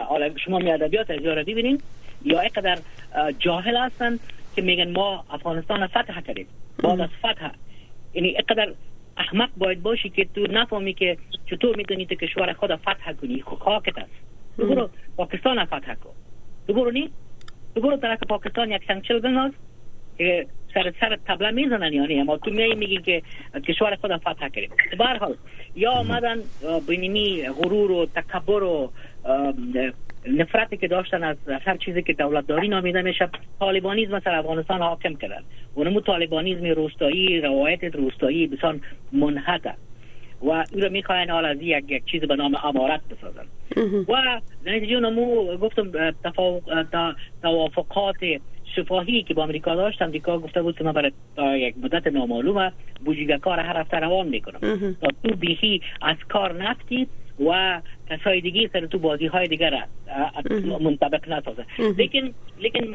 شما 0.45 0.59
می 0.59 0.71
ادبیات 0.71 1.09
از 1.09 1.21
ببینید 1.21 1.83
یا 2.25 2.39
اینقدر 2.39 2.81
جاهل 3.39 3.77
هستن 3.77 4.19
که 4.55 4.61
میگن 4.61 4.91
ما 4.91 5.25
افغانستان 5.29 5.87
فتح 5.87 6.21
کردیم. 6.21 6.47
بعد 6.83 7.01
از 7.01 7.09
فتح 7.19 7.49
یعنی 8.13 8.27
اینقدر 8.27 8.73
احمق 9.17 9.49
باید 9.57 9.83
باشی 9.83 10.09
که 10.09 10.25
تو 10.25 10.41
نفهمی 10.41 10.93
که 10.93 11.17
چطور 11.45 11.75
می‌تونی 11.75 12.05
تو 12.05 12.15
کشور 12.15 12.53
خود 12.53 12.75
فتح 12.75 13.13
کنی. 13.13 13.41
خاکت 13.41 13.97
است. 13.97 14.11
تو 14.57 14.67
برو 14.67 14.89
پاکستان 15.17 15.65
فتح 15.65 15.93
کن. 15.93 16.13
تو 16.67 16.73
برو 16.73 16.91
نی؟ 16.91 17.09
تو 17.75 17.81
برو 17.81 17.97
طرف 17.97 18.19
پاکستان 18.29 18.71
یک 18.71 18.87
بناز 18.87 19.51
که 19.51 19.72
سر 20.73 20.93
سر 20.99 21.17
تبله 21.27 21.51
می‌زنن 21.51 21.93
یعنی 21.93 22.19
اما 22.19 22.37
تو 22.37 22.51
می 22.51 22.75
میگی 22.75 22.97
که 22.97 23.21
کشور 23.67 23.95
خود 23.95 24.17
فتح 24.17 24.47
کردیم. 24.47 24.69
به 24.97 25.05
حال 25.05 25.35
یا 25.75 25.91
آمدن 25.91 26.37
بینیمی 26.87 27.43
غرور 27.49 27.91
و 27.91 28.05
تکبر 28.05 28.63
و 28.63 28.91
نفرتی 30.27 30.77
که 30.77 30.87
داشتن 30.87 31.23
از 31.23 31.37
هر 31.65 31.77
چیزی 31.77 32.01
که 32.01 32.13
دولت 32.13 32.47
داری 32.47 32.67
نامیده 32.67 33.01
میشه 33.01 33.29
طالبانیزم 33.59 34.19
سر 34.19 34.35
افغانستان 34.35 34.81
حاکم 34.81 35.15
کردن. 35.15 35.43
اونمو 35.73 36.01
طالبانیزم 36.01 36.65
روستایی 36.65 37.41
روایت 37.41 37.83
روستایی 37.83 38.47
بسیار 38.47 38.79
منحته 39.11 39.73
و 40.41 40.49
او 40.49 40.79
رو 40.79 40.89
می‌خواین 40.89 41.29
حال 41.29 41.45
از 41.45 41.57
یک, 41.61 41.91
یک 41.91 42.05
چیز 42.05 42.21
به 42.21 42.35
نام 42.35 42.55
امارت 42.63 43.01
بسازن. 43.09 43.45
و 44.07 44.41
نتیجه 44.65 44.95
اونمو 44.95 45.57
گفتم 45.57 45.91
توافقات 47.41 48.15
شفاهی 48.75 49.23
که 49.23 49.33
با 49.33 49.43
امریکا 49.43 49.75
داشت 49.75 50.01
امریکا 50.01 50.39
گفته 50.39 50.61
بود 50.61 50.77
که 50.77 50.83
من 50.83 50.91
برای 50.91 51.11
یک 51.61 51.75
مدت 51.77 52.07
نامعلومه 52.07 52.71
بوجیگه 53.05 53.37
کار 53.37 53.59
هر 53.59 53.77
هفته 53.77 53.97
روان 53.97 54.27
می‌کنم. 54.27 54.59
تا 55.01 55.07
تو 55.23 55.35
بیخی 55.35 55.81
از 56.01 56.17
کار 56.29 56.63
نفتی 56.63 57.07
و 57.49 57.81
کسای 58.09 58.41
دیگه 58.41 58.69
سر 58.73 58.85
تو 58.85 58.99
بازی 58.99 59.25
های 59.25 59.47
دیگر 59.47 59.83
منطبق 60.81 61.29
نسازه. 61.29 61.65
لیکن 61.97 62.33
لیکن 62.59 62.93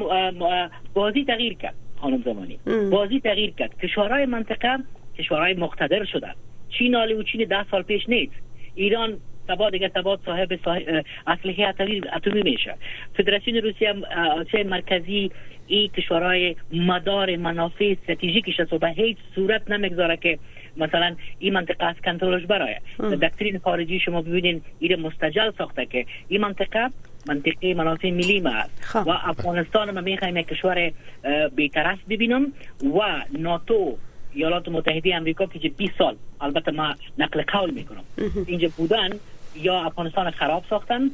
بازی 0.94 1.24
تغییر 1.24 1.54
کرد 1.54 1.74
خانم 2.00 2.22
زمانی. 2.22 2.58
بازی 2.90 3.20
تغییر 3.20 3.50
کرد. 3.50 3.78
کشورهای 3.78 4.26
منطقه 4.26 4.78
کشورهای 5.18 5.54
مقتدر 5.54 6.04
شدن. 6.04 6.32
چین 6.78 6.96
آلی 6.96 7.14
و 7.14 7.22
چین 7.22 7.44
ده 7.44 7.70
سال 7.70 7.82
پیش 7.82 8.08
نیست. 8.08 8.32
ایران 8.74 9.16
تبا 9.48 9.70
دیگه 9.70 9.88
تبا 9.88 10.18
صاحب, 10.26 10.58
صاحب 10.64 11.04
اسلحه 11.26 11.68
اتمی 12.16 12.42
میشه. 12.42 12.74
فدراسیون 13.16 13.56
روسیه 13.56 13.94
آسیای 14.40 14.62
مرکزی 14.62 15.30
این 15.66 15.88
کشورهای 15.88 16.56
مدار 16.72 17.36
منافع 17.36 17.94
استراتژیکش 18.00 18.60
است 18.60 18.72
و 18.72 18.78
به 18.78 18.88
هیچ 18.88 19.16
صورت 19.34 19.70
نمی‌گذاره 19.70 20.16
که 20.16 20.38
مثلا 20.76 21.16
این 21.38 21.52
منطقه 21.52 21.84
از 21.84 21.96
کنترلش 22.04 22.46
برای 22.46 22.74
دکترین 22.98 23.58
خارجی 23.58 24.00
شما 24.00 24.22
ببینین 24.22 24.62
این 24.78 25.00
مستجل 25.00 25.50
ساخته 25.58 25.86
که 25.86 26.06
این 26.28 26.40
منطقه 26.40 26.90
منطقه 27.28 27.74
منافع 27.74 28.10
ملی 28.10 28.40
ما 28.40 28.50
است. 28.50 28.84
خب. 28.84 29.06
و 29.06 29.10
افغانستان 29.10 29.90
ما 29.90 30.00
می‌خوایم 30.00 30.36
یک 30.36 30.48
کشور 30.48 30.92
بیطرف 31.56 31.98
ببینم 32.08 32.52
و 32.82 33.22
ناتو 33.38 33.96
ایالات 34.34 34.68
متحده 34.68 35.14
امریکا 35.16 35.46
که 35.46 35.68
20 35.68 35.92
سال 35.98 36.16
البته 36.40 36.70
ما 36.70 36.94
نقل 37.18 37.42
قول 37.42 37.70
می‌کنم. 37.70 38.04
اینجا 38.46 38.68
بودن 38.76 39.10
یا 39.62 39.80
افغانستان 39.80 40.30
خراب 40.30 40.64
ساختن 40.70 41.10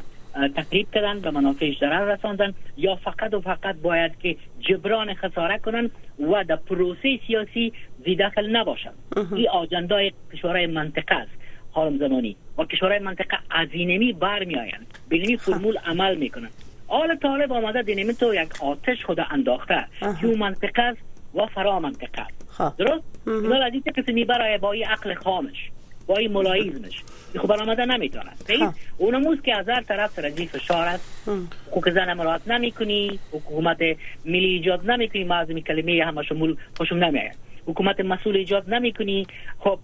تقریب 0.57 0.87
کردن 0.95 1.21
به 1.21 1.31
منافعش 1.31 1.79
ضرر 1.81 2.15
رساندن 2.15 2.55
یا 2.77 2.97
فقط 2.97 3.35
و 3.35 3.41
فقط 3.41 3.77
باید 3.77 4.19
که 4.19 4.37
جبران 4.61 5.15
خساره 5.15 5.59
کنن 5.59 5.91
و 6.33 6.45
در 6.45 6.57
پروسه 6.57 7.21
سیاسی 7.27 7.73
زیداخل 8.05 8.57
نباشن. 8.57 8.93
این 9.37 9.49
آجندای 9.49 10.13
کشورهای 10.33 10.67
منطقه 10.67 11.15
است 11.15 11.31
حال 11.71 11.99
زمانی. 11.99 12.37
و 12.59 12.65
کشورهای 12.65 12.99
منطقه 12.99 13.39
از 13.51 13.69
اینمی 13.73 14.13
برمی 14.13 14.57
آیند 14.57 14.87
به 15.09 15.37
فرمول 15.37 15.79
عمل 15.79 16.17
می‌کنن. 16.17 16.49
آل 16.89 17.17
طالب 17.17 17.53
آمده 17.53 17.83
دینمی 17.83 18.15
تو 18.15 18.35
یک 18.35 18.63
آتش 18.63 19.05
خود 19.05 19.21
انداخته 19.31 19.87
که 20.21 20.27
اون 20.27 20.39
منطقه 20.39 20.83
است 20.83 20.99
و 21.35 21.47
فرا 21.47 21.81
منطقه 21.81 22.23
است. 22.23 22.51
خب. 22.51 22.77
درست؟ 22.77 23.05
اینا 23.27 23.65
از 23.65 23.73
این 23.73 23.83
کسی 23.97 24.13
می‌بره 24.13 24.59
با 24.59 24.73
این 24.73 24.85
عقل 24.87 25.15
خامش. 25.15 25.71
با 26.07 26.17
این 26.17 26.33
ملایزمش 26.33 27.03
خب 27.39 27.49
برآمده 27.49 27.85
نمی‌تونه. 27.85 28.31
خب. 28.49 28.75
اونموز 28.99 29.39
که 29.43 29.59
از 29.59 29.69
هر 29.69 29.83
طرف 29.83 30.11
سر 30.11 30.31
فشار 30.53 30.87
است. 30.87 31.29
حقوق 31.71 31.91
زن 31.91 32.39
نمی‌کنی. 32.47 33.19
حکومت 33.33 33.79
ملی 34.25 34.47
ایجاد 34.47 34.91
نمی‌کنی. 34.91 35.25
معظمی 35.25 35.63
کلمه 35.63 36.05
همه 36.05 36.23
شمول 36.23 36.57
خوشم 36.77 36.97
نمیاد. 36.97 37.35
حکومت 37.67 38.01
مسئول 38.01 38.37
ایجاد 38.37 38.75
نمی‌کنی. 38.75 39.27
خب 39.59 39.79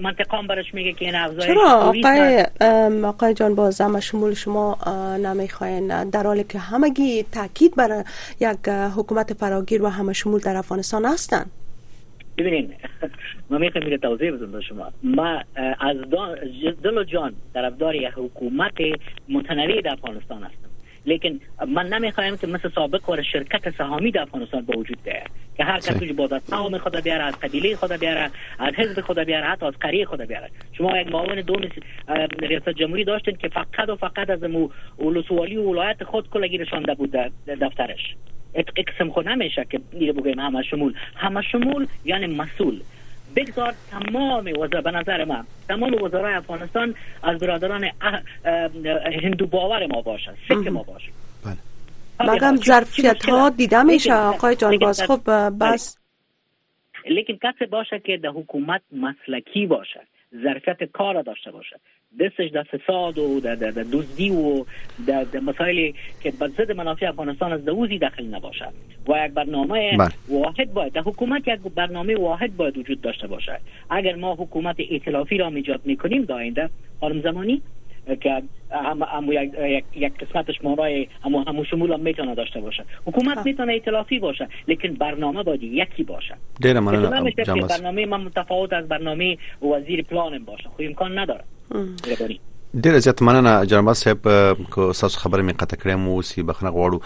منطقه 0.00 0.38
هم 0.38 0.46
برش 0.46 0.74
میگه 0.74 0.92
که 0.92 1.04
این 1.04 1.14
افزایش 1.14 1.46
چرا؟ 1.46 1.70
آقای 1.70 2.46
آقای 3.04 3.34
جان 3.34 3.54
باز 3.54 3.80
همه 3.80 4.00
شمول 4.00 4.34
شما 4.34 4.78
نمی‌خواین. 5.22 6.10
در 6.10 6.22
حالی 6.22 6.44
که 6.44 6.58
همگی 6.58 7.22
تاکید 7.22 7.76
بر 7.76 8.04
یک 8.40 8.68
حکومت 8.68 9.32
فراگیر 9.32 9.82
و 9.82 9.88
همه 9.88 10.12
شمول 10.12 10.40
در 10.40 10.56
افغانستان 10.56 11.04
هستند 11.04 11.50
ببینین 12.38 12.74
ما 13.50 13.58
می‌خوایم 13.58 13.84
میره 13.84 13.98
توضیح 13.98 14.30
بزن 14.30 14.60
شما. 14.60 14.92
ما 15.02 15.42
از 15.80 15.96
دل 16.84 17.04
جان 17.04 17.34
طرفدار 17.54 17.94
یک 17.94 18.12
حکومت 18.16 18.74
متنوع 19.28 19.80
در 19.80 19.92
افغانستان 19.92 20.42
هستم. 20.42 20.71
لیکن 21.06 21.40
من 21.68 21.88
نمی‌خوایم 21.88 22.36
که 22.36 22.46
مثل 22.46 22.70
سابق 22.74 23.08
ور 23.08 23.22
شرکت 23.22 23.70
سهامی 23.70 24.10
در 24.10 24.22
افغانستان 24.22 24.64
به 24.64 24.78
وجود 24.78 25.02
بیاید. 25.04 25.30
که 25.56 25.64
هر 25.64 25.78
کسی 25.78 26.12
با 26.12 26.38
سهام 26.38 26.78
خود 26.78 26.96
بیاره 26.96 27.24
از 27.24 27.40
قبیله 27.40 27.76
خود 27.76 27.92
بیاره 27.92 28.30
از 28.58 28.74
حزب 28.74 29.00
خود 29.00 29.18
بیاره 29.18 29.46
حتی 29.46 29.66
از 29.66 29.74
قریه 29.80 30.04
خود 30.04 30.20
بیاره. 30.20 30.50
شما 30.72 30.98
یک 30.98 31.12
معاون 31.12 31.40
دوم 31.40 31.60
ریاست 32.38 32.68
جمهوری 32.68 33.04
داشتین 33.04 33.36
که 33.36 33.48
فقط 33.48 33.88
و 33.88 33.96
فقط 33.96 34.30
از 34.30 34.42
مو 34.42 34.68
ولسوالی 34.98 35.56
و 35.56 35.62
ولایت 35.62 36.04
خود 36.04 36.30
کلگی 36.30 36.58
رسانده 36.58 36.94
بود 36.94 37.10
در 37.10 37.30
دفترش. 37.60 38.16
قسم 38.76 39.10
خود 39.10 39.28
نمیشه 39.28 39.66
که 39.70 39.80
دیگه 39.98 40.12
بگیم 40.12 40.38
همه 40.38 40.62
شمول. 40.62 40.94
همه 41.16 41.42
شمول 41.42 41.86
یعنی 42.04 42.26
مسئول. 42.26 42.80
بگذار 43.36 43.74
تمام 43.90 44.52
وزرا 44.60 44.80
به 44.80 44.90
نظر 44.90 45.24
من 45.24 45.44
تمام 45.68 46.02
وزرای 46.02 46.34
افغانستان 46.34 46.94
از 47.22 47.38
برادران 47.38 47.90
هندو 49.22 49.46
باور 49.46 49.86
ما 49.86 50.02
باشد 50.02 50.34
سکه 50.48 50.70
ما 50.70 50.82
باشد. 50.82 51.12
بله. 51.44 52.32
مگم 52.32 52.56
ظرفیت 52.56 53.28
ها 53.28 53.50
دیده 53.50 53.82
میشه 53.82 54.14
آقای 54.14 54.56
جان 54.56 54.78
باز 54.78 55.02
خب 55.02 55.20
بس. 55.60 55.98
لیکن 57.06 57.38
کسی 57.42 57.66
باشه 57.66 57.98
که 57.98 58.16
در 58.16 58.28
حکومت 58.28 58.82
مسلکی 58.92 59.66
باشد 59.66 60.06
ظرفیت 60.42 60.84
کار 60.84 61.22
داشته 61.22 61.50
باشه. 61.50 61.80
دستش 62.20 62.50
در 62.50 62.62
فساد 62.62 63.18
و 63.18 63.40
در 63.40 63.54
دزدی 63.70 64.30
و 64.30 64.64
در 65.06 65.40
مسائلی 65.40 65.94
که 66.22 66.30
بر 66.30 66.48
ضد 66.48 66.72
منافع 66.72 67.08
افغانستان 67.08 67.52
از 67.52 67.64
دوزی 67.64 67.98
داخل 67.98 68.24
نباشه. 68.24 68.68
و 69.08 69.26
یک 69.26 69.32
برنامه 69.32 69.96
بله. 69.96 70.08
واحد 70.28 70.72
باید 70.72 70.92
در 70.92 71.00
حکومت 71.00 71.48
یک 71.48 71.60
برنامه 71.74 72.16
واحد 72.16 72.56
باید 72.56 72.78
وجود 72.78 73.00
داشته 73.00 73.26
باشه. 73.26 73.60
اگر 73.90 74.14
ما 74.14 74.34
حکومت 74.34 74.76
ائتلافی 74.90 75.38
را 75.38 75.48
ایجاد 75.48 75.80
می‌کنیم 75.84 76.24
در 76.24 76.34
آینده 76.34 76.70
زمانی 77.22 77.62
که 78.20 78.42
هم, 78.70 79.02
هم 79.02 79.32
یک, 79.32 79.84
یک 79.96 80.12
قسمتش 80.18 80.54
مورای 80.64 81.08
هم 81.24 81.34
همو 81.34 81.64
شمول 81.64 81.92
هم 81.92 82.00
می‌تونه 82.00 82.34
داشته 82.34 82.60
باشه. 82.60 82.84
حکومت 83.06 83.38
خب. 83.38 83.46
می‌تونه 83.46 83.72
ائتلافی 83.72 84.18
باشه 84.18 84.48
لیکن 84.68 84.94
برنامه 84.94 85.42
باید 85.42 85.62
یکی 85.62 86.02
باشه. 86.02 86.34
دیره 86.60 86.80
من 86.80 87.02
برنامه 87.68 88.06
من 88.06 88.20
متفاوت 88.20 88.72
از 88.72 88.88
برنامه 88.88 89.38
وزیر 89.62 90.02
پلانم 90.02 90.44
باشه. 90.44 90.68
خو 90.68 90.82
امکان 90.82 91.18
نداره. 91.18 91.44
ډیره 92.84 92.98
زیات 92.98 93.22
مننه 93.22 93.66
جناب 93.66 93.92
صاحب 93.92 94.28
کو 94.70 94.92
تاسو 94.92 95.18
خبره 95.20 95.42
می 95.42 95.52
قطع 95.52 95.76
کړم 95.76 96.06
او 96.08 96.22
سی 96.22 96.42
بخنه 96.42 96.70
غواړو. 96.70 97.00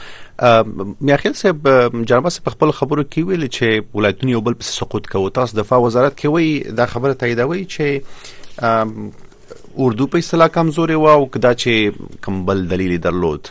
میاخیل 1.00 1.32
صاحب 1.32 1.68
جناب 2.04 2.28
صاحب 2.28 2.48
خپل 2.48 2.70
خبرو 2.70 3.02
کې 3.02 3.18
ویل 3.18 3.46
چې 3.46 3.84
ولایتونه 3.94 4.32
یو 4.32 4.40
بل 4.40 4.54
په 4.54 4.62
سقوط 4.62 5.06
کوي. 5.14 5.30
تاسو 5.30 5.58
دفاع 5.58 5.78
وزارت 5.78 6.20
کې 6.20 6.24
وی 6.24 6.76
دا 6.82 6.86
خبره 6.86 7.14
تاییدوي 7.14 7.64
چې 7.64 8.02
اردو 9.84 10.06
په 10.12 10.18
اصطلاح 10.24 10.48
کمزوري 10.52 10.94
و 10.94 11.06
او 11.12 11.24
کدا 11.36 11.52
چې 11.54 12.20
کمبل 12.26 12.66
دلیل 12.68 12.92
درلود. 13.06 13.48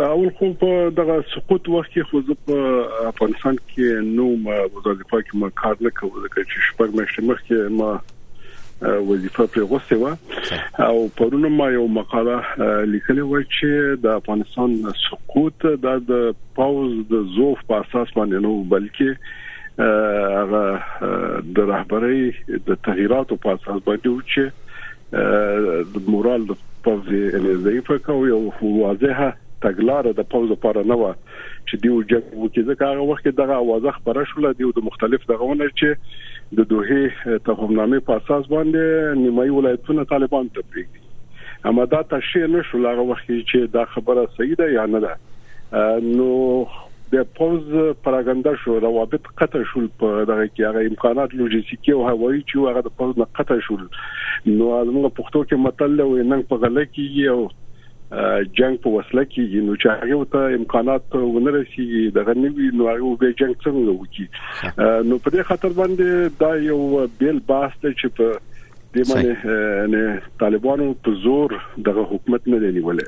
اول 0.00 0.28
خو 0.38 0.48
په 0.62 0.90
دغه 0.96 1.14
سقوط 1.34 1.68
وخت 1.74 1.90
کې 1.92 2.02
خو 2.10 2.36
په 2.50 3.06
افغانستان 3.10 3.58
کې 3.60 4.02
نو 4.18 4.26
وظیفه 4.34 5.20
کې 5.20 5.40
ما 5.42 5.50
کار 5.62 5.80
نه 5.86 5.92
کوم 6.00 6.10
ځکه 6.24 6.44
چې 6.50 6.66
شپږ 6.68 6.98
میاشتې 6.98 7.20
مخکې 7.30 7.56
ما 7.80 7.90
وظیفه 9.10 9.46
پرې 9.46 9.60
غوسه 9.60 9.96
و 9.96 10.16
او 10.88 11.08
پرونه 11.20 11.52
ما 11.56 11.68
یو 11.76 11.86
مقاله 11.98 12.36
لیکلې 12.94 13.22
و 13.32 13.42
چې 13.42 14.02
د 14.06 14.20
افغانستان 14.22 14.76
سقوط 15.04 15.66
د 16.10 16.34
پاوز 16.60 16.98
د 17.14 17.24
زوف 17.36 17.64
په 17.72 17.80
اساس 17.84 18.14
باندې 18.18 18.46
نو 18.48 18.52
بلکې 18.74 19.40
هغه 19.78 20.64
د 21.58 21.58
رهبرۍ 21.72 22.58
د 22.70 22.80
تغیراتو 22.88 23.36
په 23.44 23.54
اساس 23.58 23.78
باندې 23.86 24.10
چې 24.32 24.44
د 25.94 26.10
مورال 26.14 26.44
د 26.50 26.60
پوز 26.84 27.08
ضعیفه 27.68 27.98
کوي 28.08 28.30
او 28.36 28.42
واضحه 28.62 29.30
تګلارې 29.64 30.12
د 30.18 30.28
پوز 30.34 30.50
لپاره 30.50 30.84
نه 30.92 30.98
و 31.02 31.12
چې 31.68 31.82
دیو 31.82 32.02
جنگ 32.12 32.28
وکړي 32.32 32.62
ځکه 32.70 32.90
هغه 32.92 33.08
وخت 33.10 33.28
دغه 33.40 33.58
اوازه 33.64 33.94
خبره 33.98 34.24
شوله 34.32 34.52
دیو 34.60 34.72
د 34.78 34.86
مختلف 34.90 35.26
دغهونه 35.32 35.68
چې 35.80 35.88
د 36.60 36.68
دوه 36.72 37.38
تفاهمنامې 37.48 38.00
په 38.08 38.20
اساس 38.22 38.50
باندې 38.54 39.22
نیمایي 39.24 39.56
ولایتونه 39.58 40.06
طالبان 40.14 40.52
ته 40.56 40.68
پریږدي 40.70 41.02
اما 41.70 41.84
دا 41.84 42.02
تشریح 42.14 42.46
نشو 42.54 42.78
هغه 42.86 43.04
وخت 43.10 43.28
چې 43.28 43.74
دا 43.76 43.84
خبره 43.96 44.26
صحیح 44.38 44.54
ده 44.62 44.72
یا 44.72 44.86
نه 44.94 45.00
ده. 45.04 45.12
نو 46.20 46.30
د 47.12 47.24
پوز 47.38 47.64
پراګندا 48.04 48.52
شو 48.64 48.74
روابط 48.82 49.26
قطع 49.40 49.62
شول 49.72 49.88
په 50.02 50.20
دغه 50.28 50.46
کې. 50.50 50.62
هغه 50.68 50.92
امکانات 50.92 51.34
لوجستیکي 51.40 51.96
او 51.96 52.04
هوایي 52.10 52.38
چې 52.42 52.70
هغه 52.70 52.82
د 52.86 52.94
پوز 53.00 53.18
نه 53.22 53.26
قطع 53.40 53.58
شول. 53.66 53.82
نو 54.46 54.68
موږ 54.92 55.12
پښتو 55.18 55.40
کې 55.48 55.56
متل 55.64 56.00
و 56.06 56.28
نن 56.30 56.46
په 56.52 56.62
غل 56.62 56.78
کې 56.84 57.04
یو 57.24 57.40
جنگ 58.60 58.78
په 58.84 58.90
وسله 58.94 59.22
کې 59.32 59.66
نو 59.66 59.74
چې 59.82 59.88
هغه 60.00 60.30
ته 60.32 60.56
امکانات 60.60 61.14
ونرسي 61.18 61.84
دغه 62.16 62.34
نوی 62.40 62.66
نو 62.80 62.88
هغه 62.92 63.12
به 63.24 63.36
جنگ 63.42 63.54
څنګه 63.64 63.92
وکړي. 64.00 64.26
نو 65.10 65.18
په 65.26 65.28
دې 65.36 65.42
خاطر 65.50 65.76
باندې 65.82 66.08
دا 66.42 66.52
یو 66.70 66.80
بیل 67.22 67.38
باس 67.52 67.78
ته 67.84 67.94
چې 68.00 68.08
په 68.18 68.26
د 68.94 68.96
باندې 69.10 69.32
نه 69.92 70.02
طالبانو 70.40 70.86
په 71.04 71.12
زور 71.26 71.52
دغه 71.90 72.02
حکومت 72.10 72.48
نه 72.54 72.58
دی 72.64 72.70
نیولې 72.78 73.06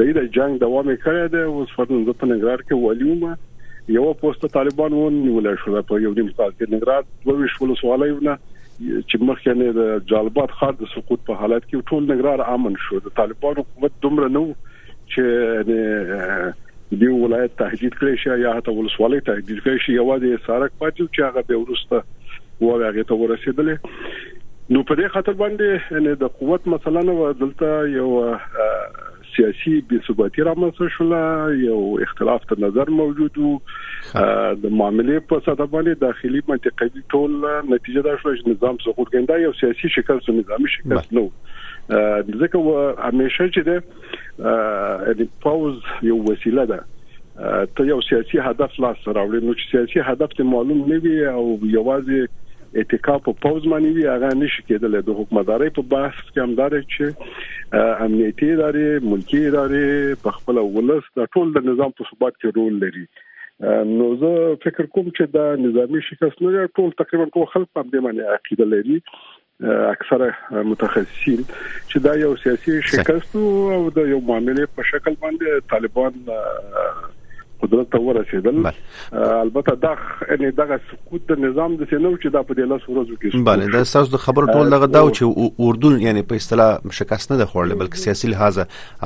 صحیح 0.00 0.12
د 0.16 0.28
جنگ 0.34 0.60
دوام 0.60 0.86
کړی 0.90 1.32
دی 1.32 1.40
اوس 1.54 1.72
فرض 1.78 1.90
په 2.20 2.26
نګرار 2.28 2.60
کې 2.68 2.76
ولیومه 2.84 3.32
یو 3.96 4.12
پوسټ 4.20 4.52
طالبان 4.54 4.94
ونیول 4.98 5.48
شو 5.62 5.82
په 5.90 5.98
یو 6.04 6.12
دیم 6.18 6.30
کال 6.38 6.52
کې. 6.52 6.72
نګرار 6.74 7.02
دوه 7.24 7.50
شول 7.54 7.74
سوالونه 7.80 8.36
چې 8.84 9.28
مخکې 9.30 9.58
نه 9.62 9.74
د 9.78 10.06
جالبات 10.12 10.54
خار 10.60 10.78
د 10.78 10.90
سقوط 10.92 11.26
په 11.30 11.36
حالت 11.42 11.66
کې 11.66 11.90
ټول 11.90 12.08
نګرار 12.12 12.44
امن 12.54 12.78
شو. 12.84 13.00
د 13.08 13.14
طالبانو 13.20 13.64
حکومت 13.66 13.98
دومره 14.06 14.30
نو 14.38 14.44
چې 15.16 16.94
دی 17.02 17.12
ولایت 17.16 17.58
تهدید 17.62 18.00
کړی 18.00 18.24
شي 18.24 18.40
یا 18.44 18.56
حتی 18.60 18.76
ولسوالۍ 18.78 19.26
تهدید 19.30 19.62
کړی 19.64 19.86
شي 19.86 19.98
یوازې 19.98 20.46
سارک 20.46 20.78
پاتې 20.78 21.02
چې 21.14 21.20
هغه 21.28 21.42
به 21.50 21.56
ورسته 21.66 21.96
و 22.68 22.72
هغه 22.86 23.06
ته 23.12 23.20
ورسېدل 23.24 23.68
نو 24.74 24.82
په 24.88 24.94
دې 25.02 25.12
خاطر 25.18 25.38
باندې 25.44 26.16
د 26.24 26.34
قوت 26.40 26.74
مثلا 26.76 27.06
دلته 27.44 27.70
یو 27.98 28.10
سیاسي 29.36 29.74
بې 29.90 30.06
ثباتي 30.08 30.44
رامنځته 30.48 30.88
شول 30.96 31.14
یو 31.62 31.80
اختلاف 32.06 32.46
تر 32.52 32.62
نظر 32.66 32.92
موجود 33.00 33.40
وو 33.44 33.52
د 33.64 34.76
معاملې 34.80 35.26
په 35.32 35.46
ساده 35.48 35.66
باندې 35.74 36.02
داخلي 36.04 36.44
منطقي 36.52 37.04
ټول 37.16 37.36
نتیجه 37.72 38.06
دا 38.08 38.14
شو 38.22 38.34
چې 38.36 38.54
نظام 38.54 38.80
سقوط 38.86 39.12
کیندا 39.16 39.40
یو 39.46 39.52
سیاسي 39.60 39.92
شکل 39.98 40.22
سو 40.28 40.36
نظامی 40.38 40.72
شکل 40.76 40.96
نو 41.20 41.26
ځکه 41.90 42.56
و 42.56 42.74
همیشه 43.08 43.48
چې 43.54 43.60
د 43.70 45.20
د 45.20 45.30
پاوز 45.46 45.76
یو 46.10 46.18
وسیله 46.30 46.66
ده. 46.72 46.80
ته 47.76 47.84
یو 47.86 48.00
سیاسي 48.08 48.38
هدف 48.46 48.78
لاس 48.84 48.96
راوړي 49.06 49.40
نو 49.48 49.52
چې 49.58 49.70
سیاسي 49.74 50.06
هدف 50.10 50.36
ته 50.38 50.48
معلوم 50.52 50.80
نه 50.92 50.98
وي 51.04 51.18
او 51.26 51.44
یوازې 51.74 52.39
اتکا 52.74 53.16
په 53.26 53.32
پوز 53.44 53.64
باندې 53.70 53.94
وی 53.94 54.04
هغه 54.08 54.34
نشي 54.42 54.62
کېدل 54.66 54.98
د 55.06 55.16
حکومتداري 55.20 55.70
په 55.78 55.86
بحث 55.94 56.20
کې 56.26 56.44
هم 56.44 56.54
دار 56.60 56.76
چې 56.82 58.04
امنیتي 58.06 58.50
ادارې 58.52 59.08
ملکی 59.14 59.40
ادارې 59.46 60.20
په 60.26 60.36
خپل 60.36 60.62
ولس 60.76 61.10
د 61.20 61.28
ټول 61.36 61.52
د 61.56 61.66
نظام 61.70 61.96
په 62.00 62.10
ثبات 62.12 62.38
کې 62.38 62.56
رول 62.60 62.78
لري 62.84 63.06
نو 63.96 64.06
زه 64.22 64.54
فکر 64.66 64.86
کوم 64.94 65.08
چې 65.08 65.34
دا 65.38 65.48
نظامی 65.66 66.06
شکست 66.10 66.46
نه 66.46 66.68
ټول 66.78 66.96
تقریبا 67.02 67.28
ټول 67.34 67.50
خلک 67.54 67.72
په 67.78 67.86
دې 67.88 68.06
باندې 68.06 68.38
عقیده 68.38 68.68
لري 68.74 68.98
اکثره 69.94 70.62
متخصصین 70.68 71.42
چې 71.48 72.04
دا 72.04 72.14
یو 72.20 72.30
سیاسي 72.44 72.76
شکست 72.92 73.34
او 73.40 73.80
د 73.98 74.08
یو 74.12 74.20
معاملې 74.30 74.76
په 74.78 74.88
شکل 74.92 75.18
باندې 75.24 75.66
طالبان 75.74 76.14
قدرت 77.62 77.90
ته 77.96 77.98
ورسېدل. 77.98 78.72
البته 79.12 79.74
دا 79.74 79.96
ان 80.30 80.50
دغه 80.62 80.80
سقوط 80.90 81.20
د 81.32 81.40
نظام 81.44 81.76
د 81.76 81.90
سينو 81.90 82.16
چې 82.16 82.32
دا 82.36 82.42
په 82.42 82.54
دې 82.54 82.68
لاس 82.72 82.82
ورځو 82.88 83.16
کې 83.22 83.44
bale 83.48 83.72
دا 83.74 83.82
تاسو 83.92 84.12
د 84.16 84.22
خبرو 84.26 84.52
ټول 84.54 84.72
دغه 84.74 84.88
دا 84.96 85.02
چې 85.10 85.60
اردن 85.68 86.00
یعنی 86.06 86.22
په 86.32 86.42
اصطلاح 86.42 86.92
شکست 86.98 87.32
نه 87.32 87.38
ده 87.42 87.50
خورل 87.52 87.74
بلکې 87.74 88.04
سیاسي 88.04 88.30
لحاظ 88.34 88.58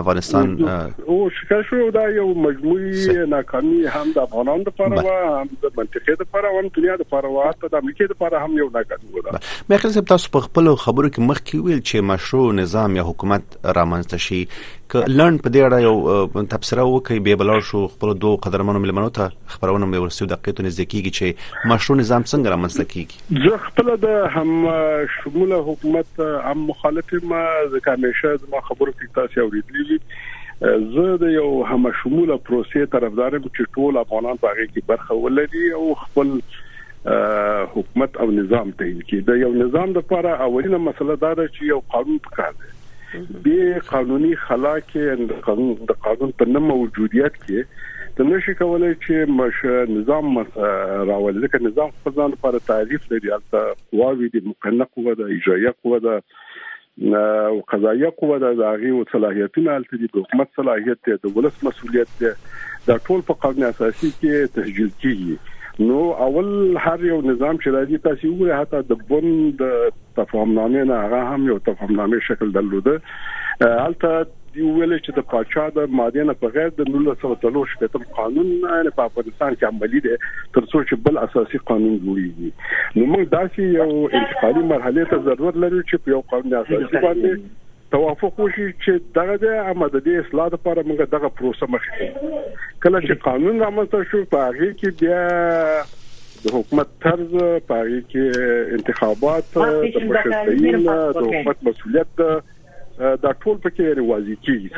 افغانستان 0.02 0.54
او 0.68 1.18
شکست 1.38 1.70
شو 1.70 1.90
دا 1.98 2.04
یو 2.18 2.26
مجموعي 2.46 3.26
ناکامي 3.34 3.80
هم 3.96 4.14
د 4.18 4.18
افغانانو 4.26 4.68
لپاره 4.70 5.04
و 5.08 5.16
هم 5.16 5.48
د 5.62 5.74
منطقې 5.78 6.20
لپاره 6.24 6.52
او 6.52 6.60
هم 6.62 6.72
دنیا 6.78 6.98
لپاره 7.04 7.34
و 7.36 7.48
حتی 7.48 7.72
د 7.74 7.84
امریکا 7.84 8.10
لپاره 8.14 8.44
هم 8.46 8.62
یو 8.62 8.70
ناکامي 8.78 9.12
و 9.14 9.26
مې 9.28 9.76
خپل 9.84 10.08
تاسو 10.14 10.34
په 10.38 10.48
خپل 10.48 10.72
خبرو 10.86 11.08
کې 11.08 11.28
مخکې 11.32 11.68
ویل 11.68 11.82
چې 11.82 12.08
مشروع 12.12 12.46
نظام 12.62 12.96
یا 13.00 13.06
حکومت 13.10 13.58
رامنځته 13.80 14.24
شي 14.28 14.42
ک 14.94 15.08
لړن 15.12 15.38
په 15.44 15.52
دې 15.54 15.60
اړه 15.66 15.78
یو 15.84 16.44
تبصره 16.54 16.82
وکي 16.88 17.16
به 17.28 17.38
بلار 17.42 17.64
شو 17.70 17.80
خپل 17.94 18.12
دوه 18.24 18.42
قدرمنو 18.46 18.82
ملمنو 18.84 19.14
ته 19.16 19.30
خبرونه 19.54 19.86
مې 19.86 20.02
ورسېو 20.04 20.30
د 20.32 20.42
قیتو 20.46 20.66
نزدیکیږي 20.66 21.12
چې 21.18 21.70
مشروع 21.72 21.96
نظام 22.00 22.26
څنګه 22.32 22.52
رامنځته 22.54 22.84
کیږي 22.92 23.46
زه 23.46 23.62
خپل 23.64 23.90
د 24.04 24.28
هم 24.36 24.76
شموله 25.16 25.58
حکومت 25.70 26.22
هم 26.26 26.68
مخالف 26.70 27.16
ما 27.32 27.42
ځکه 27.72 27.96
همیشه 27.98 28.52
ما 28.54 28.62
خبرو 28.68 28.94
کې 28.98 29.16
تاسو 29.20 29.46
اوریدلې 29.46 29.98
زه 30.98 31.16
د 31.24 31.34
یو 31.38 31.48
هم 31.72 31.92
شموله 32.02 32.38
پروسې 32.50 32.92
طرفدار 32.96 33.38
یم 33.38 33.48
چې 33.48 33.74
ټول 33.78 34.02
افغانان 34.04 34.40
په 34.44 34.54
هغه 34.54 34.68
کې 34.74 34.88
برخه 34.92 35.18
ولري 35.24 35.66
او 35.80 35.88
خپل 36.04 36.38
حکومت 37.74 38.16
او 38.24 38.30
نظام 38.30 38.70
ته 38.78 38.92
کې 38.92 39.26
د 39.32 39.42
یو 39.44 39.52
نظام 39.64 39.98
لپاره 39.98 40.38
اولینه 40.48 40.78
مسله 40.86 41.16
دا 41.26 41.32
ده 41.40 41.48
چې 41.48 41.70
یو 41.72 41.80
قانون 41.96 42.22
پکار 42.28 42.56
دی 42.62 42.72
به 43.46 43.80
قانوني 43.88 44.34
خلا 44.44 44.74
کې 44.80 45.26
د 45.32 45.42
قانون 45.48 45.90
د 45.90 45.98
قانون 46.06 46.32
په 46.42 46.54
نه 46.54 46.62
موجودیت 46.68 47.36
کې 47.42 47.66
د 48.18 48.28
نشي 48.30 48.54
کولای 48.60 48.94
چې 48.94 49.36
مش 49.38 49.60
نظام 49.92 50.38
راولي 51.10 51.44
ځکه 51.46 51.62
نظام 51.68 51.94
خپل 52.00 52.18
لپاره 52.34 52.64
تعریف 52.72 53.06
لري 53.12 53.32
البته 53.36 53.62
قواوی 53.92 54.28
د 54.34 54.50
مقننه 54.50 54.88
قوه 54.98 55.14
د 55.22 55.32
اجرایه 55.36 55.74
قوه 55.86 56.02
د 56.06 56.20
او 57.50 57.60
قضایه 57.72 58.10
قوه 58.20 58.38
د 58.42 58.62
هغه 58.66 58.90
او 58.98 59.04
صلاحیتونه 59.12 59.74
الته 59.78 60.02
د 60.02 60.20
حکومت 60.20 60.60
صلاحیت 60.60 61.10
د 61.24 61.34
ولس 61.38 61.64
مسولیت 61.68 62.14
د 62.22 63.02
ټول 63.06 63.26
په 63.30 63.40
قانون 63.46 63.68
اساسي 63.70 64.10
کې 64.20 64.54
تسجیل 64.58 64.94
کیږي 65.02 65.36
نو 65.78 66.00
اول 66.24 66.76
هر 66.86 67.04
یو 67.04 67.20
نظام 67.28 67.56
چې 67.56 67.68
راځي 67.76 67.98
تاسو 68.02 68.28
وګورئ 68.32 68.52
حتی 68.60 68.82
د 68.90 68.92
بند 69.08 69.62
تفاهمنامه 70.18 70.84
نه 70.90 70.98
هغه 71.04 71.22
هم 71.34 71.46
یو 71.52 71.58
تفاهمنامه 71.68 72.20
شکل 72.26 72.52
درلوده. 72.56 73.00
البته 73.60 74.26
دی 74.54 74.62
ویل 74.62 74.92
چې 74.98 75.16
د 75.16 75.26
پاچا 75.32 75.64
د 75.78 75.96
ماده 76.00 76.24
نه 76.28 76.34
په 76.42 76.52
غیر 76.56 76.70
د 76.76 76.86
1930 76.90 77.72
شپږم 77.72 78.04
قانون 78.18 78.52
نه 78.66 78.92
په 79.00 79.02
افغانستان 79.10 79.56
کې 79.56 79.64
عملی 79.72 80.00
دي 80.06 80.14
تر 80.54 80.64
څو 80.70 80.82
چې 80.88 80.94
بل 81.08 81.18
اساسي 81.24 81.62
قانون 81.72 81.98
جوړیږي. 82.04 82.50
نو 82.96 83.02
موږ 83.12 83.24
داسې 83.34 83.60
یو 83.80 83.90
انتقالي 84.20 84.64
مرحله 84.72 85.10
ته 85.12 85.22
ضرورت 85.28 85.60
لرو 85.64 85.82
چې 85.82 86.14
یو 86.14 86.22
قانون 86.34 86.56
اساسي 86.62 87.04
باندې 87.06 87.30
توافق 87.94 88.40
وشي 88.40 88.68
چې 88.84 88.92
دغه 89.16 89.34
د 89.42 89.58
آماده 89.72 90.00
دي 90.06 90.14
اصلاح 90.20 90.48
لپاره 90.54 90.86
موږ 90.86 91.10
دغه 91.16 91.28
پروسه 91.40 91.68
مخکې 91.74 92.06
کله 92.86 93.00
چې 93.06 93.20
قانون 93.26 93.60
رامنځته 93.64 94.10
شو 94.12 94.22
په 94.32 94.46
هغه 94.46 94.70
کې 94.80 94.88
بیا 95.02 95.20
د 96.46 96.56
حکومت 96.56 96.96
طرز 97.04 97.36
په 97.68 97.78
هغه 97.82 98.00
کې 98.14 98.24
انتخابات 98.78 99.54
د 99.58 100.08
مشرعين 100.10 100.88
د 100.88 101.22
حکومت 101.28 101.62
مسولیت 101.68 102.24
دا 102.98 103.30
ټول 103.42 103.56
پکې 103.62 103.94
ریوازي 103.98 104.34
کیږي 104.46 104.68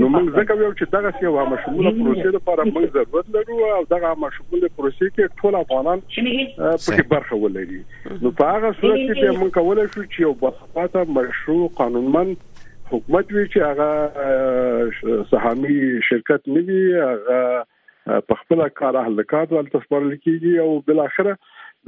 نو 0.00 0.08
موږ 0.14 0.26
ځکه 0.34 0.56
یو 0.58 0.72
چې 0.72 0.90
دغه 0.92 1.10
سی 1.14 1.24
یو 1.26 1.46
مشموله 1.52 1.92
پروسې 1.96 2.34
لپاره 2.36 2.66
موږ 2.68 2.92
ضرورت 2.98 3.32
لرو 3.36 3.56
او 3.76 3.80
دغه 3.94 4.12
مشموله 4.24 4.68
پروسې 4.76 5.08
کې 5.16 5.24
ټول 5.40 5.58
افغانان 5.60 6.04
پکې 6.10 7.08
برخه 7.14 7.38
ولري. 7.44 7.80
نو 8.22 8.32
په 8.42 8.52
هغه 8.52 8.70
صورت 8.80 9.00
کې 9.00 9.40
موږ 9.40 9.50
کولای 9.58 9.86
شو 9.94 10.04
چې 10.04 10.20
یو 10.26 10.32
بساطه 10.44 11.04
مشروع 11.18 11.64
قانونمن 11.80 12.32
حکومت 12.92 13.32
وی 13.32 13.44
چې 13.48 13.58
هغه 13.70 15.26
سهامي 15.32 15.78
شرکت 16.10 16.48
نه 16.56 16.62
وي 16.68 16.82
هغه 17.00 18.20
په 18.30 18.42
خپل 18.42 18.62
کار 18.82 19.00
اهلکات 19.00 19.56
ول 19.56 19.72
تسپارل 19.74 20.14
کیږي 20.14 20.54
او 20.66 20.78
بل 20.90 21.02
اخره 21.06 21.34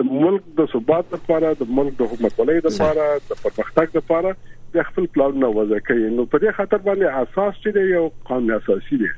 د 0.01 0.11
ملک 0.11 0.51
د 0.59 0.69
ثبات 0.75 1.15
لپاره 1.15 1.55
د 1.63 1.73
ملک 1.79 1.97
د 2.03 2.11
حکومت 2.13 2.37
ولې 2.41 2.59
لپاره 2.69 3.07
د 3.31 3.41
پرمختګ 3.47 3.97
لپاره 4.01 4.35
د 4.77 4.89
خپل 4.89 5.07
پلان 5.17 5.45
وضع 5.59 5.81
کوي 5.89 6.09
نو 6.15 6.25
په 6.35 6.39
دې 6.45 6.57
خاطر 6.61 6.81
باندې 6.87 7.23
اساس 7.25 7.61
چې 7.65 7.93
یو 7.97 8.07
قانون 8.31 8.57
اساسي 8.57 8.99
دی. 9.03 9.11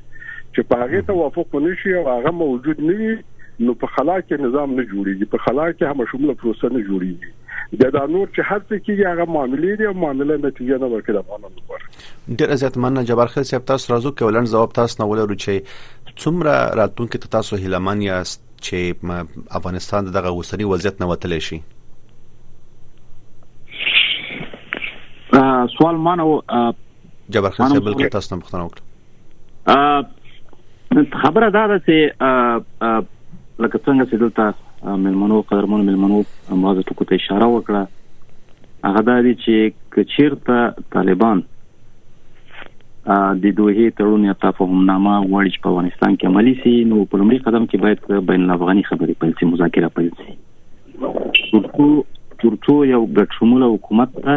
چې 0.55 0.67
په 0.71 0.83
هغه 0.83 1.07
توافق 1.11 1.55
ونشي 1.57 1.95
او 2.01 2.03
هغه 2.09 2.35
موجود 2.41 2.83
نه 2.89 2.97
وي 2.99 3.15
نو 3.67 3.75
په 3.81 3.95
خلا 3.95 4.15
کې 4.21 4.45
نظام 4.45 4.75
نه 4.79 4.85
جوړیږي. 4.91 5.31
په 5.33 5.45
خلا 5.47 5.67
کې 5.71 5.83
هم 5.91 6.07
شموله 6.11 6.37
پروسه 6.43 6.71
نه 6.77 6.81
جوړیږي. 6.89 7.31
دا 7.81 7.89
د 7.95 8.09
نور 8.15 8.27
چې 8.35 8.41
هر 8.49 8.61
څه 8.69 8.75
کې 8.85 8.93
هغه 9.11 9.25
معاملې 9.35 9.81
دي 9.81 9.85
او 9.91 9.93
معاملې 10.03 10.45
نتیجه 10.47 10.79
نه 10.83 10.87
ورکړي 10.93 11.17
افغانانو 11.23 11.55
لپاره. 11.61 12.39
ډیر 12.41 12.55
عزت 12.57 12.81
مننه 12.85 13.05
جبار 13.11 13.33
خل 13.35 13.47
صاحب 13.51 13.69
تاسو 13.71 13.93
راځو 13.93 14.17
کولن 14.23 14.51
جواب 14.55 14.75
تاسو 14.79 15.03
نه 15.03 15.09
ولرو 15.11 15.39
چې 15.45 15.53
څومره 16.23 16.75
راتلونکي 16.81 17.23
تاسو 17.37 17.61
هیلمان 17.63 18.03
یاست 18.07 18.43
چې 18.65 19.15
افغانستان 19.61 20.11
دغه 20.19 20.35
وسنی 20.41 20.69
وضعیت 20.73 21.01
نه 21.05 21.09
وتلی 21.13 21.39
شي 21.47 21.61
سوال 25.35 25.95
مانو 26.07 26.25
جبر 27.29 27.49
خان 27.49 27.69
صاحب 27.69 27.83
بلکې 27.83 28.09
تاسو 28.11 28.35
نه 28.35 28.41
پوښتنه 28.41 28.63
وکړه. 28.65 28.81
خبره 31.23 31.47
دا 31.55 31.63
ده 31.71 31.77
چې 31.87 31.97
لکه 33.63 33.77
څنګه 33.85 34.03
چې 34.09 34.15
دلته 34.23 34.43
ملمنو 35.07 35.37
قدرمنو 35.49 35.83
ملمنو 35.89 36.19
موازه 36.49 36.81
ټکو 36.91 37.03
ته 37.09 37.13
اشاره 37.21 37.47
وکړه. 37.55 37.83
هغه 38.87 39.01
دا 39.09 39.17
دي 39.27 39.33
چې 39.43 39.53
کچیرته 39.97 40.57
طالبان 40.97 41.37
د 43.43 43.45
دوه 43.59 43.89
تړون 43.97 44.21
یا 44.29 44.35
تفاهمنامه 44.45 45.13
غواړي 45.29 45.49
چې 45.53 45.59
په 45.63 45.69
افغانستان 45.73 46.11
کې 46.17 46.25
عملي 46.33 46.55
شي 46.63 46.75
نو 46.91 46.97
په 47.05 47.15
لومړي 47.21 47.39
قدم 47.47 47.63
کې 47.71 47.77
باید 47.85 47.99
بین 48.31 48.41
الافغاني 48.49 48.83
خبرې 48.89 49.13
پیل 49.23 49.33
شي 49.39 49.45
مذاکره 49.53 49.89
پیل 49.99 50.11
شي 50.21 50.33
ترڅو 52.43 52.75
یو 52.89 53.01
ګډ 53.17 53.29
شموله 53.39 53.67
حکومت 53.75 54.09
ته 54.25 54.35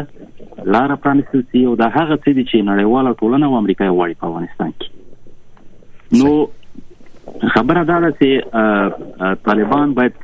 لار 0.76 0.94
پرانیستل 1.07 1.42
شي 1.53 1.64
او 1.70 1.74
دا 1.82 1.88
هغه 1.96 2.16
څه 2.16 2.30
دي 2.38 2.44
چې 2.51 2.68
نړیواله 2.70 3.11
ټولنه 3.20 3.44
او 3.51 3.55
امریکا 3.62 3.84
غواړي 3.90 4.14
په 4.20 4.26
افغانستان 4.30 4.70
کې. 4.80 4.88
نو 6.20 6.30
خبره 7.55 7.82
دا 7.92 7.96
ده 8.05 8.11
چې 8.20 8.30
طالبان 9.49 9.96
باید 9.99 10.14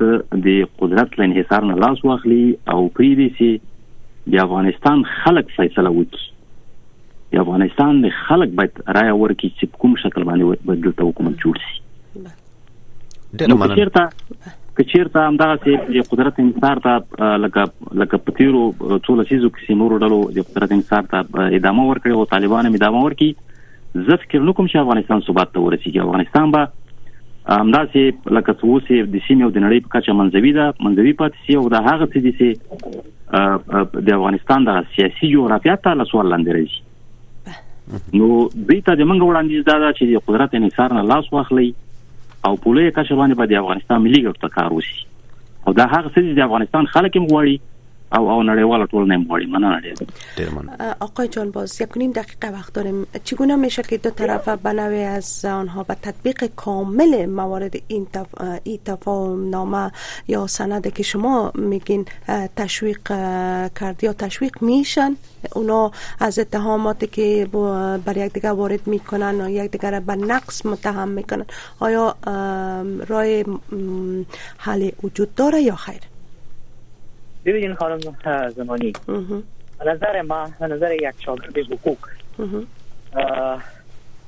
د 0.49 0.49
قدرت 0.83 1.18
له 1.18 1.25
انحصار 1.31 1.62
نه 1.70 1.75
لاس 1.87 2.05
واخلي 2.11 2.45
او 2.75 2.81
پریدي 2.99 3.29
چې 3.39 4.35
د 4.35 4.45
افغانستان 4.47 4.99
خلک 5.16 5.47
فیصله 5.59 5.91
وکړي. 5.99 6.25
د 7.35 7.41
افغانستان 7.45 8.03
د 8.03 8.12
خلک 8.25 8.49
باید 8.59 8.75
رائے 8.97 9.14
ورکړي 9.20 9.49
چې 9.59 9.64
کوم 9.85 9.93
شکل 10.03 10.22
باندې 10.29 10.45
بدلته 10.72 11.03
حکومت 11.09 11.35
جوړ 11.45 11.57
شي 11.64 11.77
ډېر 13.39 13.49
مننه 13.62 13.75
کچیرته 14.79 15.25
همدغه 15.27 15.57
چې 15.64 16.07
قدرت 16.12 16.39
انصار 16.45 16.81
ته 16.85 16.93
لکه 17.43 17.64
لکه 18.03 18.22
پتیرو 18.29 18.62
ټول 18.79 19.25
سيزو 19.29 19.51
کې 19.57 19.66
سیمور 19.66 19.97
ډلو 20.05 20.20
د 20.39 20.47
قدرت 20.49 20.72
انصار 20.77 21.11
ته 21.12 21.18
ادامه 21.59 21.85
ورکړي 21.91 22.12
او 22.14 22.25
طالبان 22.37 22.70
هم 22.70 22.79
ادامه 22.79 23.03
ورکړي. 23.05 23.31
زه 24.07 24.16
فکر 24.22 24.41
نکوم 24.47 24.66
چې 24.70 24.77
افغانستان 24.87 25.18
ثبات 25.27 25.53
ته 25.57 25.61
ورسیږي. 25.66 26.01
افغانستان 26.07 26.47
به 26.57 26.62
همداسې 27.49 28.03
لکه 28.39 28.53
څه 28.62 29.12
د 29.14 29.16
سیمې 29.27 29.43
او 29.45 29.51
د 29.51 29.59
نړۍ 29.66 29.81
په 29.85 29.91
کچه 29.95 30.12
منځوي 30.20 30.53
ده 30.59 30.66
منځوي 30.87 31.12
پاتې 31.20 31.37
سي 31.47 31.53
او 31.61 31.68
دا 31.77 31.81
هغه 31.91 32.07
څه 32.12 32.18
دي 32.25 32.33
چې 32.39 32.49
د 34.09 34.11
افغانستان 34.18 34.61
د 34.70 34.83
سیاسي 34.97 35.33
جغرافیه 35.37 35.77
ته 35.87 35.95
لاسوال 36.03 36.27
لاندې 36.35 36.51
راځي. 36.59 36.81
نو 38.18 38.27
دوی 38.68 38.81
ته 38.81 38.95
د 38.99 39.03
منګ 39.09 39.22
وړاندیز 39.22 39.64
دا 39.70 39.93
چې 39.93 40.05
د 40.12 40.29
قدرت 40.29 40.55
انحصار 40.59 40.95
نه 40.99 41.03
لاس 41.14 41.33
واخلي 41.33 41.68
او 42.45 42.57
په 42.65 42.79
لوی 42.79 42.91
کچه 42.91 43.15
باندې 43.21 43.35
په 43.41 43.61
افغانستان 43.63 44.03
ملي 44.07 44.23
ګټه 44.27 44.49
کار 44.57 44.73
وشي. 44.79 44.99
او 45.67 45.73
دا 45.81 45.87
هغه 45.93 46.09
څه 46.09 46.21
چې 46.25 46.39
د 46.39 46.41
افغانستان 46.49 46.91
خلک 46.95 47.17
هم 47.21 47.27
غواړي 47.33 47.55
او 48.17 48.31
او 48.31 48.43
نړیوال 48.43 48.87
ټولنه 48.93 49.17
مغوړي 49.23 49.47
مننه. 49.49 49.81
ډیر 50.37 50.49
آقای 51.01 51.29
جان 51.29 51.51
باز 51.51 51.81
یک 51.81 51.97
نیم 51.97 52.12
دقیقه 52.12 52.51
وقت 52.53 52.73
داریم. 52.73 53.07
چگونه 53.25 53.57
میشه 53.57 53.83
که 53.83 53.97
دو 53.99 54.11
طرف 54.11 54.49
بنوی 54.49 55.03
از 55.03 55.45
آنها 55.45 55.83
به 55.83 55.97
تطبیق 56.03 56.45
کامل 56.57 57.27
موارد 57.27 57.75
این 57.89 58.07
تف... 58.12 58.27
ای 58.65 58.79
تفاهم 58.85 59.51
نامه 59.51 59.93
یا 60.29 60.47
سنده 60.47 60.91
که 60.91 61.03
شما 61.03 61.53
میگین 61.55 62.07
تشویق 62.57 62.99
کرد 63.81 64.05
یا 64.05 64.12
تشویق 64.12 64.62
میشن 64.62 65.17
اونا 65.55 65.91
از 66.21 66.39
اتهاماتی 66.39 67.07
که 67.07 67.49
بر 68.07 68.17
یک 68.17 68.33
دیگر 68.33 68.53
وارد 68.53 68.87
می‌کنن 68.87 69.41
و 69.41 69.51
یک 69.51 69.71
دیگر 69.71 70.01
به 70.01 70.17
نقص 70.17 70.67
متهم 70.67 71.09
می‌کنن 71.09 71.47
آیا 71.81 72.15
رای 73.07 73.45
حل 74.59 74.91
وجود 75.03 75.35
داره 75.35 75.62
یا 75.62 75.75
خیر؟ 75.75 76.14
ببینید 77.45 77.75
خانم 77.75 77.99
زمانی. 78.49 78.93
نظر 79.87 80.23
ما 80.23 80.51
نظر 80.61 80.93
یک 80.95 81.15
شاگرد 81.25 81.59
حقوق. 81.59 81.99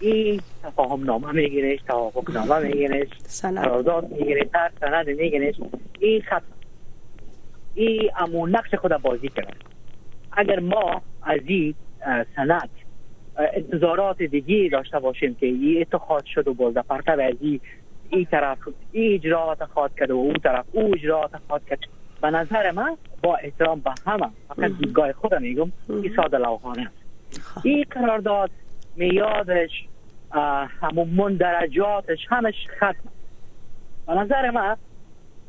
این 0.01 0.41
تفاهم 0.63 1.05
نامه 1.05 1.33
میگیرش 1.33 1.81
توافق 1.87 2.31
نامه 2.31 2.59
میگیرش 2.59 3.09
قرارداد 3.43 4.11
می‌گیره 4.11 4.45
تر 4.45 4.71
سند 4.81 5.09
میگیرش 5.09 5.55
این 5.99 6.23
خط 6.23 6.43
این 7.75 8.11
امون 8.19 8.51
نقش 8.51 8.75
خود 8.75 8.97
بازی 9.03 9.29
کرد. 9.29 9.57
اگر 10.33 10.59
ما 10.59 11.03
از 11.23 11.41
این 11.47 11.75
سند 12.37 12.69
انتظارات 13.55 14.23
دیگه 14.23 14.69
داشته 14.73 14.99
باشیم 14.99 15.35
که 15.35 15.47
این 15.47 15.81
اتخاذ 15.81 16.23
شد 16.35 16.49
و 16.49 16.55
باز 16.55 16.75
پرتب 16.75 17.19
از 17.21 17.35
این 17.41 17.61
این 18.11 18.25
طرف 18.25 18.59
این 18.93 19.15
اجراعات 19.15 19.65
خواهد 19.65 19.91
کرد 19.99 20.11
و 20.11 20.15
اون 20.15 20.35
طرف 20.35 20.65
او 20.73 20.95
اجراعات 20.95 21.31
خواهد 21.47 21.67
کرد. 21.67 21.79
به 22.23 22.31
نظر 22.31 22.71
من 22.71 22.97
با 23.23 23.37
احترام 23.37 23.81
به 23.81 23.91
همه 24.07 24.31
فقط 24.49 24.71
دیدگاه 24.79 25.13
خودم 25.13 25.43
میگم 25.43 25.73
این 25.89 26.17
ساده 26.17 26.39
لوحانه 26.39 26.83
است. 26.83 27.41
خب. 27.43 27.61
این 27.65 27.85
قرارداد 27.91 28.51
میادش 28.97 29.71
همون 30.81 31.09
مندرجاتش 31.09 32.19
همش 32.29 32.55
ختم 32.77 33.09
به 34.07 34.15
نظر 34.15 34.51
من 34.51 34.77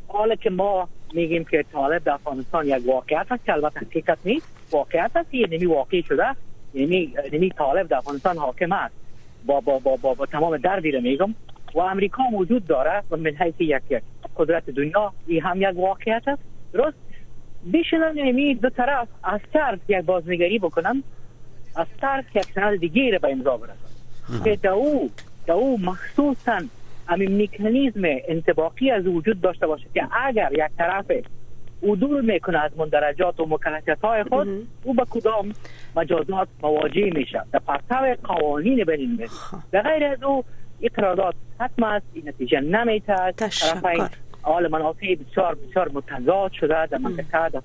حالا 0.07 0.35
که 0.35 0.49
ما 0.49 0.89
میگیم 1.13 1.43
که 1.43 1.65
طالب 1.71 2.03
در 2.03 2.11
افغانستان 2.11 2.67
یک 2.67 2.87
واقعیت 2.87 3.25
هست 3.29 3.45
که 3.45 3.53
البته 3.53 3.79
حقیقت 3.79 4.17
نیست. 4.25 4.47
واقعیت 4.71 5.11
هست 5.15 5.33
یه 5.33 5.47
نمی 5.51 5.65
واقعی 5.65 6.03
شده. 6.03 6.35
یعنی 6.73 7.13
نمی 7.33 7.49
طالب 7.49 7.87
در 7.87 7.97
افغانستان 7.97 8.37
حاکم 8.37 8.71
است. 8.71 8.95
با 9.45 9.59
با 9.59 9.79
با 9.79 9.95
با, 9.95 10.13
با 10.13 10.25
تمام 10.25 10.57
دردی 10.57 10.91
رو 10.91 11.01
میگم. 11.01 11.35
و 11.73 11.79
امریکا 11.79 12.23
موجود 12.23 12.67
داره 12.67 13.03
و 13.11 13.17
من 13.17 13.31
حیث 13.31 13.55
یک 13.59 13.81
یک 13.89 14.03
قدرت 14.37 14.69
دنیا 14.69 15.13
این 15.27 15.41
هم 15.41 15.61
یک 15.61 15.77
واقعیت 15.77 16.27
است. 16.27 16.41
درست 16.73 16.97
بشنن 17.73 18.17
یعنی 18.17 18.55
دو 18.55 18.69
طرف 18.69 19.07
از 19.23 19.39
طرف 19.53 19.79
یک 19.87 20.05
بازنگری 20.05 20.59
بکنن 20.59 21.03
از 21.75 21.87
طرف 22.01 22.35
یک 22.35 22.43
سند 22.43 22.79
دیگه 22.79 23.19
به 23.21 23.31
امضا 23.31 23.57
برسد 23.57 24.43
که 24.43 24.55
در 25.45 25.53
او 25.53 25.79
مخصوصا 25.81 26.61
همین 27.07 27.31
میکانیزم 27.31 28.01
انتباقی 28.03 28.91
از 28.91 29.07
وجود 29.07 29.41
داشته 29.41 29.67
باشه 29.67 29.85
که 29.93 30.07
اگر 30.25 30.49
یک 30.53 30.71
طرف 30.77 31.11
عدول 31.83 32.33
می‌کنه 32.33 32.59
از 32.59 32.71
مندرجات 32.77 33.39
و 33.39 33.45
مکلفیت 33.45 33.99
های 33.99 34.23
خود 34.23 34.67
او 34.83 34.93
به 34.93 35.05
کدام 35.09 35.53
مجازات 35.95 36.47
مواجه 36.63 37.09
میشه؟ 37.15 37.41
در 37.51 37.59
پرتو 37.59 38.15
قوانین 38.23 38.83
بین 38.83 39.27
به 39.71 39.81
غیر 39.81 40.03
از 40.03 40.23
او 40.23 40.43
این 40.79 40.89
قرارداد 40.93 41.35
حتم 41.59 41.83
است 41.83 42.05
این 42.13 42.29
نتیجه 42.29 42.59
نمیتد 42.59 43.33
طرفین 43.37 44.07
آل 44.55 44.67
منافع 44.71 45.15
بسیار 45.15 45.55
بسیار 45.55 45.89
متضاد 45.93 46.51
شده 46.59 46.85
در 46.85 46.97
منطقه 46.97 47.49
در 47.49 47.61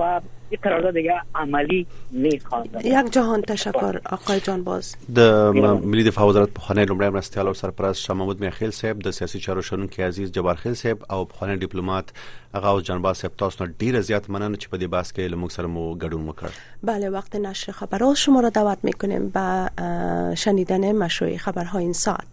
و 0.00 0.20
این 0.50 0.60
قرارداد 0.62 0.94
دیگه 0.94 1.14
عملی 1.34 1.86
نیست 2.12 2.46
یک 2.84 3.12
جهان 3.12 3.42
تشکر 3.42 4.00
آقای 4.10 4.40
جان 4.40 4.64
باز. 4.64 4.96
د 5.14 5.20
ملي 5.84 6.04
دفاع 6.04 6.26
وزارت 6.28 6.50
په 6.54 6.60
خانه 6.60 6.86
لومړی 6.86 7.12
مرستيال 7.16 7.46
او 7.46 7.54
سرپرست 7.54 8.00
شاه 8.00 8.16
محمود 8.16 8.40
میخیل 8.40 8.70
صاحب 8.70 8.98
د 9.06 9.10
سیاسي 9.10 9.38
چارو 9.46 9.62
شنونکو 9.62 10.02
عزیز 10.02 10.32
جبار 10.32 10.54
خیل 10.54 10.74
صاحب 10.74 10.98
او 11.10 11.24
په 11.24 11.34
خانه 11.40 11.56
ډیپلوماټ 11.56 12.04
اغاوز 12.54 12.82
جان 12.82 13.02
باز 13.02 13.16
صاحب 13.16 13.32
تاسو 13.44 13.64
نه 13.64 13.74
ډیر 13.78 14.00
زیات 14.00 14.30
مننه 14.30 14.56
چې 14.56 14.66
په 14.68 14.76
دې 14.78 14.84
باس 14.96 15.12
کې 15.12 15.18
لموږ 15.32 15.50
سره 15.52 15.66
مو 15.66 15.98
ګډون 15.98 16.28
وکړ. 16.28 16.50
بله 16.82 17.10
وقت 17.18 17.36
نشر 17.36 17.72
خبرات 17.72 18.16
شما 18.16 18.40
را 18.40 18.48
دعوت 18.48 18.78
می‌کنیم 18.90 19.28
به 19.28 19.70
شنیدن 20.44 20.92
مشروع 20.92 21.36
خبرهای 21.36 21.84
این 21.84 21.92
ساعت. 21.92 22.32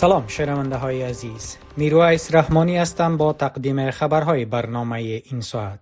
سلام 0.00 0.24
شنونده 0.26 0.76
های 0.76 1.02
عزیز 1.02 1.56
میرویس 1.76 2.34
رحمانی 2.34 2.78
هستم 2.78 3.16
با 3.16 3.32
تقدیم 3.32 3.90
خبرهای 3.90 4.44
برنامه 4.44 4.98
این 4.98 5.40
ساعت 5.40 5.80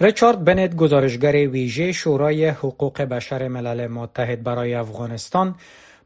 ریچارد 0.00 0.44
بنت 0.44 0.76
گزارشگر 0.76 1.32
ویژه 1.48 1.92
شورای 1.92 2.48
حقوق 2.48 3.02
بشر 3.02 3.48
ملل 3.48 3.86
متحد 3.86 4.42
برای 4.42 4.74
افغانستان 4.74 5.54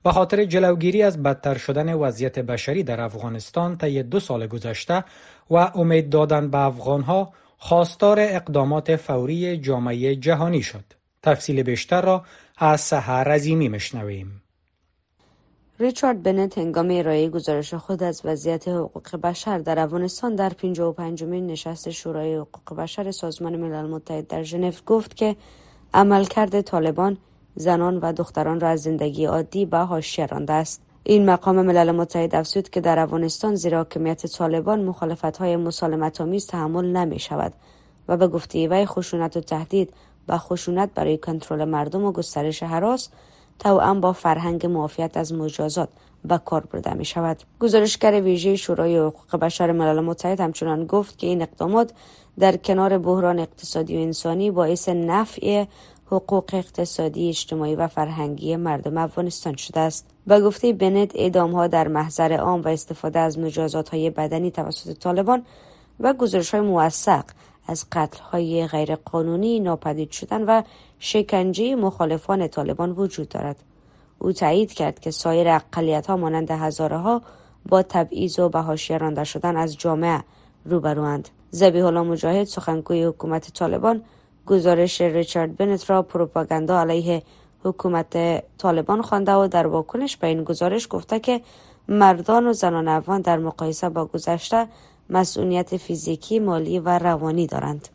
به 0.04 0.12
خاطر 0.12 0.44
جلوگیری 0.44 1.02
از 1.02 1.22
بدتر 1.22 1.58
شدن 1.58 1.94
وضعیت 1.94 2.38
بشری 2.38 2.82
در 2.82 3.00
افغانستان 3.00 3.76
طی 3.76 4.02
دو 4.02 4.20
سال 4.20 4.46
گذشته 4.46 5.04
و 5.50 5.56
امید 5.56 6.10
دادن 6.10 6.50
به 6.50 6.58
افغانها 6.58 7.32
خواستار 7.58 8.20
اقدامات 8.20 8.96
فوری 8.96 9.56
جامعه 9.56 10.16
جهانی 10.16 10.62
شد. 10.62 10.84
تفصیل 11.22 11.62
بیشتر 11.62 12.00
را 12.00 12.24
از 12.58 12.80
سهر 12.80 13.24
رزیمی 13.24 13.68
مشنویم. 13.68 14.43
ریچارد 15.78 16.22
بنت 16.22 16.58
هنگام 16.58 16.88
ارائه 16.90 17.28
گزارش 17.28 17.74
خود 17.74 18.02
از 18.02 18.20
وضعیت 18.24 18.68
حقوق 18.68 19.16
بشر 19.16 19.58
در 19.58 19.78
افغانستان 19.78 20.34
در 20.34 20.48
55 20.48 21.24
مین 21.24 21.46
نشست 21.46 21.90
شورای 21.90 22.34
حقوق 22.34 22.76
بشر 22.78 23.10
سازمان 23.10 23.56
ملل 23.56 23.86
متحد 23.86 24.26
در 24.26 24.42
ژنو 24.42 24.72
گفت 24.86 25.16
که 25.16 25.36
عملکرد 25.94 26.60
طالبان 26.60 27.16
زنان 27.54 27.98
و 27.98 28.12
دختران 28.12 28.60
را 28.60 28.68
از 28.68 28.82
زندگی 28.82 29.24
عادی 29.24 29.66
به 29.66 29.78
حاشیه 29.78 30.26
رانده 30.26 30.52
است. 30.52 30.82
این 31.04 31.30
مقام 31.30 31.62
ملل 31.62 31.90
متحد 31.90 32.34
افزود 32.34 32.70
که 32.70 32.80
در 32.80 32.98
افغانستان 32.98 33.54
زیر 33.54 33.76
حاکمیت 33.76 34.26
طالبان 34.26 34.84
مخالفت 34.84 35.36
های 35.36 35.56
مسالمت 35.56 36.20
آمیز 36.20 36.46
تحمل 36.46 36.84
نمی 36.84 37.18
شود 37.18 37.52
و 38.08 38.16
به 38.16 38.28
گفته 38.28 38.68
وی 38.68 38.86
خشونت 38.86 39.36
و 39.36 39.40
تهدید 39.40 39.92
و 40.28 40.38
خشونت 40.38 40.90
برای 40.94 41.18
کنترل 41.18 41.64
مردم 41.64 42.04
و 42.04 42.12
گسترش 42.12 42.62
حراس 42.62 43.08
توأم 43.58 44.00
با 44.00 44.12
فرهنگ 44.12 44.66
معافیت 44.66 45.16
از 45.16 45.32
مجازات 45.32 45.88
به 46.24 46.38
کار 46.38 46.60
برده 46.60 46.94
می 46.94 47.04
شود. 47.04 47.42
گزارشگر 47.60 48.20
ویژه 48.20 48.56
شورای 48.56 48.98
حقوق 48.98 49.36
بشر 49.36 49.72
ملل 49.72 50.00
متحد 50.00 50.40
همچنان 50.40 50.86
گفت 50.86 51.18
که 51.18 51.26
این 51.26 51.42
اقدامات 51.42 51.92
در 52.38 52.56
کنار 52.56 52.98
بحران 52.98 53.38
اقتصادی 53.38 53.96
و 53.96 54.00
انسانی 54.00 54.50
باعث 54.50 54.88
نفع 54.88 55.64
حقوق 56.06 56.50
اقتصادی 56.52 57.28
اجتماعی 57.28 57.74
و 57.74 57.86
فرهنگی 57.86 58.56
مردم 58.56 58.98
افغانستان 58.98 59.56
شده 59.56 59.80
است 59.80 60.06
به 60.26 60.40
گفته 60.40 60.72
بنت 60.72 61.10
اعدام 61.14 61.52
ها 61.52 61.66
در 61.66 61.88
محضر 61.88 62.32
عام 62.32 62.60
و 62.60 62.68
استفاده 62.68 63.18
از 63.18 63.38
مجازات 63.38 63.88
های 63.88 64.10
بدنی 64.10 64.50
توسط 64.50 64.98
طالبان 64.98 65.42
و 66.00 66.12
گزارش 66.12 66.50
های 66.50 66.60
موثق 66.60 67.24
از 67.66 67.86
قتل 67.92 68.20
های 68.22 68.66
غیرقانونی 68.66 69.60
ناپدید 69.60 70.10
شدن 70.10 70.42
و 70.42 70.62
شکنجه 70.98 71.74
مخالفان 71.74 72.48
طالبان 72.48 72.90
وجود 72.90 73.28
دارد. 73.28 73.56
او 74.18 74.32
تایید 74.32 74.72
کرد 74.72 75.00
که 75.00 75.10
سایر 75.10 75.48
اقلیت 75.48 76.06
ها 76.06 76.16
مانند 76.16 76.50
هزاره 76.50 76.98
ها 76.98 77.22
با 77.68 77.82
تبعیض 77.82 78.38
و 78.38 78.48
به 78.48 78.76
رانده 78.88 79.24
شدن 79.24 79.56
از 79.56 79.78
جامعه 79.78 80.24
روبروند. 80.64 81.28
زبیح 81.50 81.86
الله 81.86 82.02
مجاهد 82.02 82.46
سخنگوی 82.46 83.04
حکومت 83.04 83.52
طالبان 83.52 84.02
گزارش 84.46 85.00
ریچارد 85.00 85.56
بنت 85.56 85.90
را 85.90 86.02
پروپاگاندا 86.02 86.80
علیه 86.80 87.22
حکومت 87.64 88.42
طالبان 88.58 89.02
خوانده 89.02 89.32
و 89.32 89.48
در 89.48 89.66
واکنش 89.66 90.16
به 90.16 90.26
این 90.26 90.44
گزارش 90.44 90.86
گفته 90.90 91.20
که 91.20 91.40
مردان 91.88 92.46
و 92.46 92.52
زنان 92.52 92.88
افغان 92.88 93.20
در 93.20 93.38
مقایسه 93.38 93.88
با 93.88 94.04
گذشته 94.04 94.68
مسئولیت 95.10 95.76
فیزیکی، 95.76 96.38
مالی 96.38 96.78
و 96.78 96.98
روانی 96.98 97.46
دارند. 97.46 97.88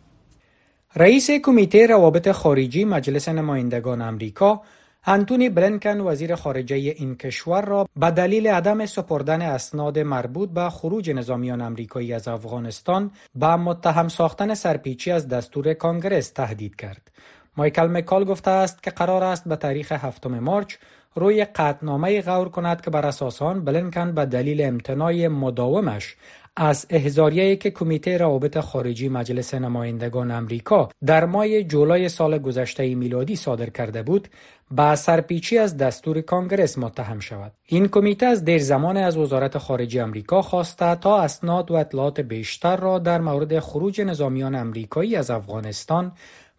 رئیس 0.95 1.31
کمیته 1.31 1.87
روابط 1.87 2.31
خارجی 2.31 2.85
مجلس 2.85 3.29
نمایندگان 3.29 4.01
امریکا 4.01 4.61
انتونی 5.05 5.49
برنکن 5.49 5.99
وزیر 5.99 6.35
خارجه 6.35 6.75
این 6.75 7.15
کشور 7.15 7.65
را 7.65 7.87
به 7.95 8.11
دلیل 8.11 8.47
عدم 8.47 8.85
سپردن 8.85 9.41
اسناد 9.41 9.99
مربوط 9.99 10.49
به 10.49 10.69
خروج 10.69 11.11
نظامیان 11.11 11.61
امریکایی 11.61 12.13
از 12.13 12.27
افغانستان 12.27 13.11
به 13.35 13.55
متهم 13.55 14.07
ساختن 14.07 14.53
سرپیچی 14.53 15.11
از 15.11 15.27
دستور 15.27 15.73
کانگرس 15.73 16.29
تهدید 16.29 16.75
کرد. 16.75 17.11
مایکل 17.57 17.87
مکال 17.87 18.23
گفته 18.23 18.51
است 18.51 18.83
که 18.83 18.91
قرار 18.91 19.23
است 19.23 19.47
به 19.47 19.55
تاریخ 19.55 19.91
هفتم 19.91 20.39
مارچ 20.39 20.75
روی 21.15 21.45
قطنامه 21.45 22.21
غور 22.21 22.49
کند 22.49 22.81
که 22.81 22.89
بر 22.89 23.05
اساس 23.05 23.41
آن 23.41 23.65
بلنکن 23.65 24.11
به 24.11 24.25
دلیل 24.25 24.61
امتناع 24.61 25.27
مداومش 25.27 26.15
از 26.55 26.85
احزاریه 26.89 27.55
که 27.55 27.71
کمیته 27.71 28.17
روابط 28.17 28.59
خارجی 28.59 29.09
مجلس 29.09 29.53
نمایندگان 29.53 30.31
امریکا 30.31 30.89
در 31.05 31.25
ماه 31.25 31.63
جولای 31.63 32.09
سال 32.09 32.37
گذشته 32.37 32.95
میلادی 32.95 33.35
صادر 33.35 33.69
کرده 33.69 34.03
بود 34.03 34.27
با 34.71 34.95
سرپیچی 34.95 35.57
از 35.57 35.77
دستور 35.77 36.21
کانگرس 36.21 36.77
متهم 36.77 37.19
شود. 37.19 37.51
این 37.65 37.87
کمیته 37.87 38.25
از 38.25 38.45
دیر 38.45 38.61
زمان 38.61 38.97
از 38.97 39.17
وزارت 39.17 39.57
خارجه 39.57 40.03
امریکا 40.03 40.41
خواسته 40.41 40.95
تا 40.95 41.21
اسناد 41.21 41.71
و 41.71 41.73
اطلاعات 41.73 42.19
بیشتر 42.19 42.77
را 42.77 42.99
در 42.99 43.21
مورد 43.21 43.59
خروج 43.59 44.01
نظامیان 44.01 44.55
امریکایی 44.55 45.15
از 45.15 45.31
افغانستان 45.31 46.11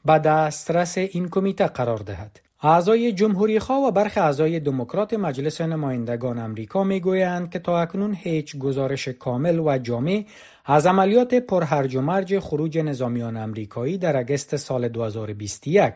به 0.05 0.18
دسترس 0.18 0.99
این 0.99 1.28
کمیته 1.28 1.66
قرار 1.66 1.99
دهد. 1.99 2.49
اعضای 2.62 3.12
جمهوری 3.12 3.58
خواه 3.58 3.88
و 3.88 3.90
برخی 3.90 4.20
اعضای 4.20 4.61
دموکرات 4.61 5.14
مجلس 5.14 5.61
نمایندگان 5.61 6.38
امریکا 6.38 6.84
می‌گویند 6.84 7.50
که 7.50 7.58
تا 7.58 7.80
اکنون 7.80 8.14
هیچ 8.14 8.58
گزارش 8.58 9.08
کامل 9.08 9.58
و 9.58 9.78
جامع 9.78 10.24
از 10.64 10.86
عملیات 10.86 11.34
پرهرج 11.34 11.96
و 11.96 12.00
مرج 12.00 12.38
خروج 12.38 12.78
نظامیان 12.78 13.36
امریکایی 13.36 13.98
در 13.98 14.16
اگست 14.16 14.56
سال 14.56 14.88
2021 14.88 15.94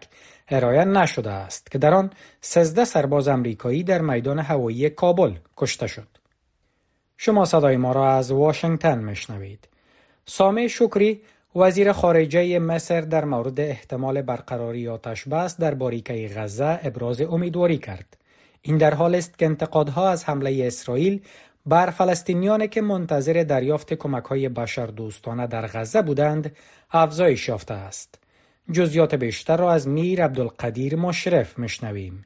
ارائه 0.48 0.84
نشده 0.84 1.30
است 1.30 1.70
که 1.70 1.78
در 1.78 1.94
آن 1.94 2.10
13 2.40 2.84
سرباز 2.84 3.28
امریکایی 3.28 3.82
در 3.82 4.00
میدان 4.00 4.38
هوایی 4.38 4.90
کابل 4.90 5.32
کشته 5.56 5.86
شد. 5.86 6.08
شما 7.16 7.44
صدای 7.44 7.76
ما 7.76 7.92
را 7.92 8.10
از 8.12 8.30
واشنگتن 8.30 8.98
میشنوید. 8.98 9.68
سامه 10.26 10.68
شکری 10.68 11.20
وزیر 11.57 11.92
خارجه 11.92 12.59
مصر 12.59 13.00
در 13.00 13.24
مورد 13.24 13.61
احتمال 13.61 14.22
برقراری 14.22 14.88
آتش 14.88 15.28
بس 15.28 15.57
در 15.57 15.74
باریکه 15.74 16.30
غزه 16.36 16.80
ابراز 16.82 17.20
امیدواری 17.20 17.78
کرد. 17.78 18.16
این 18.62 18.78
در 18.78 18.94
حال 18.94 19.14
است 19.14 19.38
که 19.38 19.46
انتقادها 19.46 20.09
از 20.09 20.24
حمله 20.24 20.64
اسرائیل 20.66 21.20
بر 21.66 21.90
فلسطینیان 21.90 22.66
که 22.66 22.80
منتظر 22.80 23.44
دریافت 23.48 23.94
کمک 23.94 24.24
های 24.24 24.48
بشر 24.48 24.86
دوستانه 24.86 25.46
در 25.46 25.66
غزه 25.66 26.02
بودند 26.02 26.57
افزایش 26.90 27.48
یافته 27.48 27.74
است. 27.74 28.18
جزیات 28.72 29.14
بیشتر 29.14 29.57
را 29.57 29.72
از 29.72 29.88
میر 29.88 30.24
عبدالقدیر 30.24 30.96
مشرف 30.96 31.59
مشنویم. 31.59 32.24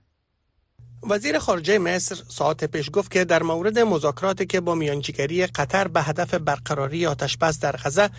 وزیر 1.02 1.38
خارجه 1.38 1.78
مصر 1.78 2.16
ساعت 2.28 2.64
پیش 2.64 2.90
گفت 2.92 3.10
که 3.10 3.24
در 3.24 3.42
مورد 3.42 3.78
مذاکراتی 3.78 4.46
که 4.46 4.60
با 4.60 4.74
میانجیگری 4.74 5.46
قطر 5.46 5.88
به 5.88 6.02
هدف 6.02 6.34
برقراری 6.34 7.06
آتش 7.06 7.36
بس 7.36 7.60
در 7.60 7.76
غزه 7.76 8.10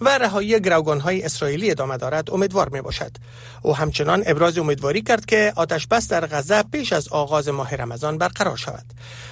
و 0.00 0.18
رهایی 0.18 0.54
های 1.02 1.22
اسرائیلی 1.22 1.70
ادامه 1.70 1.96
دارد 1.96 2.30
امیدوار 2.30 2.68
می 2.68 2.80
باشد 2.80 3.16
او 3.62 3.76
همچنان 3.76 4.22
ابراز 4.26 4.58
امیدواری 4.58 5.02
کرد 5.02 5.26
که 5.26 5.52
آتش 5.56 5.86
بس 5.86 6.08
در 6.08 6.26
غزه 6.26 6.62
پیش 6.62 6.92
از 6.92 7.08
آغاز 7.08 7.48
ماه 7.48 7.74
رمضان 7.74 8.18
برقرار 8.18 8.56
شود. 8.56 8.84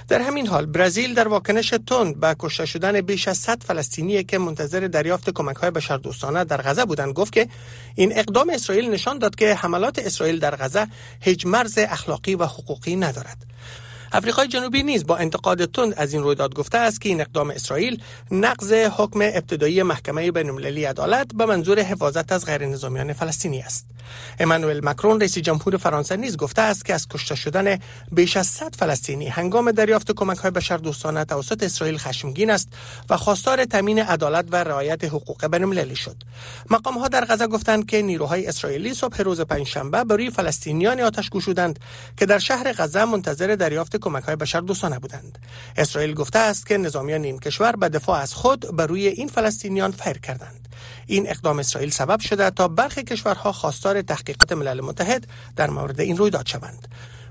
در 0.08 0.20
همین 0.20 0.46
حال 0.46 0.66
برزیل 0.66 1.14
در 1.14 1.28
واکنش 1.28 1.74
تند 1.86 2.20
به 2.20 2.36
کشته 2.38 2.66
شدن 2.66 3.00
بیش 3.00 3.28
از 3.28 3.38
100 3.38 3.62
فلسطینی 3.62 4.24
که 4.24 4.38
منتظر 4.38 4.80
دریافت 4.80 5.30
کمک 5.30 5.56
های 5.56 5.70
بشردوستانه 5.70 6.44
در 6.44 6.62
غزه 6.62 6.84
بودند 6.84 7.12
گفت 7.12 7.32
که 7.32 7.48
این 7.94 8.18
اقدام 8.18 8.50
اسرائیل 8.50 8.90
نشان 8.90 9.18
داد 9.18 9.34
که 9.34 9.54
حملات 9.54 9.98
اسرائیل 9.98 10.38
در 10.38 10.56
غزه 10.56 10.86
هیچ 11.20 11.46
مرز 11.46 11.78
اخلاقی 11.78 12.34
و 12.34 12.44
حقوقی 12.44 12.95
ندارد. 13.04 13.46
افریقای 14.12 14.48
جنوبی 14.48 14.82
نیز 14.82 15.06
با 15.06 15.16
انتقاد 15.16 15.64
تند 15.64 15.94
از 15.96 16.12
این 16.12 16.22
رویداد 16.22 16.54
گفته 16.54 16.78
است 16.78 17.00
که 17.00 17.08
این 17.08 17.20
اقدام 17.20 17.50
اسرائیل 17.50 18.02
نقض 18.30 18.72
حکم 18.72 19.20
ابتدایی 19.20 19.82
محکمه 19.82 20.30
بین‌المللی 20.30 20.84
عدالت 20.84 21.26
به 21.34 21.46
منظور 21.46 21.80
حفاظت 21.80 22.32
از 22.32 22.46
غیر 22.46 22.66
نظامیان 22.66 23.12
فلسطینی 23.12 23.60
است. 23.60 23.86
امانوئل 24.40 24.80
مکرون 24.84 25.20
رئیس 25.20 25.38
جمهور 25.38 25.76
فرانسه 25.76 26.16
نیز 26.16 26.36
گفته 26.36 26.62
است 26.62 26.84
که 26.84 26.94
از 26.94 27.08
کشته 27.08 27.34
شدن 27.34 27.78
بیش 28.12 28.36
از 28.36 28.46
100 28.46 28.74
فلسطینی 28.74 29.28
هنگام 29.28 29.70
دریافت 29.70 30.12
کمک 30.12 30.38
های 30.38 30.50
بشردوستانه 30.50 31.24
توسط 31.24 31.62
اسرائیل 31.62 31.98
خشمگین 31.98 32.50
است 32.50 32.68
و 33.10 33.16
خواستار 33.16 33.64
تامین 33.64 33.98
عدالت 33.98 34.44
و 34.50 34.56
رعایت 34.56 35.04
حقوق 35.04 35.46
بین‌المللی 35.46 35.96
شد. 35.96 36.16
مقام 36.70 36.98
ها 36.98 37.08
در 37.08 37.24
غزه 37.24 37.46
گفتند 37.46 37.86
که 37.86 38.02
نیروهای 38.02 38.46
اسرائیلی 38.46 38.94
صبح 38.94 39.22
روز 39.22 39.40
پنجشنبه 39.40 40.04
بر 40.04 40.30
فلسطینیان 40.30 41.00
آتش 41.00 41.30
گشودند 41.30 41.78
که 42.16 42.26
در 42.26 42.38
شهر 42.38 42.72
غزه 42.72 43.04
منتظر 43.04 43.54
دریافت 43.54 43.95
کمک 43.98 44.24
های 44.24 44.36
بشردوستانه 44.36 44.98
بودند. 44.98 45.38
اسرائیل 45.76 46.14
گفته 46.14 46.38
است 46.38 46.66
که 46.66 46.76
نظامیان 46.76 47.24
این 47.24 47.38
کشور 47.38 47.76
به 47.76 47.88
دفاع 47.88 48.20
از 48.20 48.34
خود 48.34 48.76
بر 48.76 48.86
روی 48.86 49.06
این 49.08 49.28
فلسطینیان 49.28 49.90
فیر 49.90 50.18
کردند. 50.18 50.68
این 51.06 51.30
اقدام 51.30 51.58
اسرائیل 51.58 51.90
سبب 51.90 52.20
شده 52.20 52.50
تا 52.50 52.68
برخی 52.68 53.02
کشورها 53.02 53.52
خواستار 53.52 54.02
تحقیقات 54.02 54.52
ملل 54.52 54.80
متحد 54.80 55.26
در 55.56 55.70
مورد 55.70 56.00
این 56.00 56.16
رویداد 56.16 56.46
شوند. 56.46 56.88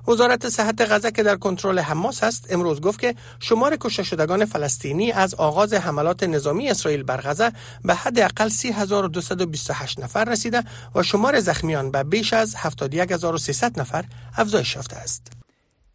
وزارت 0.07 0.49
صحت 0.49 0.81
غزه 0.81 1.11
که 1.11 1.23
در 1.23 1.35
کنترل 1.35 1.79
حماس 1.79 2.23
است 2.23 2.47
امروز 2.49 2.81
گفت 2.81 2.99
که 2.99 3.15
شمار 3.39 3.77
کشته 3.79 4.03
شدگان 4.03 4.45
فلسطینی 4.45 5.11
از 5.11 5.33
آغاز 5.33 5.73
حملات 5.73 6.23
نظامی 6.23 6.69
اسرائیل 6.69 7.03
بر 7.03 7.21
غزه 7.21 7.51
به 7.83 7.95
حداقل 7.95 8.49
3228 8.49 9.99
نفر 9.99 10.25
رسیده 10.25 10.63
و 10.95 11.03
شمار 11.03 11.39
زخمیان 11.39 11.91
به 11.91 12.03
بیش 12.03 12.33
از 12.33 12.55
71300 12.55 13.79
نفر 13.79 14.05
افزایش 14.37 14.75
یافته 14.75 14.95
است. 14.95 15.34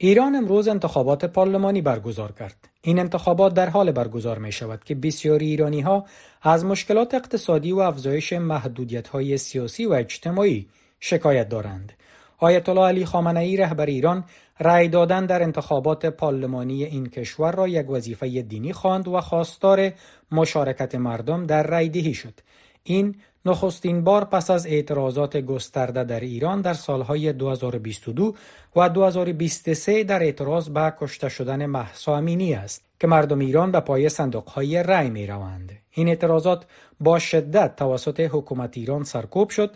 ایران 0.02 0.34
امروز 0.34 0.68
انتخابات 0.68 1.24
پارلمانی 1.24 1.82
برگزار 1.82 2.32
کرد. 2.32 2.68
این 2.82 2.98
انتخابات 2.98 3.54
در 3.54 3.68
حال 3.68 3.92
برگزار 3.92 4.38
می 4.38 4.52
شود 4.52 4.84
که 4.84 4.94
بسیاری 4.94 5.46
ایرانی 5.46 5.80
ها 5.80 6.04
از 6.42 6.64
مشکلات 6.64 7.14
اقتصادی 7.14 7.72
و 7.72 7.78
افزایش 7.78 8.32
محدودیت 8.32 9.08
های 9.08 9.38
سیاسی 9.38 9.86
و 9.86 9.92
اجتماعی 9.92 10.68
شکایت 11.00 11.48
دارند. 11.48 11.92
آیت 12.38 12.68
الله 12.68 12.86
علی 12.86 13.04
خامنه 13.04 13.40
ای 13.40 13.56
رهبر 13.56 13.86
ایران 13.86 14.24
رأی 14.60 14.88
دادن 14.88 15.26
در 15.26 15.42
انتخابات 15.42 16.06
پارلمانی 16.06 16.84
این 16.84 17.06
کشور 17.06 17.52
را 17.52 17.68
یک 17.68 17.90
وظیفه 17.90 18.42
دینی 18.42 18.72
خواند 18.72 19.08
و 19.08 19.20
خواستار 19.20 19.90
مشارکت 20.32 20.94
مردم 20.94 21.46
در 21.46 21.62
رأی 21.62 21.88
دهی 21.88 22.14
شد. 22.14 22.34
این 22.82 23.14
نخستین 23.44 24.04
بار 24.04 24.24
پس 24.24 24.50
از 24.50 24.66
اعتراضات 24.66 25.36
گسترده 25.36 26.04
در 26.04 26.20
ایران 26.20 26.60
در 26.60 26.74
سالهای 26.74 27.32
2022 27.32 28.34
و 28.76 28.88
2023 28.88 30.04
در 30.04 30.22
اعتراض 30.22 30.68
به 30.68 30.92
کشته 31.00 31.28
شدن 31.28 31.66
محسا 31.66 32.16
امینی 32.16 32.54
است 32.54 32.84
که 33.00 33.06
مردم 33.06 33.38
ایران 33.38 33.72
به 33.72 33.80
پای 33.80 34.08
صندوقهای 34.08 34.82
رأی 34.82 35.10
می 35.10 35.26
روند. 35.26 35.72
این 35.90 36.08
اعتراضات 36.08 36.66
با 37.00 37.18
شدت 37.18 37.76
توسط 37.76 38.20
حکومت 38.20 38.76
ایران 38.76 39.04
سرکوب 39.04 39.50
شد 39.50 39.70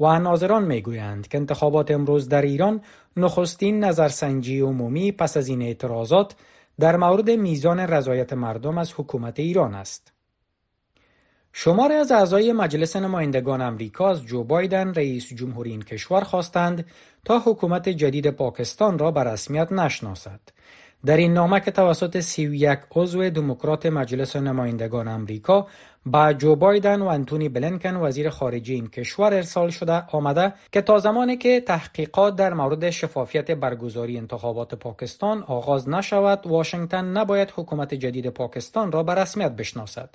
و 0.00 0.18
ناظران 0.18 0.64
می‌گویند 0.64 1.28
که 1.28 1.38
انتخابات 1.38 1.90
امروز 1.90 2.28
در 2.28 2.42
ایران 2.42 2.80
نخستین 3.16 3.84
نظرسنجی 3.84 4.60
عمومی 4.60 5.12
پس 5.12 5.36
از 5.36 5.48
این 5.48 5.62
اعتراضات 5.62 6.34
در 6.80 6.96
مورد 6.96 7.30
میزان 7.30 7.80
رضایت 7.80 8.32
مردم 8.32 8.78
از 8.78 8.92
حکومت 8.96 9.38
ایران 9.38 9.74
است. 9.74 10.12
شماری 11.52 11.94
از 11.94 12.12
اعضای 12.12 12.52
مجلس 12.52 12.96
نمایندگان 12.96 13.60
امریکا 13.60 14.10
از 14.10 14.26
جو 14.26 14.44
بایدن 14.44 14.94
رئیس 14.94 15.32
جمهور 15.34 15.66
این 15.66 15.82
کشور 15.82 16.20
خواستند 16.20 16.84
تا 17.24 17.38
حکومت 17.38 17.88
جدید 17.88 18.30
پاکستان 18.30 18.98
را 18.98 19.10
به 19.10 19.24
رسمیت 19.24 19.72
نشناسد. 19.72 20.40
در 21.06 21.16
این 21.16 21.34
نامه 21.34 21.60
که 21.60 21.70
توسط 21.70 22.20
31 22.20 22.78
عضو 22.94 23.30
دموکرات 23.30 23.86
مجلس 23.86 24.36
نمایندگان 24.36 25.08
امریکا 25.08 25.66
با 26.06 26.32
جو 26.32 26.56
بایدن 26.56 27.02
و 27.02 27.06
انتونی 27.06 27.48
بلنکن 27.48 27.96
وزیر 27.96 28.30
خارجه 28.30 28.74
این 28.74 28.86
کشور 28.86 29.34
ارسال 29.34 29.70
شده 29.70 30.02
آمده 30.12 30.54
که 30.72 30.80
تا 30.80 30.98
زمانی 30.98 31.36
که 31.36 31.60
تحقیقات 31.60 32.36
در 32.36 32.54
مورد 32.54 32.90
شفافیت 32.90 33.50
برگزاری 33.50 34.18
انتخابات 34.18 34.74
پاکستان 34.74 35.42
آغاز 35.42 35.88
نشود 35.88 36.46
واشنگتن 36.46 37.04
نباید 37.04 37.52
حکومت 37.56 37.94
جدید 37.94 38.28
پاکستان 38.28 38.92
را 38.92 39.02
به 39.02 39.14
رسمیت 39.14 39.52
بشناسد 39.52 40.10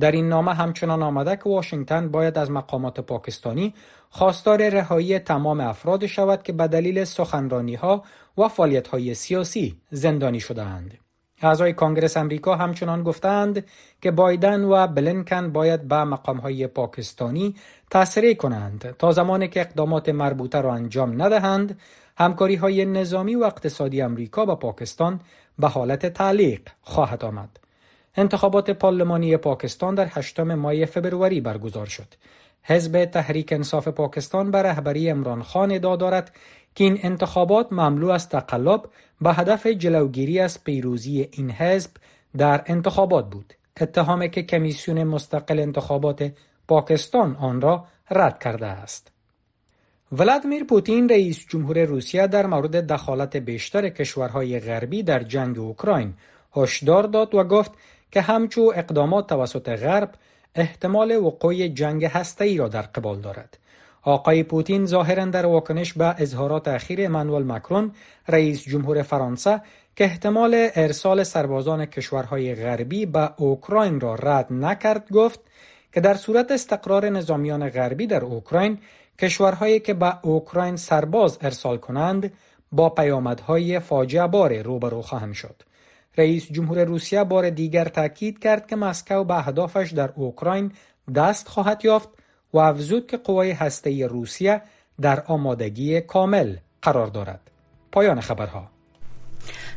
در 0.00 0.10
این 0.10 0.28
نامه 0.28 0.54
همچنان 0.54 1.02
آمده 1.02 1.36
که 1.36 1.42
واشنگتن 1.48 2.08
باید 2.08 2.38
از 2.38 2.50
مقامات 2.50 3.00
پاکستانی 3.00 3.74
خواستار 4.10 4.68
رهایی 4.68 5.18
تمام 5.18 5.60
افراد 5.60 6.06
شود 6.06 6.42
که 6.42 6.52
به 6.52 6.68
دلیل 6.68 7.04
سخنرانی 7.04 7.74
ها 7.74 8.02
و 8.38 8.48
فعالیت 8.48 8.88
های 8.88 9.14
سیاسی 9.14 9.76
زندانی 9.90 10.40
شدهاند. 10.40 10.98
اعضای 11.42 11.72
کانگرس 11.72 12.16
امریکا 12.16 12.56
همچنان 12.56 13.02
گفتند 13.02 13.64
که 14.02 14.10
بایدن 14.10 14.64
و 14.64 14.86
بلنکن 14.86 15.52
باید 15.52 15.88
به 15.88 16.04
مقام 16.04 16.36
های 16.36 16.66
پاکستانی 16.66 17.54
تسریع 17.90 18.34
کنند 18.34 18.94
تا 18.98 19.12
زمانی 19.12 19.48
که 19.48 19.60
اقدامات 19.60 20.08
مربوطه 20.08 20.60
را 20.60 20.74
انجام 20.74 21.22
ندهند 21.22 21.80
همکاری 22.16 22.54
های 22.54 22.84
نظامی 22.84 23.34
و 23.34 23.44
اقتصادی 23.44 24.02
امریکا 24.02 24.44
با 24.44 24.56
پاکستان 24.56 25.20
به 25.58 25.68
حالت 25.68 26.06
تعلیق 26.06 26.60
خواهد 26.80 27.24
آمد. 27.24 27.61
انتخابات 28.16 28.70
پارلمانی 28.70 29.36
پاکستان 29.36 29.94
در 29.94 30.08
8 30.10 30.40
مای 30.40 30.86
فبروری 30.86 31.40
برگزار 31.40 31.86
شد. 31.86 32.14
حزب 32.62 33.04
تحریک 33.04 33.52
انصاف 33.52 33.88
پاکستان 33.88 34.50
به 34.50 34.62
رهبری 34.62 35.10
امران 35.10 35.42
خان 35.42 35.72
ادعا 35.72 35.96
دارد 35.96 36.32
که 36.74 36.84
این 36.84 36.98
انتخابات 37.02 37.72
مملو 37.72 38.10
از 38.10 38.28
تقلب 38.28 38.88
به 39.20 39.32
هدف 39.32 39.66
جلوگیری 39.66 40.40
از 40.40 40.64
پیروزی 40.64 41.28
این 41.30 41.50
حزب 41.50 41.90
در 42.36 42.62
انتخابات 42.66 43.30
بود. 43.30 43.54
اتهامی 43.80 44.30
که 44.30 44.42
کمیسیون 44.42 45.04
مستقل 45.04 45.58
انتخابات 45.58 46.32
پاکستان 46.68 47.36
آن 47.36 47.60
را 47.60 47.84
رد 48.10 48.38
کرده 48.42 48.66
است. 48.66 49.12
ولادیمیر 50.12 50.64
پوتین 50.64 51.08
رئیس 51.08 51.46
جمهور 51.48 51.84
روسیه 51.84 52.26
در 52.26 52.46
مورد 52.46 52.92
دخالت 52.92 53.36
بیشتر 53.36 53.88
کشورهای 53.88 54.60
غربی 54.60 55.02
در 55.02 55.22
جنگ 55.22 55.58
اوکراین 55.58 56.14
هشدار 56.56 57.02
داد 57.02 57.34
و 57.34 57.44
گفت 57.44 57.72
که 58.12 58.20
همچو 58.20 58.72
اقدامات 58.76 59.26
توسط 59.26 59.68
غرب 59.68 60.10
احتمال 60.54 61.16
وقوع 61.16 61.68
جنگ 61.68 62.10
ای 62.40 62.56
را 62.56 62.68
در 62.68 62.82
قبال 62.82 63.20
دارد. 63.20 63.58
آقای 64.02 64.42
پوتین 64.42 64.86
ظاهرا 64.86 65.24
در 65.24 65.46
واکنش 65.46 65.92
به 65.92 66.14
اظهارات 66.18 66.68
اخیر 66.68 67.06
امانوئل 67.06 67.42
مکرون 67.42 67.92
رئیس 68.28 68.62
جمهور 68.62 69.02
فرانسه 69.02 69.60
که 69.96 70.04
احتمال 70.04 70.68
ارسال 70.74 71.22
سربازان 71.22 71.86
کشورهای 71.86 72.54
غربی 72.54 73.06
به 73.06 73.30
اوکراین 73.36 74.00
را 74.00 74.14
رد 74.14 74.52
نکرد 74.52 75.12
گفت 75.12 75.40
که 75.92 76.00
در 76.00 76.14
صورت 76.14 76.50
استقرار 76.50 77.08
نظامیان 77.08 77.68
غربی 77.68 78.06
در 78.06 78.24
اوکراین 78.24 78.78
کشورهایی 79.18 79.80
که 79.80 79.94
به 79.94 80.26
اوکراین 80.26 80.76
سرباز 80.76 81.38
ارسال 81.40 81.76
کنند 81.76 82.32
با 82.72 82.90
پیامدهای 82.90 83.78
فاجعه 83.78 84.26
بار 84.26 84.62
روبرو 84.62 85.02
خواهند 85.02 85.34
شد. 85.34 85.62
رئیس 86.16 86.52
جمهور 86.52 86.84
روسیه 86.84 87.24
بار 87.24 87.50
دیگر 87.50 87.84
تاکید 87.84 88.38
کرد 88.38 88.66
که 88.66 88.76
مسکو 88.76 89.24
به 89.24 89.34
اهدافش 89.34 89.92
در 89.92 90.10
اوکراین 90.16 90.72
دست 91.14 91.48
خواهد 91.48 91.84
یافت 91.84 92.08
و 92.52 92.58
افزود 92.58 93.06
که 93.06 93.16
قوای 93.16 93.50
هسته 93.50 94.06
روسیه 94.06 94.62
در 95.00 95.22
آمادگی 95.26 96.00
کامل 96.00 96.56
قرار 96.82 97.06
دارد. 97.06 97.40
پایان 97.92 98.20
خبرها. 98.20 98.68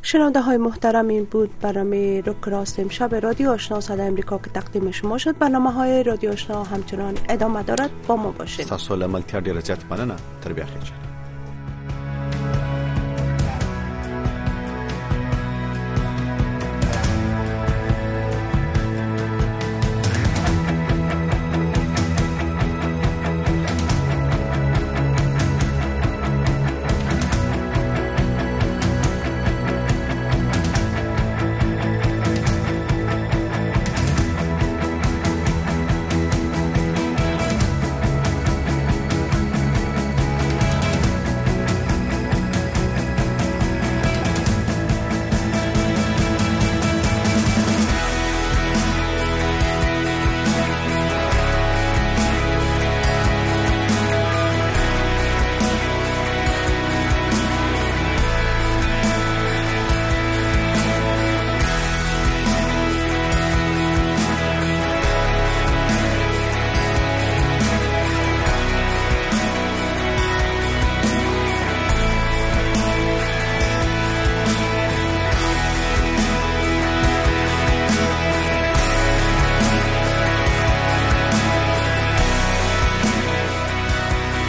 شنونده 0.02 0.42
های 0.42 0.58
محترم 0.58 1.08
این 1.08 1.24
بود 1.24 1.60
برنامه 1.60 2.22
روک 2.22 2.44
راست 2.46 2.80
امشب. 2.80 3.16
رادیو 3.16 3.50
آشنا 3.50 3.82
صدا 3.82 4.04
امریکا 4.04 4.38
که 4.38 4.50
تقدیم 4.50 4.92
شما 4.92 5.18
شد. 5.18 5.38
برنامه 5.38 5.72
های 5.72 6.04
رادیو 6.04 6.32
آشنا 6.32 6.64
همچنان 6.64 7.18
ادامه 7.30 7.64
دارد. 7.64 7.90
با 8.08 8.16
ما 8.16 8.32
باشید. 8.32 8.74
له 8.90 9.08
ملتیا 9.08 9.40
ډیره 9.40 9.60
زیات 9.60 9.86
مننه. 9.90 10.16
تر 10.42 10.54